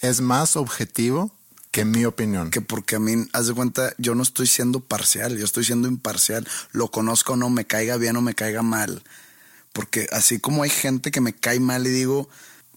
[0.00, 1.32] es más objetivo
[1.70, 2.50] que mi opinión?
[2.50, 5.88] Que porque a mí, haz de cuenta, yo no estoy siendo parcial, yo estoy siendo
[5.88, 6.46] imparcial.
[6.72, 9.02] Lo conozco o no, me caiga bien o me caiga mal.
[9.72, 12.28] Porque así como hay gente que me cae mal y digo,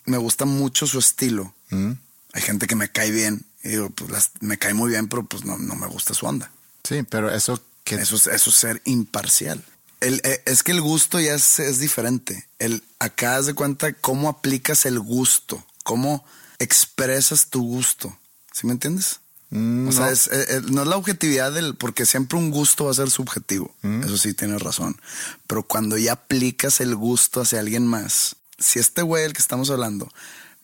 [0.05, 1.53] me gusta mucho su estilo.
[1.69, 1.93] ¿Mm?
[2.33, 5.25] Hay gente que me cae bien y digo, pues las- me cae muy bien, pero
[5.25, 6.51] pues no, no me gusta su onda.
[6.83, 9.63] Sí, pero eso que Eso es, eso es ser imparcial.
[10.01, 12.47] El, eh, es que el gusto ya es, es diferente.
[12.59, 16.23] El, acá haz de cuenta cómo aplicas el gusto, cómo
[16.59, 18.17] expresas tu gusto.
[18.53, 19.19] ¿Sí me entiendes?
[19.49, 20.11] Mm, o sea, no.
[20.11, 23.09] es- eh, eh, no es la objetividad del, porque siempre un gusto va a ser
[23.09, 23.73] subjetivo.
[23.81, 24.03] Mm.
[24.03, 24.99] Eso sí tienes razón.
[25.47, 29.69] Pero cuando ya aplicas el gusto hacia alguien más, si este güey del que estamos
[29.71, 30.11] hablando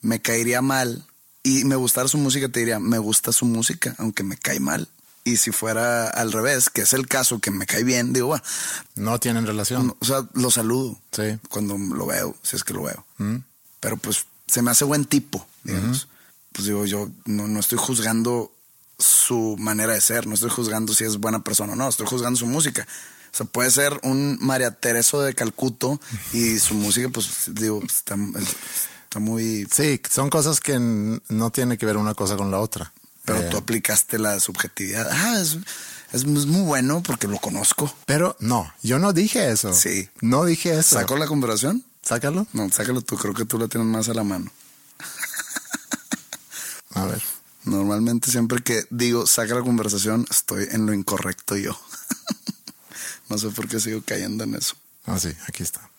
[0.01, 1.06] me caería mal
[1.47, 4.87] y me gustara su música, te diría, me gusta su música, aunque me cae mal.
[5.23, 8.43] Y si fuera al revés, que es el caso que me cae bien, digo, bueno,
[8.95, 9.95] no tienen relación.
[9.99, 11.37] o sea, lo saludo Sí.
[11.49, 13.05] cuando lo veo, si es que lo veo.
[13.17, 13.37] ¿Mm?
[13.81, 16.07] Pero pues se me hace buen tipo, digamos.
[16.53, 18.51] Pues digo, yo no, no estoy juzgando
[18.97, 22.39] su manera de ser, no estoy juzgando si es buena persona o no, estoy juzgando
[22.39, 22.87] su música.
[23.33, 25.99] O sea, puede ser un María Tereso de Calcuto
[26.33, 28.15] y su música, pues digo, está,
[29.17, 29.67] está muy...
[29.71, 32.93] Sí, son cosas que no tiene que ver una cosa con la otra.
[33.25, 35.09] Pero Eh, tú aplicaste la subjetividad.
[35.11, 35.57] Ah, es,
[36.13, 37.93] es muy bueno porque lo conozco.
[38.05, 39.73] Pero no, yo no dije eso.
[39.73, 40.09] Sí.
[40.21, 40.95] No dije eso.
[40.95, 41.83] ¿Saco la conversación?
[42.03, 42.47] Sácalo.
[42.53, 44.51] No, sácalo tú, creo que tú la tienes más a la mano.
[46.91, 47.21] A ver.
[47.63, 51.77] Normalmente siempre que digo saca la conversación, estoy en lo incorrecto yo.
[53.29, 54.75] no sé por qué sigo cayendo en eso.
[55.05, 55.89] Ah, sí, aquí está.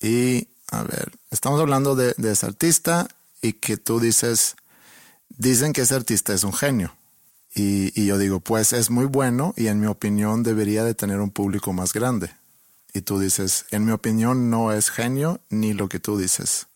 [0.00, 3.08] Y, a ver, estamos hablando de, ese artista
[3.40, 4.56] y que tú dices,
[5.30, 6.94] dicen que ese artista es un genio.
[7.54, 11.20] Y, y yo digo, pues es muy bueno y en mi opinión debería de tener
[11.20, 12.30] un público más grande.
[12.92, 16.66] Y tú dices, en mi opinión no es genio ni lo que tú dices.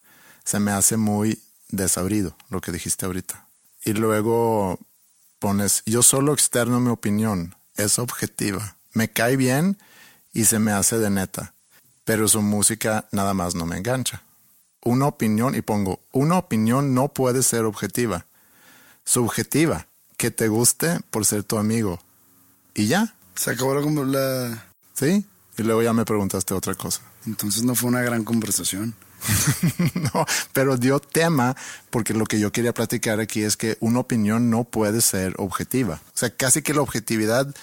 [0.45, 3.47] Se me hace muy desabrido lo que dijiste ahorita.
[3.85, 4.79] Y luego
[5.39, 8.77] pones, yo solo externo mi opinión, es objetiva.
[8.93, 9.79] Me cae bien
[10.33, 11.55] y se me hace de neta,
[12.05, 14.23] pero su música nada más no me engancha.
[14.85, 18.27] Una opinión, y pongo, una opinión no puede ser objetiva.
[19.05, 22.01] Subjetiva, que te guste por ser tu amigo.
[22.75, 23.15] Y ya.
[23.35, 24.65] Se acabó la, la-
[24.95, 25.25] ¿Sí?
[25.59, 27.01] Y luego ya me preguntaste otra cosa.
[27.27, 28.95] Entonces no fue una gran conversación.
[29.95, 31.57] no, pero dio tema
[31.91, 36.01] porque lo que yo quería platicar aquí es que una opinión no puede ser objetiva.
[36.09, 37.55] O sea, casi que la objetividad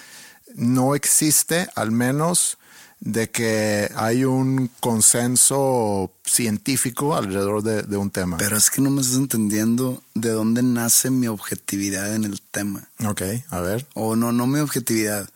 [0.54, 2.56] no existe, al menos
[3.00, 8.36] de que hay un consenso científico alrededor de, de, un tema.
[8.36, 12.86] Pero es que no me estás entendiendo de dónde nace mi objetividad en el tema.
[13.04, 13.86] Ok, a ver.
[13.94, 15.28] O no, no mi objetividad,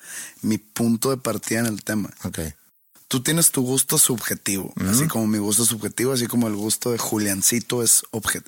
[0.43, 2.11] mi punto de partida en el tema.
[2.25, 2.41] Ok.
[3.09, 6.99] Tú tienes tu gusto subjetivo, así como mi gusto subjetivo, así como el gusto de
[6.99, 8.03] Juliancito es,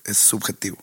[0.04, 0.78] es subjetivo.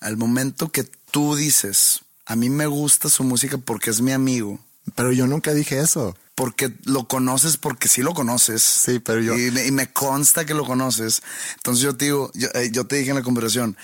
[0.00, 4.58] Al momento que tú dices, a mí me gusta su música porque es mi amigo.
[4.96, 6.16] Pero yo nunca dije eso.
[6.42, 8.64] Porque lo conoces, porque sí lo conoces.
[8.64, 9.38] Sí, pero yo.
[9.38, 11.22] Y me, consta que lo conoces.
[11.58, 13.76] Entonces yo te digo, eh, yo, te dije en la conversación,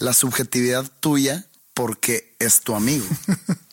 [0.00, 3.06] la subjetividad tuya porque es tu amigo.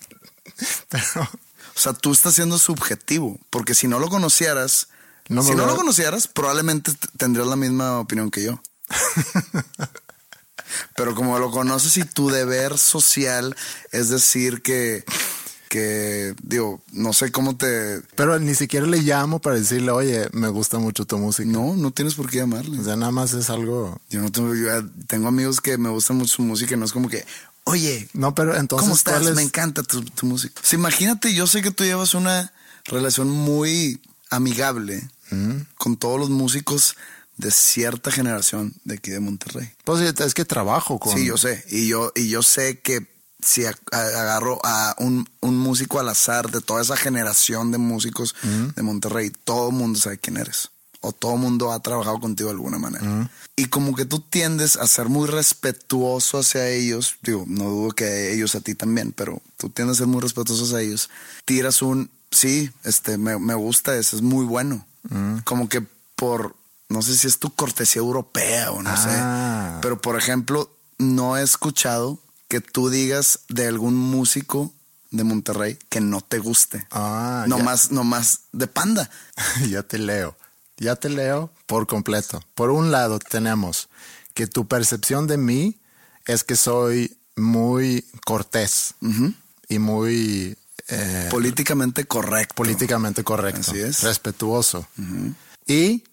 [0.89, 1.27] pero.
[1.75, 4.89] O sea, tú estás siendo subjetivo, porque si no lo conocieras,
[5.27, 8.61] si no lo conocieras, probablemente tendrías la misma opinión que yo.
[10.95, 13.55] Pero como lo conoces y tu deber social
[13.91, 15.03] es decir que,
[15.73, 17.99] que, digo, no sé cómo te...
[18.13, 21.49] Pero ni siquiera le llamo para decirle, oye, me gusta mucho tu música.
[21.49, 22.79] No, no tienes por qué llamarle.
[22.79, 23.99] O sea, nada más es algo...
[24.07, 24.53] Yo no tengo,
[25.07, 27.25] tengo amigos que me gustan mucho su música y no es como que,
[27.63, 29.23] oye, no, pero entonces, ¿cómo estás?
[29.33, 30.61] Me encanta tu, música.
[30.73, 32.53] imagínate, yo sé que tú llevas una
[32.85, 35.55] relación muy amigable mm.
[35.79, 36.97] con todos los músicos
[37.37, 39.71] de cierta generación de aquí de Monterrey.
[39.85, 41.17] Pues es que trabajo con.
[41.17, 41.65] Sí, yo sé.
[41.71, 43.11] Y yo, y yo sé que
[43.43, 48.35] si agarro a un, músico al azar de toda esa generación de músicos
[48.75, 50.69] de Monterrey, todo el mundo sabe quién eres.
[51.01, 53.29] O todo el mundo ha trabajado contigo de alguna manera.
[53.55, 57.15] Y como que tú tiendes a ser muy respetuoso hacia ellos.
[57.21, 60.63] Digo, no dudo que ellos a ti también, pero tú tiendes a ser muy respetuoso
[60.63, 61.09] hacia ellos.
[61.43, 64.85] Tiras un, sí, este, me, me gusta, ese es muy bueno.
[65.43, 66.55] Como que por
[66.93, 69.09] no sé si es tu cortesía europea o no sé.
[69.09, 69.79] Ah.
[69.81, 72.19] Pero por ejemplo, no he escuchado
[72.53, 74.71] que tú digas de algún músico
[75.09, 76.85] de Monterrey que no te guste.
[76.91, 79.09] Ah, no más, no más de panda.
[79.67, 80.37] ya te leo.
[80.77, 82.43] Ya te leo por completo.
[82.53, 83.89] Por un lado tenemos
[84.35, 85.79] que tu percepción de mí
[86.27, 88.93] es que soy muy cortés
[89.67, 90.55] y muy
[90.89, 92.53] eh, políticamente correcto.
[92.53, 93.61] Políticamente correcto.
[93.61, 94.03] Así es.
[94.03, 94.87] Respetuoso.
[95.65, 96.03] Y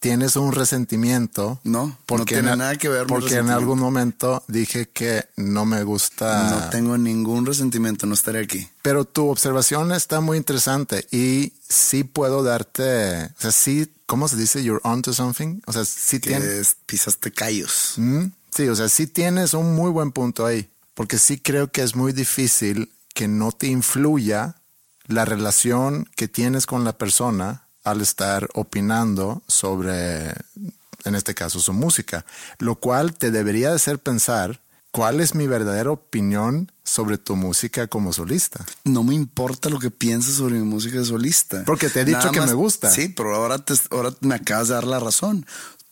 [0.00, 1.60] tienes un resentimiento.
[1.62, 3.06] No, porque no tiene nada que ver.
[3.06, 6.50] Porque en algún momento dije que no me gusta.
[6.50, 8.68] No tengo ningún resentimiento, no estaré aquí.
[8.82, 14.36] Pero tu observación está muy interesante y sí puedo darte, o sea, sí, ¿cómo se
[14.36, 14.64] dice?
[14.64, 15.60] You're onto something.
[15.66, 16.76] O sea, sí tienes.
[16.86, 17.94] Pisaste callos.
[17.96, 18.24] Mm,
[18.54, 21.94] sí, o sea, sí tienes un muy buen punto ahí, porque sí creo que es
[21.94, 24.56] muy difícil que no te influya
[25.06, 30.28] la relación que tienes con la persona al estar opinando sobre,
[31.04, 32.24] en este caso, su música,
[32.58, 38.12] lo cual te debería hacer pensar cuál es mi verdadera opinión sobre tu música como
[38.12, 38.64] solista.
[38.84, 41.64] No me importa lo que pienses sobre mi música de solista.
[41.64, 42.90] Porque te he dicho que me gusta.
[42.90, 45.46] Sí, pero ahora, te, ahora me acabas de dar la razón.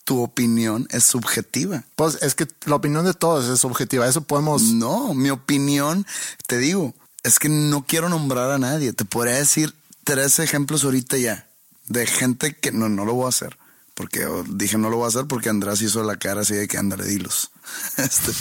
[0.05, 1.85] Tu opinión es subjetiva.
[1.95, 4.09] Pues es que la opinión de todos es subjetiva.
[4.09, 4.63] Eso podemos.
[4.63, 6.07] No, mi opinión,
[6.47, 8.93] te digo, es que no quiero nombrar a nadie.
[8.93, 9.75] Te podría decir
[10.05, 11.48] tres ejemplos ahorita ya
[11.89, 13.59] de gente que no, no lo voy a hacer.
[13.95, 16.79] Porque dije no lo voy a hacer porque Andrés hizo la cara así de que
[16.79, 17.51] ándale, dilos.
[17.97, 18.33] Este,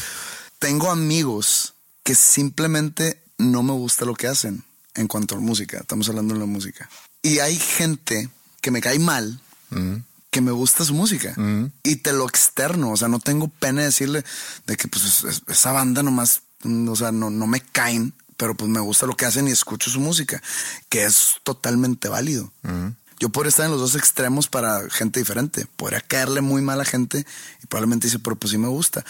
[0.60, 4.64] tengo amigos que simplemente no me gusta lo que hacen
[4.94, 5.80] en cuanto a música.
[5.80, 6.90] Estamos hablando de la música.
[7.22, 8.30] Y hay gente
[8.61, 9.95] que me cae mal, mm.
[10.30, 11.34] que me gusta su música.
[11.36, 11.72] Mm.
[11.84, 12.91] Y te lo externo.
[12.91, 14.24] O sea, no tengo pena de decirle
[14.65, 18.80] de que pues esa banda nomás, o sea, no, no me caen, pero pues me
[18.80, 20.41] gusta lo que hacen y escucho su música,
[20.90, 22.52] que es totalmente válido.
[22.64, 22.90] Mm.
[23.19, 25.68] Yo podría estar en los dos extremos para gente diferente.
[25.76, 27.26] Podría caerle muy mal a gente
[27.64, 29.03] y probablemente dice, pero pues sí me gusta.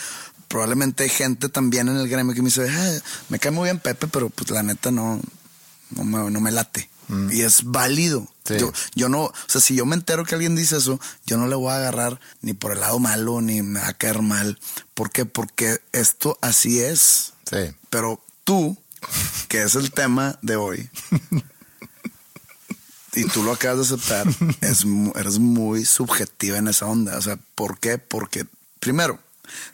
[0.48, 3.80] Probablemente hay gente también en el gremio que me dice, ah, me cae muy bien
[3.80, 5.20] Pepe, pero pues la neta no,
[5.92, 6.90] no, me, no me late.
[7.10, 7.32] Mm.
[7.32, 8.28] Y es válido.
[8.58, 11.48] Yo, yo no, o sea, si yo me entero que alguien dice eso, yo no
[11.48, 14.58] le voy a agarrar ni por el lado malo, ni me va a caer mal.
[14.94, 15.26] ¿Por qué?
[15.26, 17.34] Porque esto así es.
[17.50, 17.76] Sí.
[17.90, 18.78] Pero tú,
[19.50, 20.90] que es el tema de hoy,
[23.18, 24.28] y tú lo acabas de aceptar,
[24.62, 24.86] es,
[25.16, 27.18] eres muy subjetiva en esa onda.
[27.18, 27.98] O sea, ¿por qué?
[27.98, 28.46] Porque,
[28.80, 29.20] primero,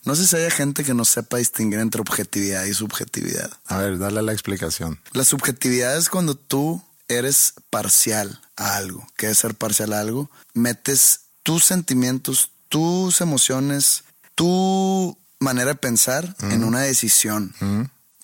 [0.06, 3.52] no sé si hay gente que no sepa distinguir entre objetividad y subjetividad.
[3.66, 5.00] A ver, dale la explicación.
[5.12, 9.06] La subjetividad es cuando tú eres parcial a algo.
[9.18, 10.32] ¿Qué es ser parcial a algo?
[10.54, 14.06] Metes tus sentimientos, tus emociones,
[14.36, 17.54] tu manera de pensar en una decisión.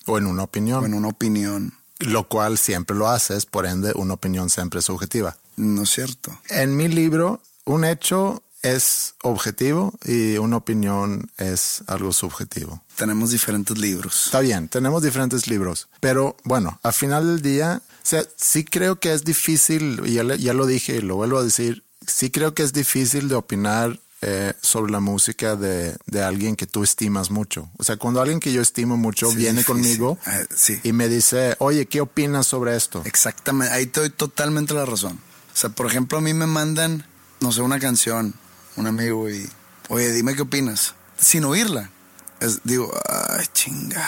[0.06, 0.82] O en una opinión.
[0.82, 4.86] O en una opinión lo cual siempre lo haces, por ende una opinión siempre es
[4.86, 5.36] subjetiva.
[5.56, 6.38] No es cierto.
[6.48, 12.82] En mi libro, un hecho es objetivo y una opinión es algo subjetivo.
[12.96, 14.26] Tenemos diferentes libros.
[14.26, 18.98] Está bien, tenemos diferentes libros, pero bueno, al final del día O sea, sí creo
[18.98, 22.54] que es difícil, y ya, ya lo dije y lo vuelvo a decir, sí creo
[22.54, 27.30] que es difícil de opinar eh, sobre la música de, de alguien que tú estimas
[27.30, 27.70] mucho.
[27.78, 29.66] O sea, cuando alguien que yo estimo mucho Sí, viene difícil.
[29.74, 30.18] conmigo
[30.54, 30.78] sí.
[30.82, 33.02] y me dice, oye, ¿qué opinas sobre esto?
[33.06, 35.18] Exactamente, ahí te doy totalmente la razón.
[35.52, 37.06] O sea, por ejemplo, a mí me mandan,
[37.40, 38.34] no sé, una canción,
[38.76, 39.48] un amigo, y,
[39.88, 41.90] oye, dime qué opinas, sin oírla.
[42.40, 44.06] Es- digo, ay, chinga,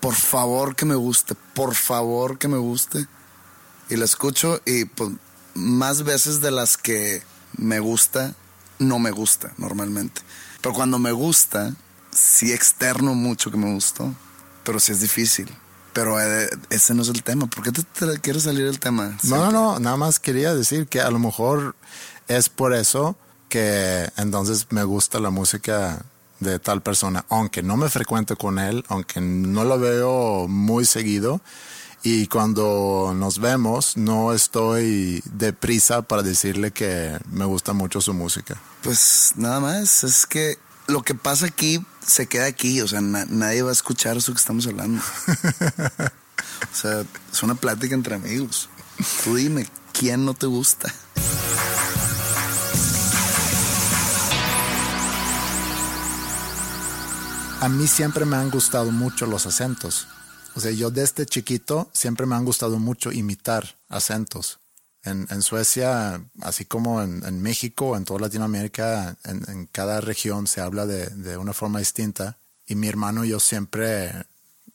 [0.00, 3.06] por favor que me guste, por favor que me guste.
[3.90, 5.10] Y la escucho y pues
[5.54, 7.22] más veces de las que
[7.56, 8.34] me gusta,
[8.78, 10.22] no me gusta normalmente.
[10.60, 11.74] Pero cuando me gusta,
[12.10, 14.14] sí externo mucho que me gustó,
[14.64, 15.48] pero sí es difícil.
[15.92, 17.46] Pero eh, ese no es el tema.
[17.46, 19.16] ¿Por qué te, te quieres salir del tema?
[19.24, 21.74] No, no, no, nada más quería decir que a lo mejor
[22.28, 23.16] es por eso
[23.48, 26.04] que entonces me gusta la música
[26.40, 31.40] de tal persona, aunque no me frecuento con él, aunque no lo veo muy seguido.
[32.10, 38.58] Y cuando nos vemos, no estoy deprisa para decirle que me gusta mucho su música.
[38.82, 40.56] Pues nada más, es que
[40.86, 44.32] lo que pasa aquí se queda aquí, o sea, na- nadie va a escuchar eso
[44.32, 45.02] que estamos hablando.
[46.72, 48.70] o sea, es una plática entre amigos.
[49.22, 50.90] Tú dime, ¿quién no te gusta?
[57.60, 60.06] A mí siempre me han gustado mucho los acentos.
[60.58, 64.58] O sea, yo desde chiquito siempre me han gustado mucho imitar acentos.
[65.04, 70.60] En, Suecia, así como en, en México, en toda Latinoamérica, en, en cada región se
[70.60, 72.38] habla de, de una forma distinta.
[72.66, 74.12] Y mi hermano y yo siempre,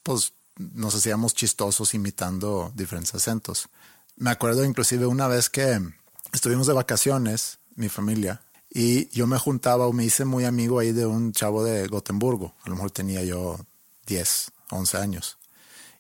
[0.04, 3.68] pues, nos hacíamos chistosos imitando diferentes acentos.
[4.16, 5.82] Me acuerdo inclusive una vez que
[6.32, 10.94] estuvimos de vacaciones, mi familia, y yo me juntaba o me hice muy amigo ahí
[10.94, 12.56] de un chavo de Gotemburgo.
[12.64, 13.60] A lo mejor tenía yo
[14.08, 15.38] 10, 11 años.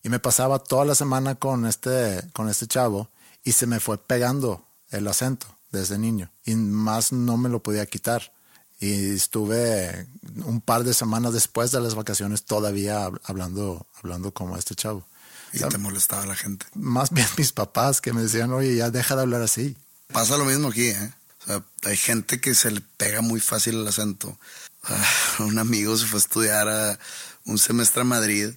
[0.04, 3.10] Y me pasaba toda la semana con este, con este chavo
[3.44, 6.30] y se me fue pegando el acento desde niño.
[6.46, 8.32] Y más no me lo podía quitar.
[8.80, 10.08] Y estuve
[10.44, 15.06] un par de semanas después de las vacaciones todavía hab- hablando, hablando como este chavo.
[15.54, 16.66] Y te molestaba la gente.
[16.74, 19.78] Más bien mis papás que me decían, oye, ya deja de hablar así.
[20.12, 21.14] Pasa lo mismo aquí, ¿eh?
[21.44, 24.38] O sea, hay gente que se le pega muy fácil el acento.
[24.84, 25.06] Ah,
[25.40, 27.00] un amigo se fue a estudiar a
[27.46, 28.50] un semestre a Madrid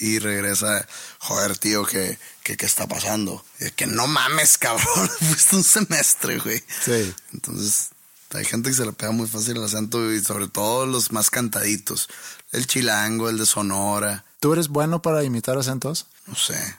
[0.00, 0.86] y regresa,
[1.18, 3.44] joder, tío, ¿qué, qué, qué está pasando?
[3.60, 6.62] Y que no mames, cabrón, fuiste un semestre, güey.
[6.84, 7.14] Sí.
[7.32, 7.90] Entonces,
[8.30, 11.30] hay gente que se le pega muy fácil el acento y sobre todo los más
[11.30, 12.08] cantaditos.
[12.52, 16.06] El chilango, el de Sonora, ¿Tú eres bueno para imitar acentos?
[16.26, 16.76] no sé.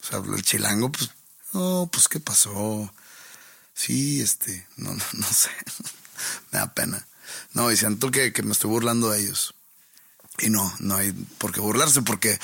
[0.00, 1.10] O sea, el chilango, pues,
[1.52, 2.92] no, pues, ¿qué pasó?
[3.74, 5.50] Sí, este, no, no, no sé.
[6.52, 7.06] me da pena.
[7.52, 9.54] No, y siento que, que me estoy burlando de ellos.
[10.38, 12.38] Y no, no hay por qué burlarse, porque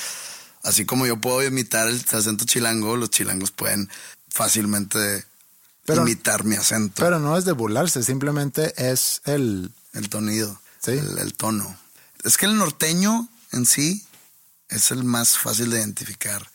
[0.63, 3.89] así como yo puedo imitar el acento chilango, los chilangos pueden
[4.29, 5.25] fácilmente
[5.85, 7.03] Pero- imitar mi acento.
[7.03, 9.71] Pero no es de burlarse, simplemente es el...
[9.93, 10.61] El tonido.
[10.83, 10.93] Sí.
[10.93, 11.79] El, el tono.
[12.25, 14.07] Es que el norteño en sí
[14.71, 16.51] es el más fácil de identificar.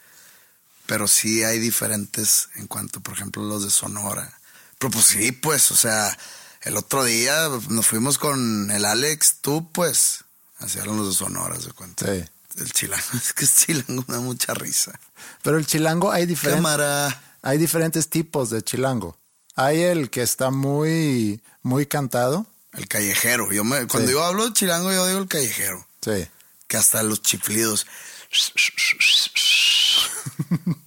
[0.88, 4.40] Pero sí hay diferentes en cuanto, por ejemplo, los de Sonora.
[4.80, 6.18] Pero pues sí, pues, o sea,
[6.64, 10.24] el otro día nos fuimos con el Alex, tú, pues,
[10.60, 12.06] así eran los de Sonora, se cuenta.
[12.06, 12.24] Sí.
[12.60, 15.00] El chilango, es que es chilango, me da mucha risa.
[15.44, 16.58] Pero el chilango hay diferentes...
[16.64, 17.22] Cámara.
[17.44, 19.18] Hay diferentes tipos de chilango.
[19.56, 22.46] Hay el que está muy, muy cantado.
[22.74, 23.52] El callejero.
[23.52, 24.14] Yo me, cuando Sí.
[24.14, 25.86] yo hablo de chilango, yo digo el callejero.
[26.02, 26.28] Sí.
[26.68, 27.86] que hasta los chiflidos.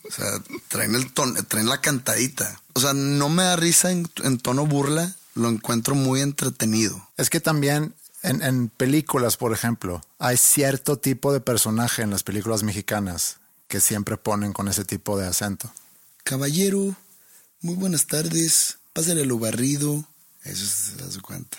[0.08, 2.60] O sea, traen, el ton- traen la cantadita.
[2.74, 7.08] O sea, no me da risa en, en tono burla, lo encuentro muy entretenido.
[7.16, 12.22] Es que también en, en películas, por ejemplo, hay cierto tipo de personaje en las
[12.22, 13.38] películas mexicanas
[13.68, 15.72] que siempre ponen con ese tipo de acento.
[16.24, 16.94] Caballero,
[17.62, 20.04] muy buenas tardes, pásale lo barrido.
[20.42, 21.58] Eso se da su cuenta.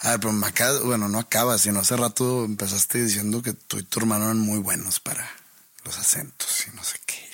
[0.00, 3.78] A ver, pero me acaba, bueno, no acaba, sino hace rato empezaste diciendo que tú
[3.78, 5.28] y tu hermano eran muy buenos para
[5.84, 7.28] los acentos y no sé qué.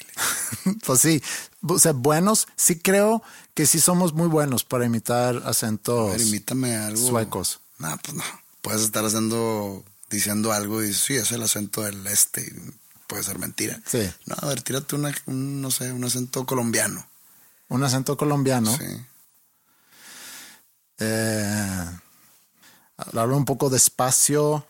[0.87, 1.23] pues sí,
[1.67, 3.23] o sea, buenos, sí creo
[3.55, 7.07] que sí somos muy buenos para imitar acentos A ver, imítame algo.
[7.07, 7.61] suecos.
[7.79, 8.25] No, pues no.
[8.65, 12.41] Puedes estar haciendo, diciendo algo y sí, es el acento del este.
[12.41, 12.75] y
[13.07, 13.79] puede ser mentira.
[13.85, 14.11] Sí.
[14.25, 17.07] No, a ver, tírate una, un, no sé, un acento colombiano.
[17.69, 18.75] Un acento colombiano.
[18.75, 18.87] Sí.
[20.99, 21.91] Eh,
[23.13, 24.67] hablo un poco despacio.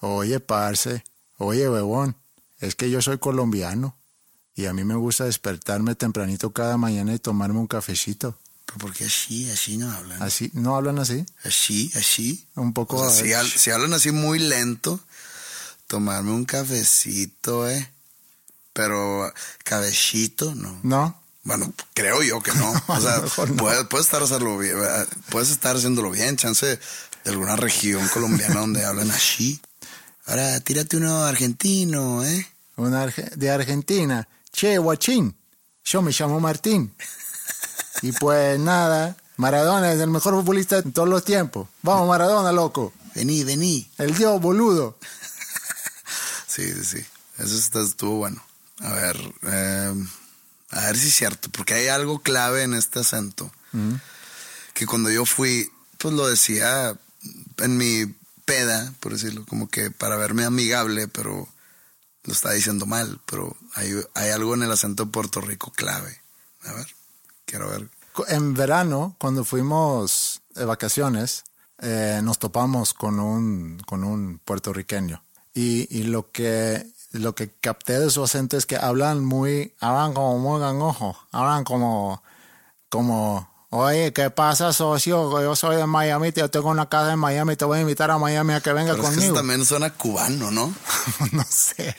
[0.00, 1.02] Oye, parce.
[1.38, 2.16] Oye, huevón.
[2.60, 3.96] Es que yo soy colombiano.
[4.56, 8.36] Y a mí me gusta despertarme tempranito cada mañana y tomarme un cafecito.
[8.68, 10.22] Pero porque así, así no hablan.
[10.22, 10.50] ¿Así?
[10.52, 11.24] ¿No hablan así?
[11.42, 12.46] Así, así.
[12.54, 12.98] Un poco...
[12.98, 15.00] O sea, si, hablan así muy lento,
[15.86, 17.90] tomarme un cafecito, ¿eh?
[18.74, 19.32] Pero
[19.64, 20.80] cabecito, no.
[20.82, 21.18] ¿No?
[21.44, 22.70] Bueno, creo yo que no.
[22.88, 23.22] O sea,
[23.56, 28.60] puedes, puedes estar hacerlo bien, eh, puedes estar haciéndolo bien, chance de alguna región colombiana
[28.60, 29.62] donde hablan así.
[30.26, 32.46] Ahora, tírate uno argentino, ¿eh?
[32.76, 34.28] Una de Argentina.
[34.52, 35.34] Che, guachín.
[35.84, 36.92] Yo me llamo Martín.
[38.02, 41.68] Y pues nada, Maradona es el mejor futbolista de todos los tiempos.
[41.82, 42.92] Vamos, Maradona, loco.
[43.14, 43.90] Vení, vení.
[43.98, 44.96] El dios, boludo.
[46.46, 47.06] Sí, sí, sí.
[47.38, 48.42] Eso está, estuvo bueno.
[48.80, 49.94] A ver, eh,
[50.70, 53.52] a ver si es cierto, porque hay algo clave en este acento.
[54.74, 56.96] Que cuando yo fui, pues lo decía
[57.58, 58.12] en mi
[58.44, 61.48] peda, por decirlo, como que para verme amigable, pero
[62.24, 63.20] lo estaba diciendo mal.
[63.26, 66.20] Pero hay, hay algo en el acento de Puerto Rico clave.
[66.64, 66.86] A ver,
[67.48, 67.88] quiero ver.
[68.28, 71.44] En verano, cuando fuimos de vacaciones,
[71.80, 75.22] eh, nos topamos con un, con un puertorriqueño.
[75.54, 80.12] Y, y lo que lo que capté de su acento es que hablan muy, hablan
[80.12, 82.22] como muy gangojo, hablan como,
[82.90, 85.40] como, oye, ¿qué pasa, socio?
[85.40, 88.18] Yo soy de Miami, yo tengo una casa en Miami, te voy a invitar a
[88.18, 89.32] Miami a que venga Pero es que conmigo.
[89.34, 90.72] eso también suena cubano, ¿no?
[91.32, 91.96] no sé.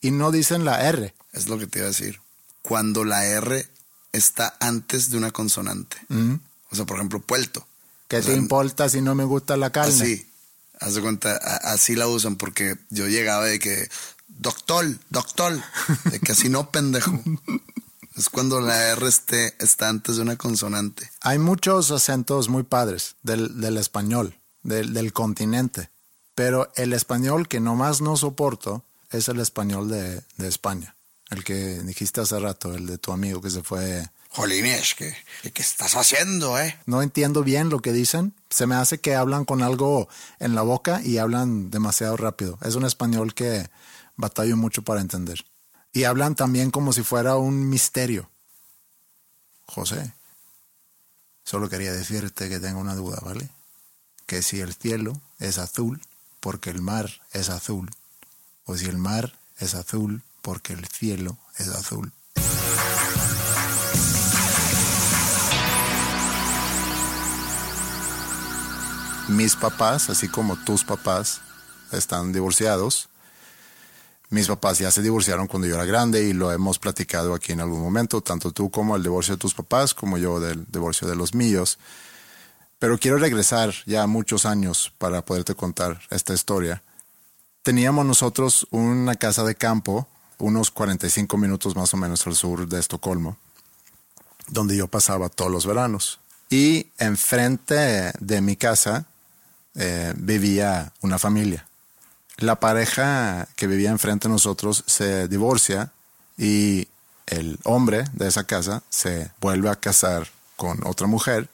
[0.00, 1.14] Y no dicen la R.
[1.32, 2.20] Es lo que te iba a decir.
[2.62, 3.68] Cuando la R
[4.12, 5.96] está antes de una consonante.
[6.08, 6.34] Mm.
[6.70, 7.66] O sea, por ejemplo, puerto.
[8.08, 9.92] ¿Qué O te sea, importa si no me gusta la carne?
[9.92, 10.26] Así.
[10.80, 13.88] Haz de cuenta, a- así la usan porque yo llegaba de que,
[14.28, 15.60] doctor, doctor,
[16.10, 17.12] de que así no, pendejo.
[18.16, 21.10] Es cuando la R esté, está antes de una consonante.
[21.20, 25.90] Hay muchos acentos muy padres del, del español, del, del continente,
[26.34, 30.96] pero el español que nomás no soporto es el español de, de España,
[31.30, 34.08] el que dijiste hace rato, el de tu amigo que se fue.
[34.30, 35.16] Jolines, ¿qué,
[35.52, 36.78] qué estás haciendo, eh?
[36.86, 40.08] No entiendo bien lo que dicen, se me hace que hablan con algo
[40.38, 42.58] en la boca y hablan demasiado rápido.
[42.62, 43.68] Es un español que
[44.16, 45.44] batallo mucho para entender.
[45.92, 48.30] Y hablan también como si fuera un misterio.
[49.66, 50.12] José,
[51.44, 53.48] solo quería decirte que tengo una duda, ¿vale?
[54.26, 56.00] Que si el cielo es azul
[56.40, 57.90] porque el mar es azul,
[58.64, 62.12] o si el mar es azul porque el cielo es azul.
[69.28, 71.40] Mis papás, así como tus papás,
[71.92, 73.08] están divorciados.
[74.28, 77.60] Mis papás ya se divorciaron cuando yo era grande y lo hemos platicado aquí en
[77.60, 81.16] algún momento, tanto tú como el divorcio de tus papás, como yo del divorcio de
[81.16, 81.78] los míos.
[82.78, 86.82] Pero quiero regresar ya muchos años para poderte contar esta historia.
[87.62, 90.08] Teníamos nosotros una casa de campo,
[90.40, 93.36] unos 45 minutos más o menos al sur de Estocolmo,
[94.48, 96.18] donde yo pasaba todos los veranos.
[96.48, 99.06] Y enfrente de mi casa
[99.74, 101.66] eh, vivía una familia.
[102.38, 105.92] La pareja que vivía enfrente de nosotros se divorcia
[106.36, 106.88] y
[107.26, 111.48] el hombre de esa casa se vuelve a casar con otra mujer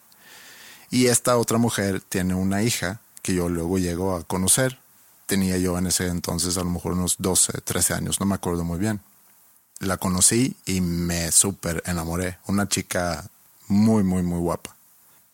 [0.90, 4.78] y esta otra mujer tiene una hija que yo luego llego a conocer.
[5.26, 8.64] Tenía yo en ese entonces a lo mejor unos 12, 13 años, no me acuerdo
[8.64, 9.00] muy bien.
[9.80, 12.38] La conocí y me súper enamoré.
[12.46, 13.28] Una chica
[13.68, 14.76] muy, muy, muy guapa.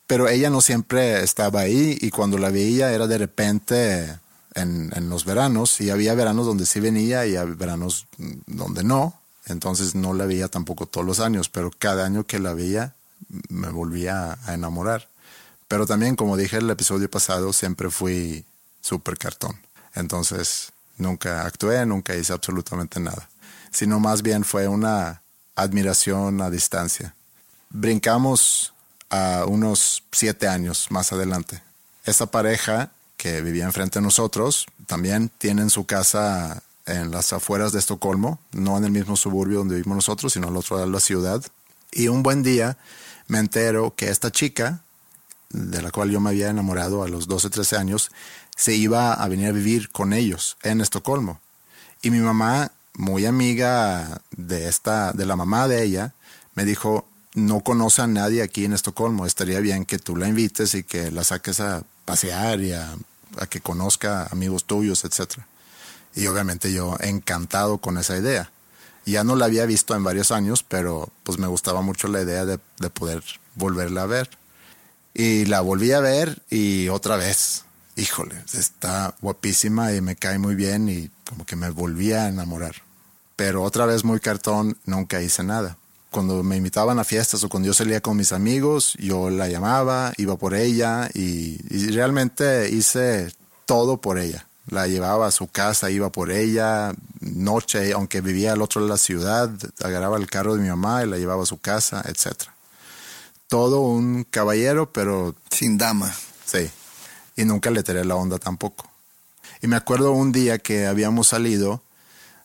[0.07, 4.19] Pero ella no siempre estaba ahí y cuando la veía era de repente
[4.55, 8.07] en, los veranos y había veranos donde sí venía y había veranos
[8.47, 9.19] donde no.
[9.47, 12.95] Entonces no la veía tampoco todos los años, pero cada año que la veía
[13.49, 15.09] me volvía a enamorar.
[15.69, 18.45] Pero también, como dije en el episodio pasado, siempre fui
[18.83, 19.59] súper cartón.
[19.95, 23.29] Entonces nunca actué, nunca hice absolutamente nada.
[23.71, 25.23] Sino más bien fue una
[25.55, 27.15] admiración a distancia.
[27.71, 28.73] Brincamos
[29.11, 31.63] a unos siete años más adelante.
[32.05, 37.79] Esa pareja que vivía enfrente de nosotros también tienen su casa en las afueras de
[37.79, 41.01] Estocolmo, no en el mismo suburbio donde vivimos nosotros, sino al otro lado de la
[41.01, 41.43] ciudad.
[41.93, 42.79] Y un buen día
[43.29, 44.81] me entero que esta chica,
[45.51, 48.11] de la cual yo me había enamorado a los 12, 13 años,
[48.57, 51.41] se iba a venir a vivir con ellos en Estocolmo.
[52.03, 56.15] Y mi mamá, muy amiga de esta, de la mamá de ella,
[56.55, 60.75] me dijo, no conoce a nadie aquí en Estocolmo, estaría bien que tú la invites
[60.75, 62.95] y que la saques a pasear y a,
[63.39, 65.41] a que conozca amigos tuyos, etc.
[66.15, 68.51] Y obviamente yo encantado con esa idea.
[69.05, 72.45] Ya no la había visto en varios años, pero pues me gustaba mucho la idea
[72.45, 73.23] de, de poder
[73.55, 74.31] volverla a ver.
[75.15, 77.65] Y la volví a ver y otra vez,
[77.97, 82.77] híjole, está guapísima y me cae muy bien y como que me volví a enamorar.
[83.37, 85.77] Pero otra vez muy cartón, nunca hice nada.
[86.11, 90.13] Cuando me invitaban a fiestas o cuando yo salía con mis amigos, yo la llamaba,
[90.19, 93.33] iba por ella y, y realmente hice
[93.65, 94.47] todo por ella.
[94.69, 98.93] La llevaba a su casa, iba por ella, noche, aunque vivía al otro lado de
[98.95, 99.51] la ciudad,
[99.83, 102.43] agarraba el carro de mi mamá y la llevaba a su casa, etc.
[103.49, 105.35] Todo un caballero, pero...
[105.51, 106.15] Sin dama.
[106.45, 106.71] Sí.
[107.37, 108.91] Y nunca le tiré la onda tampoco.
[109.61, 111.83] Y me acuerdo un día que habíamos salido,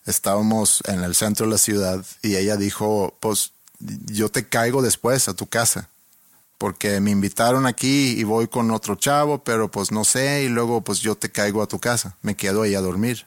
[0.05, 5.27] estábamos en el centro de la ciudad y ella dijo, pues yo te caigo después
[5.27, 5.89] a tu casa
[6.57, 10.81] porque me invitaron aquí y voy con otro chavo, pero pues no sé, y luego
[10.81, 13.25] pues yo te caigo a tu casa, me quedo ahí a dormir.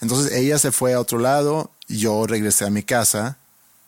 [0.00, 3.38] Entonces ella se fue a otro lado, yo regresé a mi casa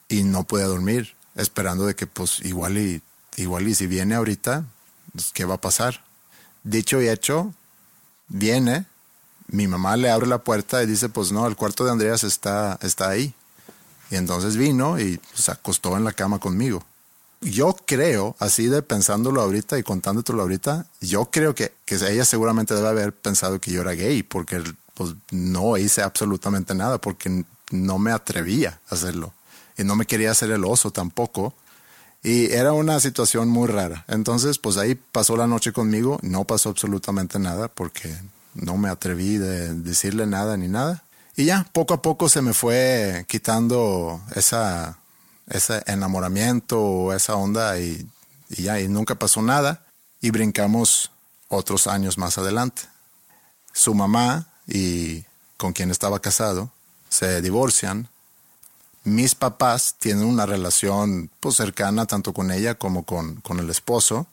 [0.09, 3.03] y no pude dormir, esperando de que pues igual y,
[3.37, 4.65] igual y si viene ahorita,
[5.13, 6.03] pues, ¿qué va a pasar?
[6.63, 7.53] Dicho y hecho,
[8.29, 8.87] viene,
[9.49, 12.79] mi mamá le abre la puerta y dice, pues no, el cuarto de Andreas está,
[12.83, 13.35] está ahí.
[14.11, 16.85] Y entonces vino y se acostó en la cama conmigo
[17.43, 22.75] yo creo, así de pensándolo ahorita y contándotelo ahorita, yo creo que, que ella seguramente
[22.75, 24.63] debe haber pensado que yo era gay, porque
[24.95, 29.35] pues, no hice absolutamente nada, porque no me atrevía a hacerlo.
[29.77, 31.55] Y no me quería hacer el oso tampoco.
[32.23, 34.05] Y era una situación muy rara.
[34.09, 38.15] Entonces, pues ahí pasó la noche conmigo, no pasó absolutamente nada, porque
[38.55, 41.03] no me atreví de decirle nada ni nada.
[41.37, 44.99] Y ya, poco a poco se me fue quitando esa
[45.49, 48.07] ese enamoramiento o esa onda y,
[48.49, 49.85] ya, y nunca pasó nada.
[50.21, 51.11] Y brincamos
[51.49, 52.83] otros años más adelante.
[53.73, 55.25] Su mamá y
[55.57, 56.71] con quien estaba casado
[57.09, 58.09] se divorcian.
[59.05, 64.27] Mis papás tienen una relación pues, cercana tanto con ella como con, con el esposo.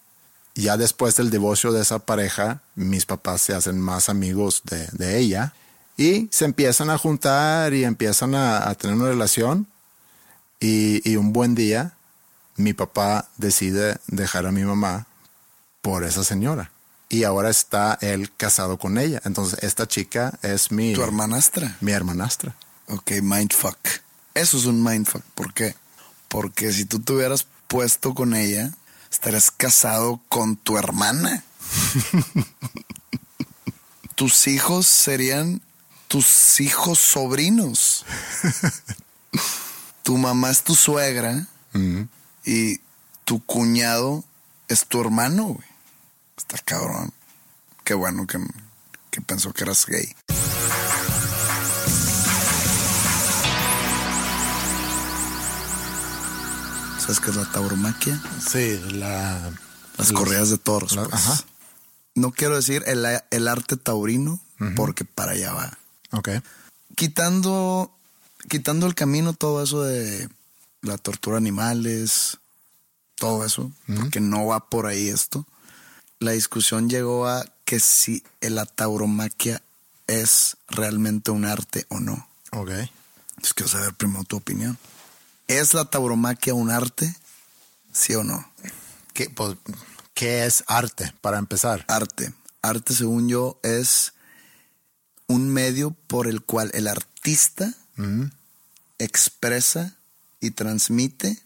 [0.56, 5.18] Ya después del divorcio de esa pareja, mis papás se hacen más amigos de, de
[5.18, 5.54] ella
[5.98, 9.68] y se empiezan a juntar y empiezan a, a tener una relación
[10.60, 11.94] y, un buen día,
[12.58, 15.08] mi papá decide dejar a mi mamá
[15.82, 16.72] por esa señora.
[17.08, 19.22] Y ahora está él casado con ella.
[19.24, 20.94] Entonces, esta chica es mi...
[20.94, 21.78] ¿Tu hermanastra?
[21.80, 22.56] Mi hermanastra.
[22.88, 23.78] Ok, mindfuck.
[24.40, 25.22] Eso es un mindfuck.
[25.36, 25.76] ¿Por qué?
[26.30, 28.72] Porque si tú te hubieras puesto con ella,
[29.12, 31.44] estarías casado con tu hermana.
[34.16, 35.62] tus hijos serían
[36.08, 38.06] tus hijos sobrinos.
[40.04, 41.46] tu mamá es tu suegra
[42.46, 42.80] y
[43.26, 44.24] tu cuñado
[44.70, 45.68] es tu hermano, güey.
[46.38, 47.12] Está cabrón.
[47.84, 48.40] Qué bueno que,
[49.12, 50.16] que pensó que eras gay.
[57.10, 58.22] ¿Sabes qué es la tauromaquia?
[58.48, 59.52] Sí, la...
[59.98, 60.96] Las correas de toros.
[60.96, 61.12] pues.
[61.12, 61.44] Ajá.
[62.14, 64.40] No quiero decir el, el arte taurino,
[64.76, 65.76] porque para allá va.
[66.12, 66.30] Ok.
[66.96, 67.92] Quitando
[68.48, 70.30] quitando el camino todo eso de
[70.84, 72.38] la tortura animales,
[73.16, 75.48] todo eso, porque no va por ahí esto.
[76.20, 79.64] La discusión llegó a que si la tauromaquia
[80.06, 82.30] es realmente un arte o no.
[82.52, 82.70] Ok.
[82.70, 84.78] Entonces quiero saber primero tu opinión.
[85.50, 87.12] ¿Es la tauromaquia un arte?
[87.92, 88.48] ¿Sí o no?
[89.14, 89.58] ¿Qué, pues,
[90.14, 91.86] ¿qué es arte, para empezar?
[91.88, 92.36] Arte.
[92.62, 94.14] Arte, según yo, es
[95.26, 97.74] un medio por el cual el artista
[99.00, 99.96] expresa
[100.40, 101.42] y transmite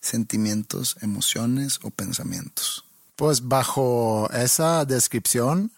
[0.00, 2.84] sentimientos, emociones o pensamientos.
[3.16, 5.72] Pues bajo esa descripción,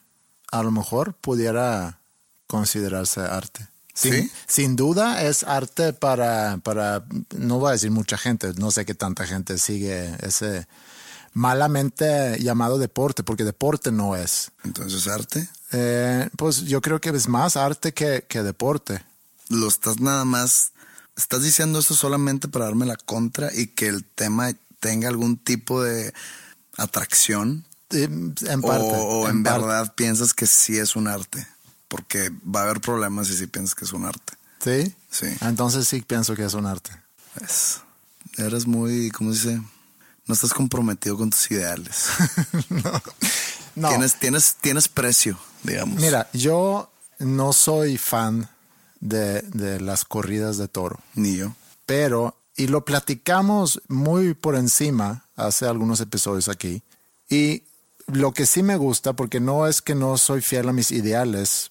[0.53, 1.99] a lo mejor pudiera
[2.47, 3.70] considerarse arte.
[3.95, 4.31] Sin, ¿Sí?
[4.47, 7.05] sin duda es arte para, para,
[7.37, 10.67] no voy a decir mucha gente, no sé qué tanta gente sigue ese
[11.33, 14.53] malamente llamado deporte, porque deporte no es.
[14.65, 15.49] Entonces, ¿arte?
[15.73, 19.05] Eh, pues yo creo que es más arte que, que deporte.
[19.49, 20.73] Lo estás nada más
[21.17, 25.83] estás diciendo eso solamente para darme la contra y que el tema tenga algún tipo
[25.83, 26.13] de
[26.77, 27.65] atracción.
[27.91, 28.87] En parte.
[28.87, 29.61] O, en en, parte.
[29.61, 31.47] verdad piensas que sí es un arte.
[31.91, 34.33] Porque va a haber problemas si sí piensas que es un arte.
[34.65, 34.95] ¿Sí?
[35.11, 35.27] Sí.
[35.43, 36.91] Entonces sí pienso que es un arte.
[37.43, 37.81] Es-
[38.39, 39.63] eres muy, ¿cómo se dice?
[40.27, 42.07] No estás comprometido con tus ideales.
[43.77, 43.89] No.
[43.89, 46.01] Tienes, tienes, tienes precio, digamos.
[46.01, 46.91] Mira, yo
[47.21, 48.49] no soy fan
[48.99, 50.99] de, de las corridas de toro.
[51.15, 51.55] Ni yo.
[51.87, 56.83] Pero, y lo platicamos muy por encima hace algunos episodios aquí.
[57.31, 57.63] Y
[58.09, 61.71] lo que sí me gusta, porque no es que no soy fiel a mis ideales,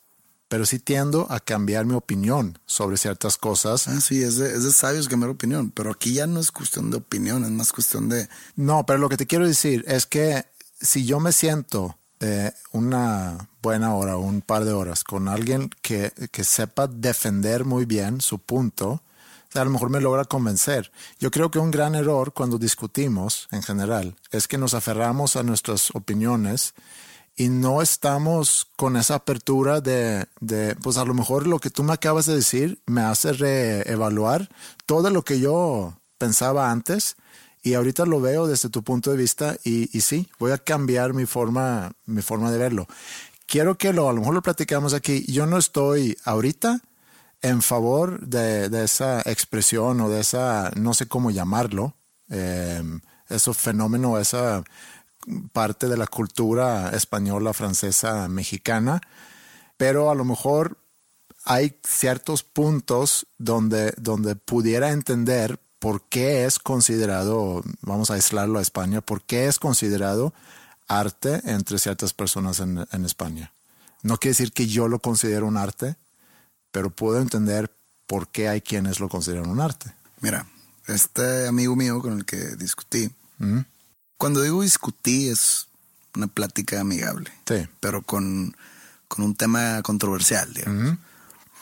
[0.50, 3.88] pero sí tiendo a cambiar mi opinión sobre ciertas cosas.
[3.88, 5.72] Ah, sí, es de, es de sabios cambiar opinión.
[5.72, 8.28] Pero aquí ya no es cuestión de opinión, es más cuestión de.
[8.56, 10.46] No, pero lo que te quiero decir es que
[10.82, 16.12] si yo me siento eh, una buena hora, un par de horas con alguien que,
[16.32, 19.04] que sepa defender muy bien su punto,
[19.54, 20.92] o a lo mejor me logra convencer.
[21.20, 25.44] Yo creo que un gran error cuando discutimos en general es que nos aferramos a
[25.44, 26.74] nuestras opiniones
[27.40, 31.84] y no estamos con esa apertura de, de, pues a lo mejor lo que tú
[31.84, 34.50] me acabas de decir me hace reevaluar
[34.86, 37.16] todo lo que yo pensaba antes
[37.64, 41.14] y ahorita lo veo desde tu punto de vista y, y sí, voy a cambiar
[41.14, 42.88] mi forma, mi forma de verlo.
[43.46, 45.24] Quiero que lo, a lo mejor lo platicamos aquí.
[45.32, 46.82] Yo no estoy ahorita
[47.42, 51.96] en favor de, de esa expresión o de esa, no sé cómo llamarlo,
[52.30, 52.84] eh,
[53.30, 54.62] ese fenómeno, esa
[55.52, 59.02] parte de la cultura española, francesa, mexicana,
[59.78, 60.78] pero a lo mejor
[61.46, 68.62] hay ciertos puntos donde, donde pudiera entender por qué es considerado, vamos a aislarlo a
[68.62, 70.34] España, por qué es considerado
[70.88, 73.54] arte entre ciertas personas en, en España.
[74.04, 75.96] No quiere decir que yo lo considero un arte,
[76.72, 77.74] pero puedo entender
[78.08, 79.94] por qué hay quienes lo consideran un arte.
[80.22, 80.48] Mira,
[80.88, 83.12] este amigo mío con el que discutí,
[84.20, 85.68] cuando digo discutí es
[86.14, 87.68] una plática amigable, sí.
[87.80, 88.56] pero con,
[89.08, 91.00] con un tema controversial, digamos.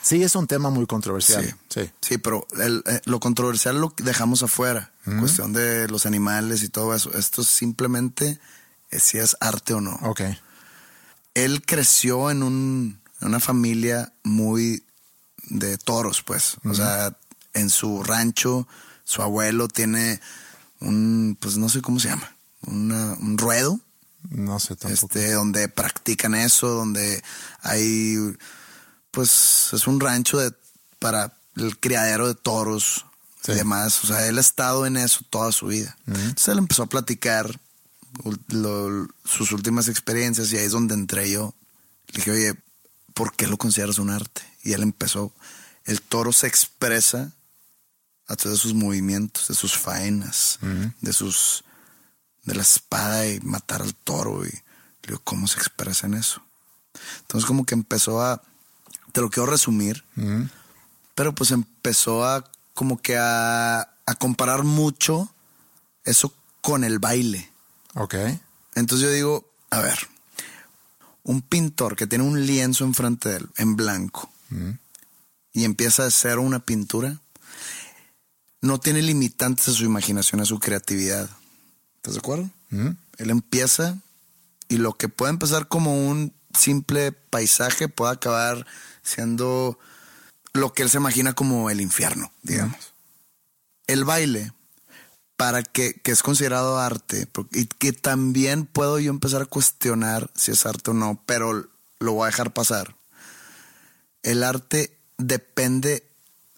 [0.02, 1.44] Sí, es un tema muy controversial.
[1.44, 1.90] Sí, sí.
[2.00, 4.92] sí pero el, eh, lo controversial lo dejamos afuera.
[5.06, 7.14] En cuestión de los animales y todo eso.
[7.14, 8.38] Esto es simplemente
[8.90, 9.98] eh, si es arte o no.
[10.02, 10.20] Ok.
[11.34, 14.84] Él creció en, un, en una familia muy
[15.44, 16.56] de toros, pues.
[16.64, 17.16] O sea,
[17.54, 18.68] en su rancho,
[19.04, 20.20] su abuelo tiene
[20.80, 22.34] un, pues no sé cómo se llama,
[22.68, 23.80] una- un ruedo.
[24.30, 25.06] No sé tampoco.
[25.18, 27.22] Este, donde practican eso, donde
[27.62, 28.16] hay,
[29.10, 30.52] pues es un rancho de,
[30.98, 33.04] para el criadero de toros
[33.46, 34.02] y demás.
[34.04, 35.96] O sea, él ha estado en eso toda su vida.
[36.06, 37.58] Entonces él empezó a platicar
[38.48, 41.54] lo- sus últimas experiencias y ahí es donde entré yo.
[42.08, 42.54] Le dije, oye,
[43.14, 44.42] ¿por qué lo consideras un arte?
[44.62, 45.32] Y él empezó,
[45.84, 47.32] el toro se expresa
[48.26, 50.58] a través de sus movimientos, de sus faenas,
[51.00, 51.64] de sus,
[52.48, 54.44] de la espada y matar al toro.
[54.44, 54.62] Y le
[55.06, 56.42] digo, ¿cómo se expresa en eso?
[57.20, 58.42] Entonces como que empezó a,
[59.12, 60.04] te lo quiero resumir,
[61.14, 62.44] pero pues empezó a
[62.74, 65.32] como que a, a comparar mucho
[66.04, 67.50] eso con el baile.
[67.94, 68.14] Ok.
[68.74, 69.98] Entonces yo digo, a ver,
[71.24, 74.30] un pintor que tiene un lienzo enfrente de él, en blanco,
[75.52, 77.18] y empieza a hacer una pintura,
[78.60, 81.28] no tiene limitantes a su imaginación, a su creatividad.
[82.08, 82.50] ¿Estás de acuerdo?
[83.18, 83.98] Él empieza
[84.68, 88.66] y lo que puede empezar como un simple paisaje puede acabar
[89.02, 89.78] siendo
[90.54, 92.94] lo que él se imagina como el infierno, digamos.
[93.86, 94.54] El baile,
[95.36, 100.52] para que, que es considerado arte, y que también puedo yo empezar a cuestionar si
[100.52, 101.68] es arte o no, pero
[101.98, 102.96] lo voy a dejar pasar.
[104.22, 106.07] El arte depende,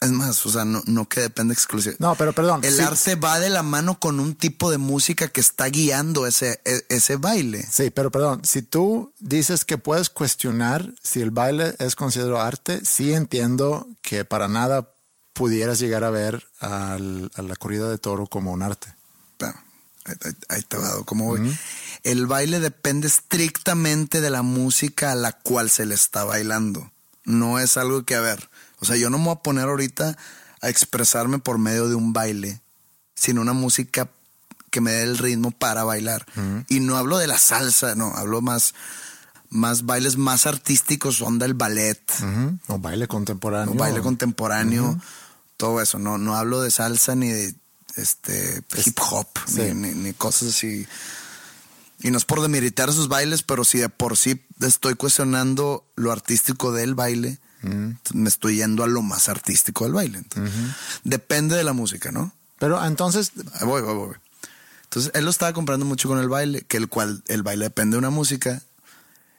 [0.01, 2.03] es más, o sea, no, no que depende exclusivamente.
[2.03, 2.65] No, pero perdón.
[2.65, 6.27] El sí- arte va de la mano con un tipo de música que está guiando
[6.27, 7.67] ese, e- ese baile.
[7.71, 12.81] Sí, pero perdón, si tú dices que puedes cuestionar si el baile es considerado arte,
[12.85, 14.95] sí entiendo que para nada
[15.35, 18.95] pudieras llegar a ver al- a la corrida de toro como un arte.
[20.07, 21.57] Ahí, ahí- ahí te va, ¿cómo voy?
[22.05, 26.91] El baile depende estrictamente de la música a la cual se le está bailando.
[27.25, 28.49] No es algo que, a ver,
[28.81, 30.17] o sea, yo no me voy a poner ahorita
[30.63, 32.61] a expresarme por medio de un baile,
[33.15, 34.09] sino una música
[34.71, 36.27] que me dé el ritmo para bailar.
[36.69, 38.75] Y no hablo de la salsa, no, hablo más,
[39.49, 42.01] más bailes más artísticos, onda el ballet,
[42.69, 43.75] O baile contemporáneo.
[43.75, 45.01] o baile contemporáneo,
[45.57, 45.99] todo eso.
[45.99, 47.55] No, no hablo de salsa ni de
[47.97, 49.61] este hip hop, sí.
[49.63, 50.87] ni, ni- ni cosas así.
[52.03, 56.13] Y no es por demeritar esos bailes, pero si de por sí estoy cuestionando lo
[56.13, 60.19] artístico del baile, me estoy yendo a lo más artístico del baile.
[60.19, 60.55] Entonces,
[61.05, 62.33] Depende de la música, ¿no?
[62.59, 63.33] Pero entonces.
[63.55, 64.17] Ahí voy, voy, voy.
[64.85, 67.95] Entonces, él lo estaba comprando mucho con el baile, que el cual el baile depende
[67.95, 68.63] de una música.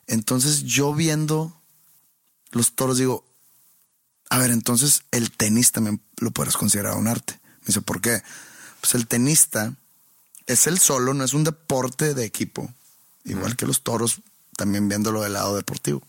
[0.07, 1.56] Entonces, yo viendo
[2.52, 3.26] los toros, digo,
[4.30, 7.39] a ver, entonces el tenis también lo puedes considerar un arte.
[7.61, 8.23] Me dice, ¿por qué?
[8.80, 9.73] Pues el tenista
[10.48, 12.73] es el solo, no es un deporte de equipo.
[13.26, 14.22] Igual que los toros,
[14.56, 16.02] también viéndolo del lado deportivo.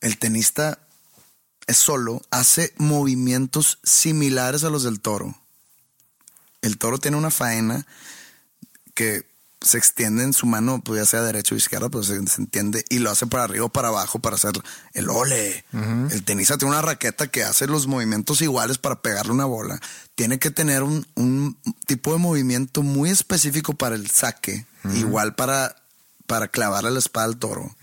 [0.00, 0.78] El tenista
[1.68, 5.36] solo, hace movimientos similares a los del toro.
[6.60, 7.86] El toro tiene una faena
[8.94, 9.26] que
[9.64, 12.84] se extiende en su mano, pues ya sea derecha o izquierda, pues se, se entiende
[12.88, 14.52] y lo hace para arriba o para abajo para hacer
[14.92, 15.64] el ole.
[15.72, 19.80] El tenista tiene una raqueta que hace los movimientos iguales para pegarle una bola.
[20.14, 21.56] Tiene que tener un, un
[21.86, 25.76] tipo de movimiento muy específico para el saque, igual para,
[26.32, 27.74] para clavarle la espada al toro.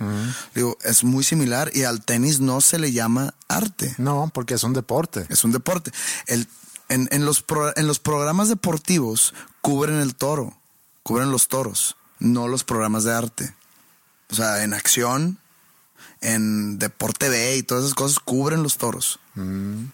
[0.56, 3.94] Digo, es muy similar y al tenis no se le llama arte.
[4.00, 5.28] No, porque es un deporte.
[5.30, 5.92] Es un deporte.
[6.26, 6.48] El,
[6.90, 10.58] en, en los pro- en los programas deportivos cubren el toro,
[11.04, 13.54] cubren los toros, no los programas de arte.
[14.32, 15.38] O sea, en acción,
[16.22, 19.20] en Deporte B y todas esas cosas cubren los toros.
[19.36, 19.86] Mm.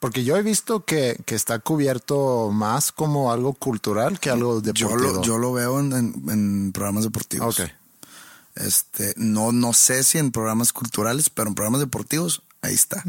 [0.00, 4.90] Porque yo he visto que, que está cubierto más como algo cultural que algo deportivo.
[4.90, 7.60] Yo lo, yo lo veo en, en- en programas deportivos.
[8.58, 13.02] Este, no, no sé si en programas culturales, pero en programas deportivos, ahí está.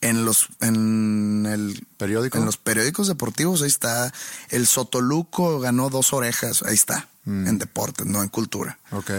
[0.00, 2.38] En los, en el periódico.
[2.38, 4.12] En los periódicos deportivos, ahí está.
[4.48, 7.08] El Sotoluco ganó dos orejas, ahí está.
[7.24, 7.46] Mm.
[7.46, 8.78] En deportes, no en cultura.
[8.90, 9.10] Ok.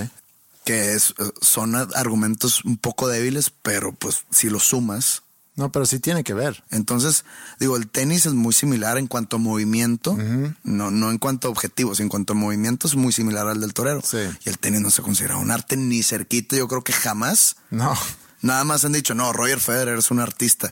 [0.66, 5.24] Que es, eh, son argumentos un poco débiles, pero pues si los sumas.
[5.56, 6.64] No, pero sí tiene que ver.
[6.72, 7.26] Entonces,
[7.60, 10.18] digo, el tenis es muy similar en cuanto a movimiento,
[10.64, 13.74] no, no en cuanto a objetivos, en cuanto a movimiento es muy similar al del
[13.74, 14.02] torero.
[14.46, 17.58] Y el tenis no se considera un arte ni cerquita, yo creo que jamás.
[17.70, 17.94] No.
[18.42, 20.72] Nada más han dicho, no, Roger Federer es un artista.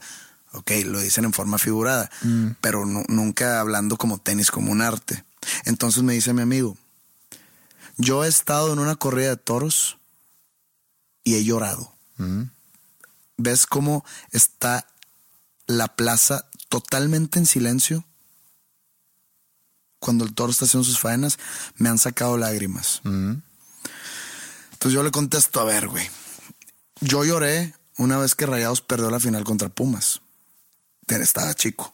[0.53, 2.47] Ok, lo dicen en forma figurada, Mm.
[2.61, 5.23] pero nu- nunca hablando como tenis, como un arte.
[5.65, 6.75] Entonces me dice mi amigo,
[7.97, 9.97] yo he estado en una corrida de toros
[11.23, 11.93] y he llorado.
[12.17, 12.43] Mm.
[13.41, 14.85] ¿Ves cómo está
[15.65, 18.05] la plaza totalmente en silencio?
[19.99, 21.37] Cuando el toro está haciendo sus faenas,
[21.75, 23.01] me han sacado lágrimas.
[23.03, 23.33] Mm.
[24.73, 26.09] Entonces yo le contesto, a ver, güey.
[27.01, 30.21] Yo lloré una vez que Rayados perdió la final contra Pumas.
[31.05, 31.93] Te- Estaba chico.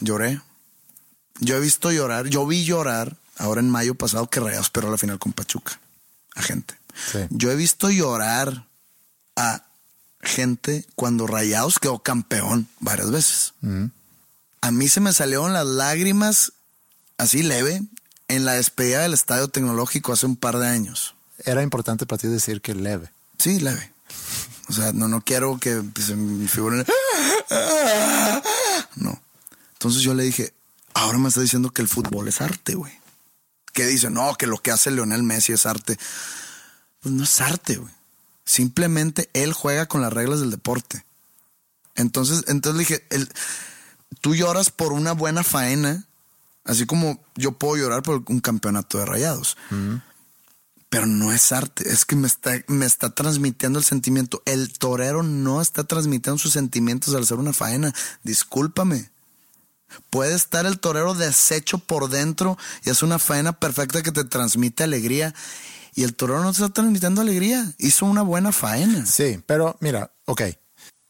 [0.00, 0.40] Lloré.
[1.40, 4.98] Yo he visto llorar, yo vi llorar ahora en mayo pasado que Rayados perdió la
[4.98, 5.80] final con Pachuca.
[6.34, 6.74] A gente.
[7.30, 8.68] Yo he visto llorar
[9.36, 9.64] a
[10.22, 13.54] gente cuando Rayados quedó campeón varias veces.
[14.60, 16.52] A mí se me salieron las lágrimas
[17.18, 17.82] así leve
[18.28, 21.14] en la despedida del Estadio Tecnológico hace un par de años.
[21.44, 23.10] Era importante para ti decir que leve.
[23.38, 23.92] Sí, leve.
[24.68, 26.86] O sea, no, no quiero que pues, se me figuren.
[28.96, 29.20] No.
[29.74, 30.54] Entonces yo le dije,
[30.94, 32.92] ahora me está diciendo que el fútbol es arte, güey.
[33.72, 35.98] Que dice, no, que lo que hace Leonel Messi es arte.
[37.00, 37.92] Pues no es arte, güey.
[38.52, 41.06] Simplemente él juega con las reglas del deporte.
[41.94, 43.32] Entonces, entonces le dije, el-
[44.20, 46.04] tú lloras por una buena faena,
[46.64, 49.56] así como yo puedo llorar por un campeonato de rayados.
[50.90, 54.42] Pero no es arte, es que me está, me está transmitiendo el sentimiento.
[54.44, 57.94] El torero no está transmitiendo sus sentimientos al hacer una faena.
[58.22, 59.10] Discúlpame.
[60.10, 64.84] Puede estar el torero deshecho por dentro y es una faena perfecta que te transmite
[64.84, 65.34] alegría.
[65.94, 67.72] Y el torero no te está transmitiendo alegría.
[67.78, 69.04] Hizo una buena faena.
[69.06, 70.42] Sí, pero mira, ok.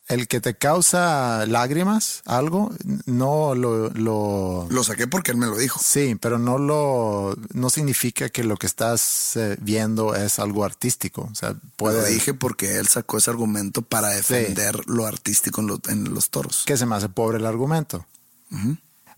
[0.09, 2.75] El que te causa lágrimas, algo,
[3.07, 4.67] no lo, lo...
[4.69, 5.81] Lo saqué porque él me lo dijo.
[5.83, 7.35] Sí, pero no lo...
[7.55, 11.29] No significa que lo que estás eh, viendo es algo artístico.
[11.31, 12.03] O sea, puede...
[12.03, 16.29] Lo dije porque él sacó ese argumento para defender lo artístico en, lo- en los
[16.29, 16.65] toros.
[16.67, 18.05] Que se me hace pobre el argumento.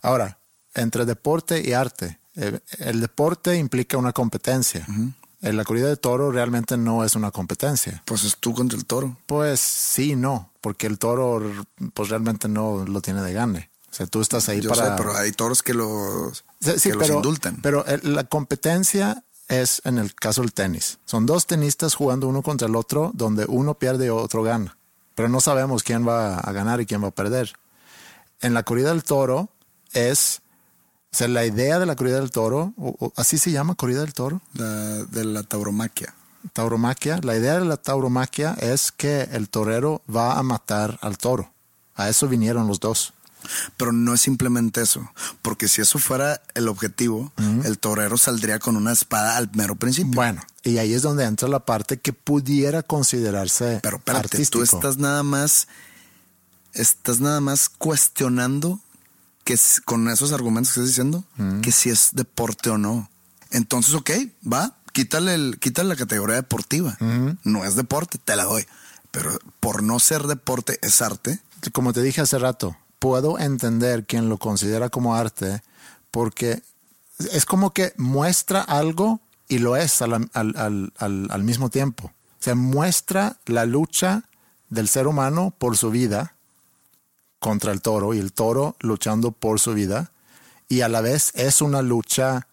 [0.02, 0.38] Ahora,
[0.74, 4.86] entre deporte y arte, eh, el deporte implica una competencia.
[4.86, 5.14] En
[5.52, 8.02] la corrida de toro realmente no es una competencia.
[8.06, 9.16] Pues es tú contra el toro.
[9.26, 11.42] Pues sí, no, porque el toro
[11.92, 13.70] pues realmente no lo tiene de gane.
[13.90, 14.86] O sea, tú estás ahí Yo para...
[14.86, 17.58] sé, pero hay toros que los, Sí, que los indultan.
[17.62, 20.98] pero la competencia es en el caso del tenis.
[21.04, 24.76] Son dos tenistas jugando uno contra el otro, donde uno pierde y otro gana.
[25.14, 27.52] Pero no sabemos quién va a ganar y quién va a perder.
[28.40, 29.48] En la corrida del toro
[29.92, 30.40] es,
[31.14, 34.00] o sea, la idea de la corrida del toro, o- o así se llama corrida
[34.00, 34.40] del toro.
[34.54, 36.12] La- de la tauromaquia.
[36.52, 37.20] Tauromaquia.
[37.22, 41.52] La idea de la tauromaquia es que el torero va a matar al toro.
[41.94, 43.12] A eso vinieron los dos.
[43.76, 45.08] Pero no es simplemente eso,
[45.42, 47.30] porque si eso fuera el objetivo,
[47.64, 50.12] el torero saldría con una espada al mero principio.
[50.14, 54.58] Bueno, y ahí es donde entra la parte que pudiera considerarse Pero espérate, artístico.
[54.58, 55.68] tú estás nada más,
[56.72, 58.80] estás nada más cuestionando
[59.44, 61.24] que con esos argumentos que estás diciendo,
[61.62, 63.08] que si es deporte o no.
[63.50, 64.10] Entonces, ok,
[64.50, 66.96] va, quítale, el, quítale la categoría deportiva.
[67.44, 68.66] No es deporte, te la doy.
[69.10, 71.38] Pero por no ser deporte, es arte.
[71.72, 75.62] Como te dije hace rato, puedo entender quien lo considera como arte
[76.10, 76.62] porque
[77.32, 82.06] es como que muestra algo y lo es al, al- al- al- al mismo tiempo.
[82.08, 84.24] O sea, muestra la lucha
[84.68, 86.33] del ser humano por su vida
[87.44, 90.10] contra el toro y el toro luchando por su vida
[90.66, 92.46] y a la vez es una lucha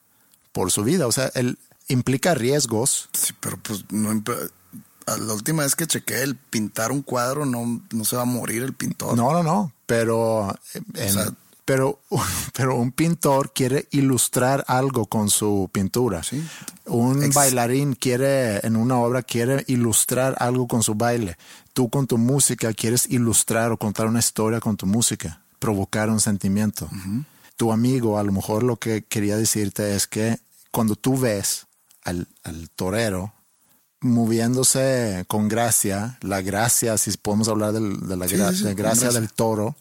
[0.52, 1.08] por su vida.
[1.08, 1.58] O sea, él
[1.88, 3.08] implica riesgos.
[3.14, 4.22] Sí, pero pues no.
[5.08, 8.64] La última vez que chequé el pintar un cuadro, no, no se va a morir
[8.64, 9.16] el pintor.
[9.16, 10.54] No, no, no, pero,
[10.94, 12.00] en- sea- pero,
[12.54, 16.22] pero un pintor quiere ilustrar algo con su pintura.
[16.86, 21.38] Un Ex- bailarín quiere, en una obra, quiere ilustrar algo con su baile.
[21.74, 26.20] Tú con tu música quieres ilustrar o contar una historia con tu música, provocar un
[26.20, 26.90] sentimiento.
[27.58, 30.40] Tu amigo a lo mejor lo que quería decirte es que
[30.72, 31.68] cuando tú ves
[32.04, 33.34] al, al torero
[34.16, 38.64] moviéndose con gracia, la gracia, si podemos hablar del- de la Sí, gra- sí, sí,
[38.64, 39.20] de con gracia gracia.
[39.22, 39.76] del toro,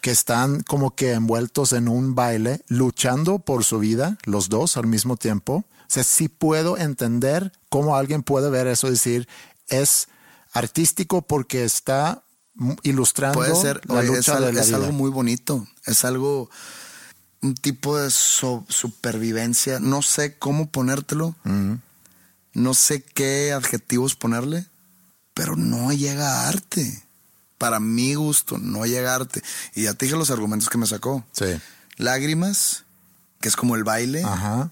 [0.00, 4.86] que están como que envueltos en un baile, luchando por su vida, los dos al
[4.86, 5.64] mismo tiempo.
[5.80, 9.28] O sea, sí puedo entender cómo alguien puede ver eso y decir,
[9.68, 10.08] es
[10.52, 12.22] artístico porque está
[12.82, 14.76] ilustrando Puede ser, la lucha es, de la es vida.
[14.78, 16.50] algo muy bonito, es algo,
[17.40, 21.36] un tipo de so- supervivencia, no sé cómo ponértelo,
[22.54, 24.66] no sé qué adjetivos ponerle,
[25.34, 27.04] pero no llega a arte.
[27.58, 29.42] Para mi gusto, no llega a arte.
[29.74, 31.24] Y ya te dije los argumentos que me sacó.
[31.32, 31.60] Sí.
[31.96, 32.84] Lágrimas,
[33.40, 34.22] que es como el baile.
[34.24, 34.70] Ajá.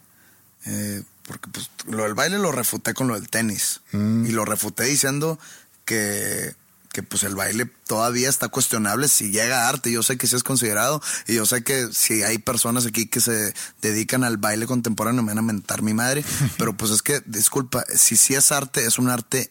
[0.67, 3.81] Eh, porque pues, lo del baile lo refuté con lo del tenis.
[3.91, 4.27] Mm.
[4.27, 5.39] Y lo refuté diciendo
[5.87, 6.55] que,
[6.93, 9.91] que pues el baile todavía está cuestionable si llega a arte.
[9.91, 11.01] Yo sé que sí es considerado.
[11.27, 15.31] Y yo sé que si hay personas aquí que se dedican al baile contemporáneo me
[15.31, 16.23] van a mentar mi madre.
[16.59, 19.51] pero pues es que, disculpa, si sí es arte, es un arte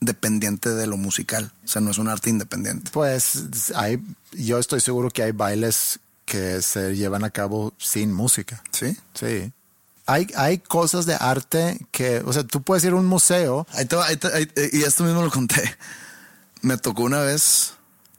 [0.00, 1.52] dependiente de lo musical.
[1.64, 2.90] O sea, no es un arte independiente.
[2.92, 8.62] Pues hay, yo estoy seguro que hay bailes que se llevan a cabo sin música.
[8.70, 8.96] ¿Sí?
[9.14, 9.52] Sí.
[10.12, 13.66] Hay, hay cosas de arte que, o sea, tú puedes ir a un museo.
[13.72, 15.62] Ahí te ahí te- ahí- eh, y esto mismo lo conté.
[16.62, 17.74] Me tocó una vez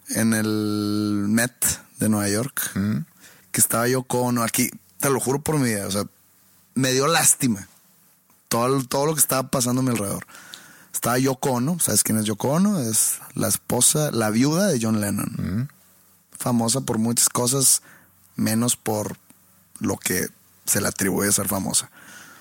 [0.09, 1.53] en el Met
[1.99, 2.72] de Nueva York
[3.51, 4.69] que estaba yo con aquí,
[4.99, 6.05] te lo juro por mi vida, o sea,
[6.76, 7.68] me dio lástima
[8.47, 10.26] todo, todo lo que estaba pasando a mi alrededor.
[10.93, 12.80] Estaba Yoko Ono, ¿sabes quién es Yoko Ono?
[12.80, 15.69] Es la esposa, la viuda de John Lennon.
[16.38, 17.81] Famosa por muchas cosas,
[18.35, 19.18] menos por
[19.80, 20.27] lo que
[20.65, 21.89] se le atribuye a ser famosa.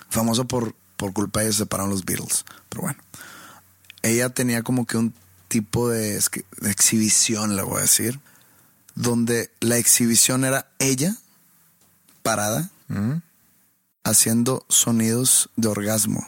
[0.09, 2.44] Famosa por, por culpa de ella se separaron los Beatles.
[2.68, 3.01] Pero bueno,
[4.02, 5.14] ella tenía como que un
[5.48, 6.20] tipo de,
[6.62, 8.20] exhibición, le voy a decir,
[8.94, 11.16] donde la exhibición era ella
[12.22, 12.70] parada
[14.05, 16.26] haciendo sonidos de orgasmo.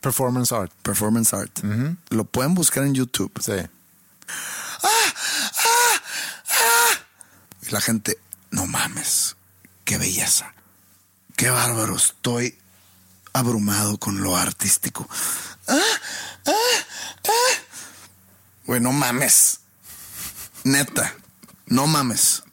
[0.00, 0.72] Performance art.
[0.82, 1.60] Performance art.
[2.10, 3.32] Lo pueden buscar en YouTube.
[3.40, 3.52] Sí.
[7.62, 8.18] Y la gente,
[8.50, 9.36] no mames,
[9.90, 10.54] qué belleza.
[11.36, 12.56] Qué bárbaro, estoy
[13.32, 15.08] abrumado con lo artístico.
[15.66, 15.80] Ah,
[16.46, 16.52] ah,
[17.26, 17.58] ah.
[18.66, 19.58] Güey, no mames.
[20.62, 21.12] Neta,
[21.66, 22.44] no mames.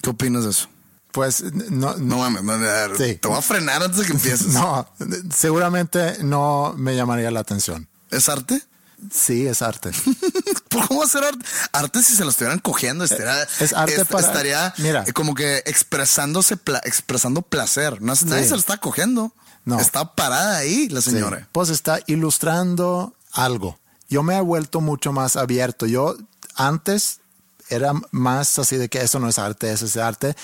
[0.00, 0.70] ¿Qué opinas de eso?
[1.12, 3.16] Pues no, No mames, no, no, Sí.
[3.16, 4.46] te voy a frenar antes de que empieces.
[4.54, 4.90] No,
[5.36, 7.86] seguramente no me llamaría la atención.
[8.10, 8.62] ¿Es arte?
[9.12, 9.90] Sí, es arte.
[10.68, 11.44] ¿Por cómo hacer arte?
[11.72, 15.04] Arte si se lo estuvieran cogiendo, estaría, es arte para- estaría mira.
[15.06, 18.02] eh, como que expresándose, pla- expresando placer.
[18.02, 18.48] No, Nadie Sí.
[18.48, 19.32] se lo está cogiendo.
[19.64, 19.78] No.
[19.80, 21.38] Está parada ahí la señora.
[21.40, 23.78] Sí, Pues está ilustrando algo.
[24.08, 25.86] Yo me he vuelto mucho más abierto.
[25.86, 26.16] Yo
[26.54, 27.20] antes
[27.68, 30.34] era más así de que eso no es arte, eso es arte.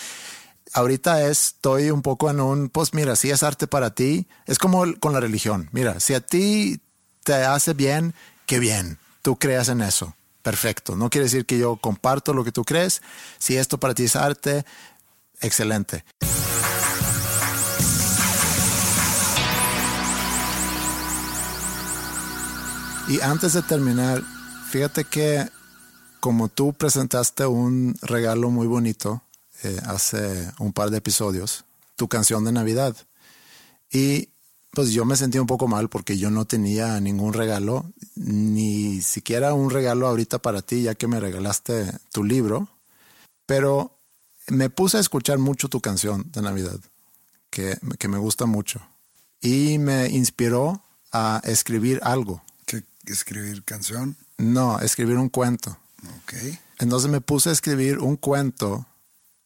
[0.73, 4.85] Ahorita estoy un poco en un, pues mira, si es arte para ti, es como
[4.99, 5.69] con la religión.
[5.73, 6.81] Mira, si a ti
[7.23, 8.15] te hace bien,
[8.47, 10.15] qué bien, tú creas en eso.
[10.43, 10.95] Perfecto.
[10.95, 13.01] No quiere decir que yo comparto lo que tú crees.
[13.39, 14.67] Si esto para ti es arte,
[15.41, 16.05] excelente.
[23.09, 24.23] Y antes de terminar,
[24.71, 25.49] fíjate que
[26.21, 29.23] como tú presentaste un regalo muy bonito
[29.63, 31.65] eh, hace un par de episodios,
[31.97, 32.97] tu canción de Navidad.
[33.91, 34.29] Y
[34.75, 37.87] pues yo me sentí un poco mal porque yo no tenía ningún regalo,
[38.17, 42.69] ni siquiera un regalo ahorita para ti, ya que me regalaste tu libro.
[43.47, 43.97] Pero
[44.49, 46.79] me puse a escuchar mucho tu canción de Navidad,
[47.51, 48.81] que, que me gusta mucho.
[49.41, 50.83] Y me inspiró
[51.13, 52.43] a escribir algo.
[52.67, 54.17] ¿Qué, escribir canción?
[54.37, 55.79] No, escribir un cuento.
[56.23, 56.35] Ok.
[56.79, 58.87] Entonces me puse a escribir un cuento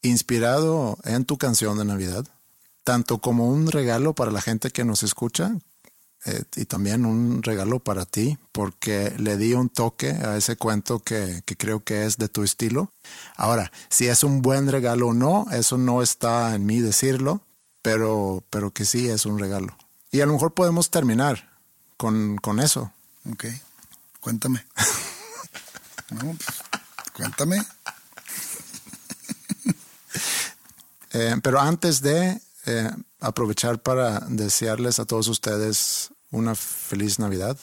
[0.02, 2.26] inspirado en tu canción de Navidad,
[2.88, 5.54] tanto como un regalo para la gente que nos escucha
[6.24, 10.98] eh, y también un regalo para ti, porque le di un toque a ese cuento
[11.00, 12.90] que, que creo que es de tu estilo.
[13.36, 17.42] Ahora, si es un buen regalo o no, eso no está en mí decirlo,
[17.82, 19.76] pero, pero que sí es un regalo.
[20.10, 21.50] Y a lo mejor podemos terminar
[21.98, 22.90] con, con eso.
[23.30, 23.44] Ok.
[24.20, 24.64] Cuéntame.
[26.10, 26.48] no, pues,
[27.14, 27.58] cuéntame.
[31.12, 32.90] Eh, pero antes de eh,
[33.20, 37.56] aprovechar para desearles a todos ustedes una feliz Navidad,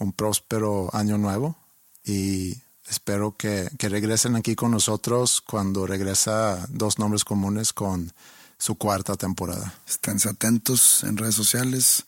[0.00, 1.56] un próspero año nuevo
[2.04, 2.58] y
[2.88, 8.12] espero que, que regresen aquí con nosotros cuando regresa Dos Nombres Comunes con
[8.58, 9.72] su cuarta temporada.
[9.86, 12.04] Esténse atentos en redes sociales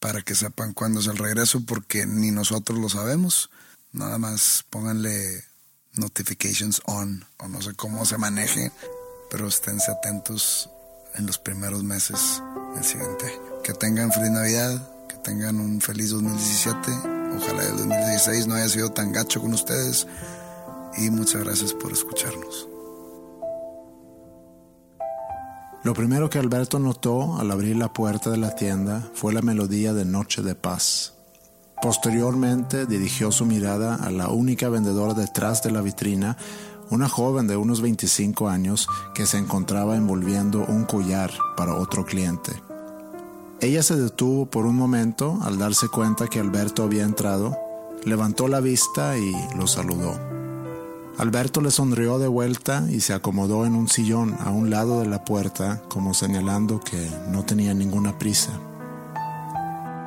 [0.00, 3.48] para que sepan cuándo es el regreso, porque ni nosotros lo sabemos.
[3.92, 5.44] Nada más pónganle
[5.94, 8.72] notifications on, o no sé cómo se maneje,
[9.30, 10.68] pero esténse atentos
[11.16, 12.42] en los primeros meses
[12.74, 13.62] del siguiente año.
[13.62, 16.78] que tengan feliz Navidad, que tengan un feliz 2017.
[17.36, 20.06] Ojalá el 2016 no haya sido tan gacho con ustedes.
[20.98, 22.68] Y muchas gracias por escucharnos.
[25.82, 29.92] Lo primero que Alberto notó al abrir la puerta de la tienda fue la melodía
[29.92, 31.14] de Noche de Paz.
[31.80, 36.36] Posteriormente dirigió su mirada a la única vendedora detrás de la vitrina,
[36.90, 42.52] una joven de unos 25 años que se encontraba envolviendo un collar para otro cliente.
[43.60, 47.56] Ella se detuvo por un momento al darse cuenta que Alberto había entrado,
[48.04, 50.14] levantó la vista y lo saludó.
[51.18, 55.06] Alberto le sonrió de vuelta y se acomodó en un sillón a un lado de
[55.06, 58.52] la puerta como señalando que no tenía ninguna prisa.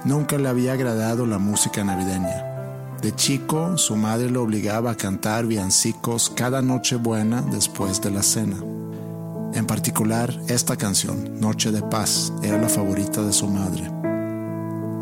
[0.06, 2.49] Nunca le había agradado la música navideña.
[3.02, 8.22] De chico, su madre lo obligaba a cantar villancicos cada noche buena después de la
[8.22, 8.58] cena.
[9.54, 13.90] En particular, esta canción, Noche de Paz, era la favorita de su madre.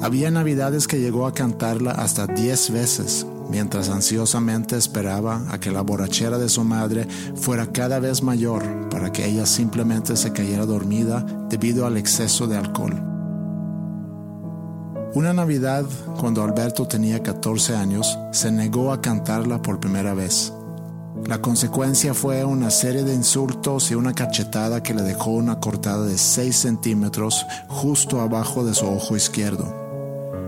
[0.04, 5.82] Había navidades que llegó a cantarla hasta diez veces, mientras ansiosamente esperaba a que la
[5.82, 11.26] borrachera de su madre fuera cada vez mayor para que ella simplemente se cayera dormida
[11.50, 13.07] debido al exceso de alcohol.
[15.14, 15.86] Una Navidad,
[16.20, 20.54] cuando Alberto tenía 14 años, se negó a cantarla por primera vez.
[21.26, 26.06] La consecuencia fue una serie de insultos y una cachetada que le dejó una cortada
[26.06, 29.88] de 6 centímetros justo abajo de su ojo izquierdo.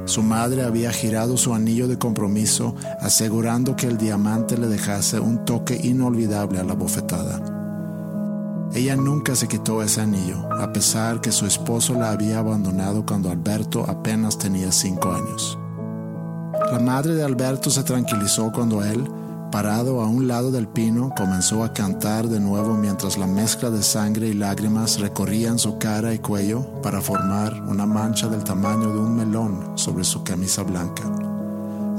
[0.05, 5.45] Su madre había girado su anillo de compromiso asegurando que el diamante le dejase un
[5.45, 7.58] toque inolvidable a la bofetada.
[8.73, 13.31] Ella nunca se quitó ese anillo, a pesar que su esposo la había abandonado cuando
[13.31, 15.57] Alberto apenas tenía cinco años.
[16.71, 19.09] La madre de Alberto se tranquilizó cuando él,
[19.51, 23.81] parado a un lado del pino, comenzó a cantar de nuevo mientras la mezcla de
[23.81, 28.99] sangre y lágrimas recorrían su cara y cuello para formar una mancha del tamaño de
[28.99, 31.28] un melón sobre su camisa blanca.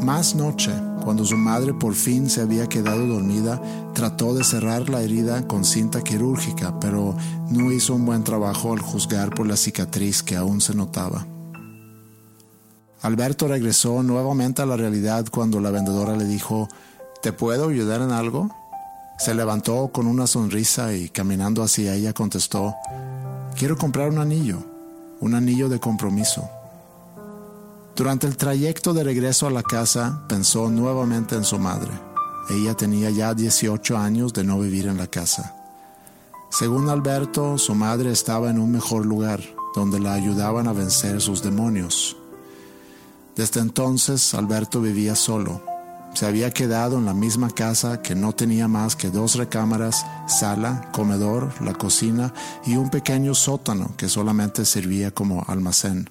[0.02, 0.72] Más noche,
[1.04, 3.60] cuando su madre por fin se había quedado dormida,
[3.92, 7.14] trató de cerrar la herida con cinta quirúrgica, pero
[7.50, 11.26] no hizo un buen trabajo al juzgar por la cicatriz que aún se notaba.
[13.02, 16.66] Alberto regresó nuevamente a la realidad cuando la vendedora le dijo,
[17.22, 18.50] ¿Te puedo ayudar en algo?
[19.18, 22.74] Se levantó con una sonrisa y caminando hacia ella contestó,
[23.54, 24.62] Quiero comprar un anillo,
[25.20, 26.48] un anillo de compromiso.
[28.00, 31.90] Durante el trayecto de regreso a la casa pensó nuevamente en su madre.
[32.48, 35.54] Ella tenía ya 18 años de no vivir en la casa.
[36.48, 39.42] Según Alberto, su madre estaba en un mejor lugar,
[39.74, 42.16] donde la ayudaban a vencer sus demonios.
[43.36, 45.60] Desde entonces, Alberto vivía solo.
[46.14, 50.88] Se había quedado en la misma casa que no tenía más que dos recámaras, sala,
[50.92, 52.32] comedor, la cocina
[52.64, 56.08] y un pequeño sótano que solamente servía como almacén.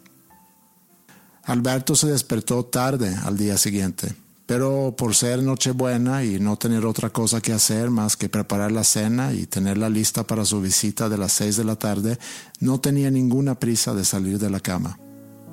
[1.50, 4.14] Alberto se despertó tarde al día siguiente,
[4.46, 8.84] pero por ser Nochebuena y no tener otra cosa que hacer más que preparar la
[8.84, 12.20] cena y tenerla lista para su visita de las seis de la tarde,
[12.60, 15.00] no tenía ninguna prisa de salir de la cama.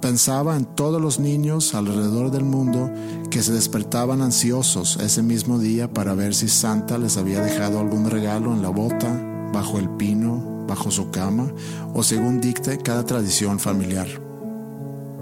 [0.02, 2.92] Pensaba en todos los niños alrededor del mundo
[3.30, 8.10] que se despertaban ansiosos ese mismo día para ver si Santa les había dejado algún
[8.10, 9.18] regalo en la bota,
[9.50, 11.50] bajo el pino, bajo su cama
[11.94, 14.25] o según dicte cada tradición familiar.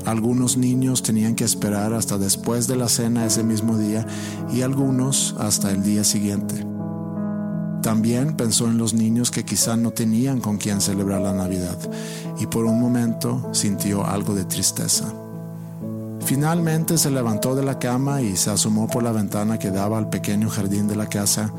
[0.06, 4.06] Algunos niños tenían que esperar hasta después de la cena ese mismo día
[4.52, 6.66] y algunos hasta el día siguiente.
[7.82, 11.78] También pensó en los niños que quizá no tenían con quien celebrar la Navidad
[12.38, 15.12] y por un momento sintió algo de tristeza.
[16.20, 20.08] Finalmente se levantó de la cama y se asomó por la ventana que daba al
[20.08, 21.52] pequeño jardín de la casa.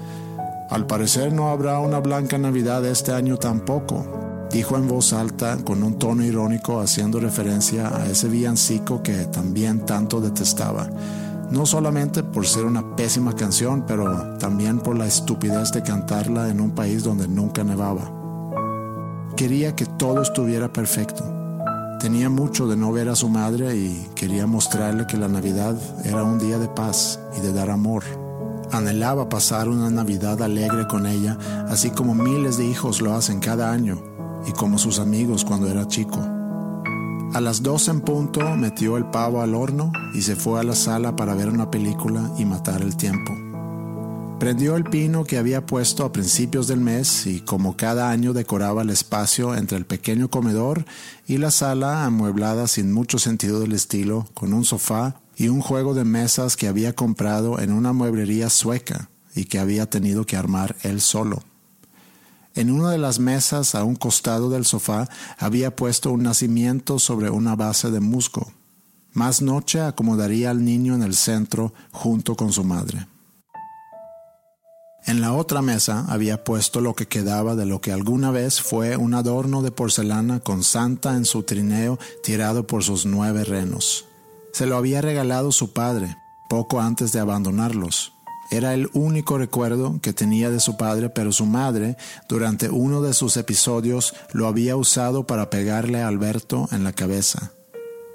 [0.69, 5.83] Al parecer no habrá una blanca Navidad este año tampoco, dijo en voz alta con
[5.83, 10.89] un tono irónico haciendo referencia a ese villancico que también tanto detestaba
[11.51, 16.61] no solamente por ser una pésima canción, pero también por la estupidez de cantarla en
[16.61, 18.11] un país donde nunca nevaba.
[19.35, 21.23] Quería que todo estuviera perfecto.
[21.99, 26.23] Tenía mucho de no ver a su madre y quería mostrarle que la Navidad era
[26.23, 28.03] un día de paz y de dar amor.
[28.71, 31.37] Anhelaba pasar una Navidad alegre con ella,
[31.69, 34.14] así como miles de hijos lo hacen cada año
[34.47, 36.19] y como sus amigos cuando era chico.
[37.33, 40.75] A las dos en punto metió el pavo al horno y se fue a la
[40.75, 43.33] sala para ver una película y matar el tiempo.
[44.39, 48.81] Prendió el pino que había puesto a principios del mes y como cada año decoraba
[48.81, 50.85] el espacio entre el pequeño comedor
[51.25, 55.93] y la sala amueblada sin mucho sentido del estilo, con un sofá y un juego
[55.93, 60.75] de mesas que había comprado en una mueblería sueca y que había tenido que armar
[60.83, 61.43] él solo.
[62.55, 67.29] En una de las mesas a un costado del sofá había puesto un nacimiento sobre
[67.29, 68.53] una base de musgo.
[69.11, 73.07] Más noche acomodaría al niño en el centro junto con su madre.
[75.05, 78.95] En la otra mesa había puesto lo que quedaba de lo que alguna vez fue
[78.95, 84.05] un adorno de porcelana con Santa en su trineo tirado por sus nueve renos.
[84.53, 86.17] Se lo había regalado su padre,
[86.49, 88.14] poco antes de abandonarlos.
[88.51, 91.97] Era el único recuerdo que tenía de su padre, pero su madre,
[92.29, 97.51] durante uno de sus episodios, lo había usado para pegarle a Alberto en la cabeza.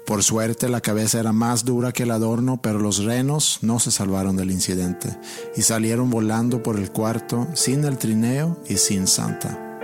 [0.05, 3.91] Por suerte la cabeza era más dura que el adorno, pero los renos no se
[3.91, 5.15] salvaron del incidente
[5.55, 9.79] y salieron volando por el cuarto sin el trineo y sin Santa.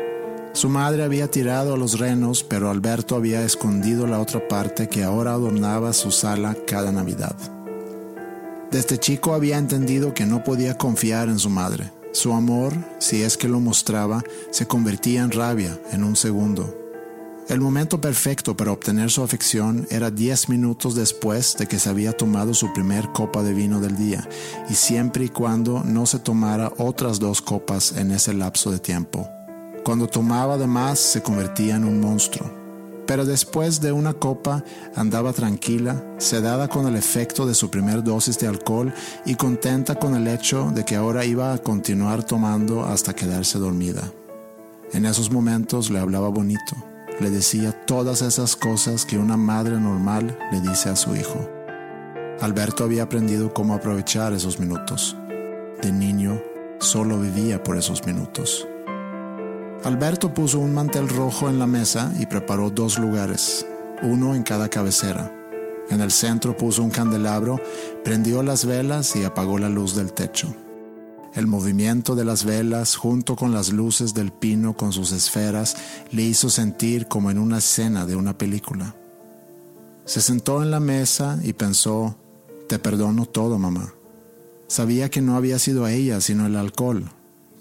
[0.53, 5.03] Su madre había tirado a los renos, pero Alberto había escondido la otra parte que
[5.03, 7.56] ahora adornaba su sala cada Navidad.
[8.71, 11.91] Desde chico había entendido que no podía confiar en su madre.
[12.11, 16.75] Su amor, si es que lo mostraba, se convertía en rabia en un segundo.
[17.47, 22.11] El momento perfecto para obtener su afección era diez minutos después de que se había
[22.11, 24.27] tomado su primer copa de vino del día,
[24.69, 29.29] y siempre y cuando no se tomara otras dos copas en ese lapso de tiempo.
[29.85, 32.56] Cuando tomaba de más se convertía en un monstruo.
[33.07, 34.63] Pero después de una copa
[34.95, 38.93] andaba tranquila, sedada con el efecto de su primer dosis de alcohol
[39.25, 44.11] y contenta con el hecho de que ahora iba a continuar tomando hasta quedarse dormida.
[44.93, 46.75] En esos momentos le hablaba bonito
[47.19, 51.49] le decía todas esas cosas que una madre normal le dice a su hijo.
[52.41, 55.15] Alberto había aprendido cómo aprovechar esos minutos.
[55.81, 56.39] De niño,
[56.79, 58.67] solo vivía por esos minutos.
[59.83, 63.65] Alberto puso un mantel rojo en la mesa y preparó dos lugares,
[64.01, 65.31] uno en cada cabecera.
[65.89, 67.61] En el centro puso un candelabro,
[68.03, 70.53] prendió las velas y apagó la luz del techo.
[71.35, 75.77] El movimiento de las velas junto con las luces del pino con sus esferas
[76.11, 78.95] le hizo sentir como en una escena de una película.
[80.05, 82.17] Se sentó en la mesa y pensó,
[82.67, 83.93] te perdono todo, mamá.
[84.67, 87.05] Sabía que no había sido ella, sino el alcohol,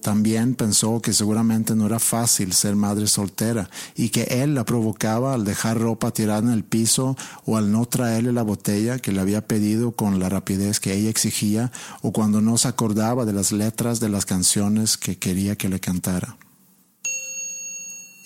[0.06, 5.34] también pensó que seguramente no era fácil ser madre soltera y que él la provocaba
[5.34, 9.20] al dejar ropa tirada en el piso o al no traerle la botella que le
[9.20, 11.72] había pedido con la rapidez que ella exigía
[12.02, 15.80] o cuando no se acordaba de las letras de las canciones que quería que le
[15.80, 16.36] cantara.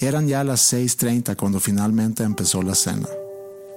[0.01, 3.09] Eran ya las 6.30 cuando finalmente empezó la cena.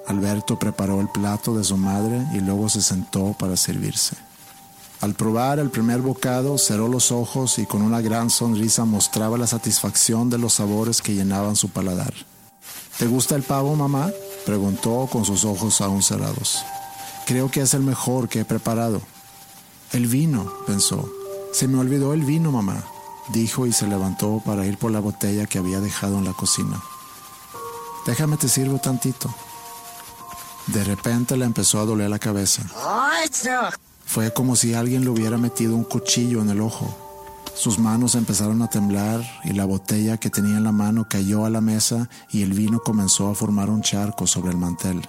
[0.08, 4.18] Alberto preparó el plato de su madre y luego se sentó para servirse.
[5.04, 9.48] Al probar el primer bocado, cerró los ojos y con una gran sonrisa mostraba la
[9.48, 12.14] satisfacción de los sabores que llenaban su paladar.
[12.98, 14.10] ¿Te gusta el pavo, mamá?
[14.46, 16.64] preguntó con sus ojos aún cerrados.
[17.28, 19.02] Creo que es el mejor que he preparado.
[19.92, 21.12] El vino, pensó.
[21.52, 22.82] Se me olvidó el vino, mamá,
[23.34, 26.82] dijo y se levantó para ir por la botella que había dejado en la cocina.
[28.06, 29.36] Déjame te sirvo tantito.
[30.68, 32.64] De repente le empezó a doler la cabeza.
[34.14, 36.86] Fue como si alguien le hubiera metido un cuchillo en el ojo.
[37.56, 41.50] Sus manos empezaron a temblar y la botella que tenía en la mano cayó a
[41.50, 45.02] la mesa y el vino comenzó a formar un charco sobre el mantel.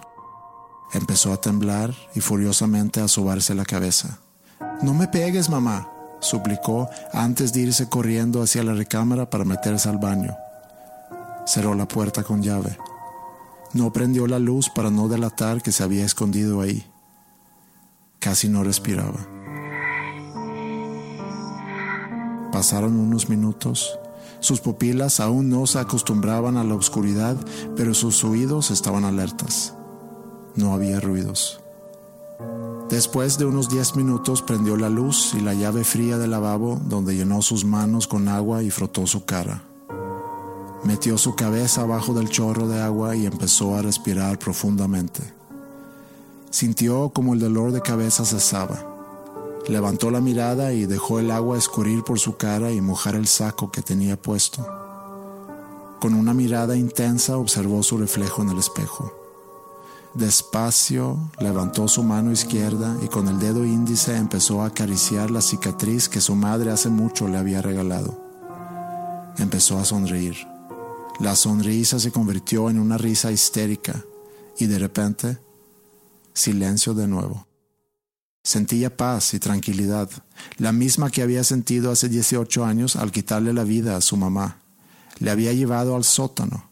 [0.95, 4.21] Empezó a temblar y furiosamente a sobarse la cabeza.
[4.81, 5.87] No me pegues, mamá,
[6.21, 10.35] suplicó antes de irse corriendo hacia la recámara para meterse al baño.
[11.45, 12.79] Cerró la puerta con llave.
[13.75, 16.91] No prendió la luz para no delatar que se había escondido ahí.
[18.25, 19.21] Casi no respiraba.
[22.51, 23.99] Pasaron unos minutos.
[24.41, 27.37] Sus pupilas aún no se acostumbraban a la oscuridad,
[27.77, 29.75] pero sus oídos estaban alertas.
[30.55, 31.61] No había ruidos.
[32.89, 37.15] Después de unos diez minutos prendió la luz y la llave fría del lavabo donde
[37.15, 39.65] llenó sus manos con agua y frotó su cara.
[40.83, 45.44] Metió su cabeza abajo del chorro de agua y empezó a respirar profundamente.
[46.55, 48.79] Sintió como el dolor de cabeza cesaba.
[49.67, 53.73] Levantó la mirada y dejó el agua escurrir por su cara y mojar el saco
[53.73, 54.65] que tenía puesto.
[56.01, 59.13] Con una mirada intensa observó su reflejo en el espejo.
[60.15, 66.09] Despacio levantó su mano izquierda y con el dedo índice empezó a acariciar la cicatriz
[66.09, 68.17] que su madre hace mucho le había regalado.
[69.39, 70.37] Empezó a sonreír.
[71.19, 74.05] La sonrisa se convirtió en una risa histérica
[74.57, 75.44] y de repente
[76.35, 77.47] Silencio de nuevo.
[78.43, 80.11] Sentía paz y tranquilidad,
[80.59, 84.59] la misma que había sentido hace 18 años al quitarle la vida a su mamá.
[85.21, 86.69] Le había llevado al sótano.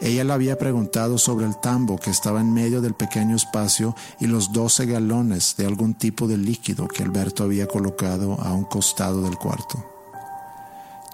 [0.00, 4.26] Ella le había preguntado sobre el tambo que estaba en medio del pequeño espacio y
[4.26, 9.22] los 12 galones de algún tipo de líquido que Alberto había colocado a un costado
[9.22, 9.84] del cuarto.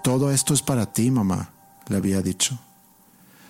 [0.01, 1.51] Todo esto es para ti, mamá,
[1.89, 2.57] le había dicho.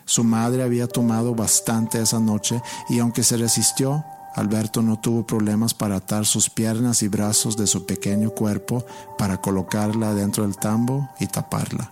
[0.05, 4.03] Su madre había tomado bastante esa noche y aunque se resistió,
[4.35, 8.85] Alberto no tuvo problemas para atar sus piernas y brazos de su pequeño cuerpo
[9.17, 11.91] para colocarla dentro del tambo y taparla.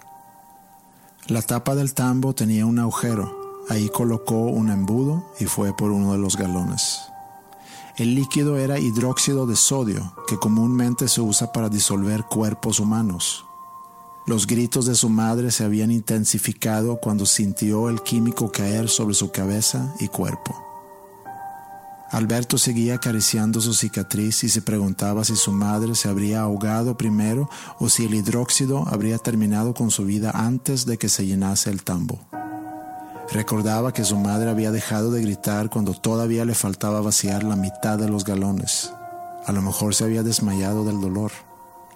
[1.28, 3.38] La tapa del tambo tenía un agujero.
[3.70, 7.02] Ahí colocó un embudo y fue por uno de los galones.
[7.98, 13.46] El líquido era hidróxido de sodio, que comúnmente se usa para disolver cuerpos humanos.
[14.26, 19.32] Los gritos de su madre se habían intensificado cuando sintió el químico caer sobre su
[19.32, 20.69] cabeza y cuerpo.
[22.12, 27.50] Alberto seguía acariciando su cicatriz y se preguntaba si su madre se habría ahogado primero
[27.78, 31.84] o si el hidróxido habría terminado con su vida antes de que se llenase el
[31.84, 32.20] tambo.
[33.32, 38.00] Recordaba que su madre había dejado de gritar cuando todavía le faltaba vaciar la mitad
[38.00, 38.92] de los galones.
[39.46, 41.32] A lo mejor se había desmayado del dolor.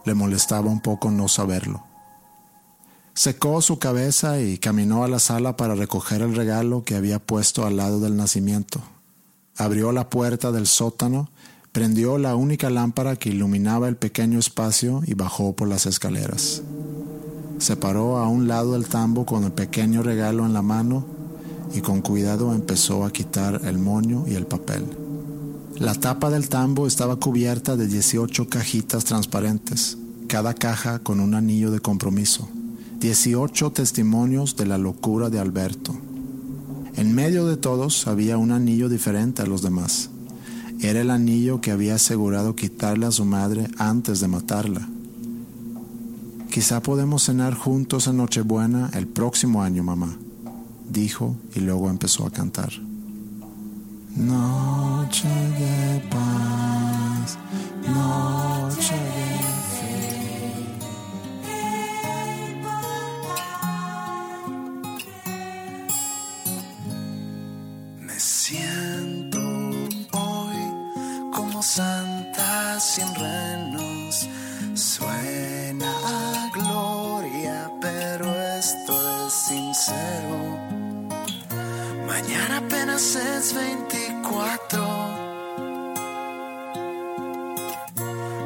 [0.06, 1.84] Le molestaba un poco no saberlo.
[3.16, 7.66] Secó su cabeza y caminó a la sala para recoger el regalo que había puesto
[7.66, 8.84] al lado del nacimiento
[9.58, 11.30] abrió la puerta del sótano,
[11.72, 16.62] prendió la única lámpara que iluminaba el pequeño espacio y bajó por las escaleras.
[17.60, 21.06] Se paró a un lado del tambo con el pequeño regalo en la mano
[21.74, 24.86] y con cuidado empezó a quitar el moño y el papel.
[25.80, 29.98] La tapa del tambo estaba cubierta de 18 cajitas transparentes,
[30.28, 32.48] cada caja con un anillo de compromiso.
[33.00, 35.96] 18 testimonios de la locura de Alberto.
[36.96, 40.10] En medio de todos había un anillo diferente a los demás.
[40.80, 44.88] Era el anillo que había asegurado quitarle a su madre antes de matarla.
[46.52, 50.18] Quizá podemos cenar juntos en Nochebuena el próximo año, mamá,
[50.88, 52.72] dijo y luego empezó a cantar.
[54.16, 57.40] Noche de paz,
[57.88, 59.63] noche de
[71.64, 74.28] santa sin renos.
[74.76, 78.26] Suena a gloria, pero
[78.60, 80.60] esto es sincero.
[82.06, 84.84] Mañana apenas es 24.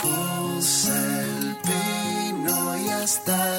[0.02, 3.59] Puse el pino y hasta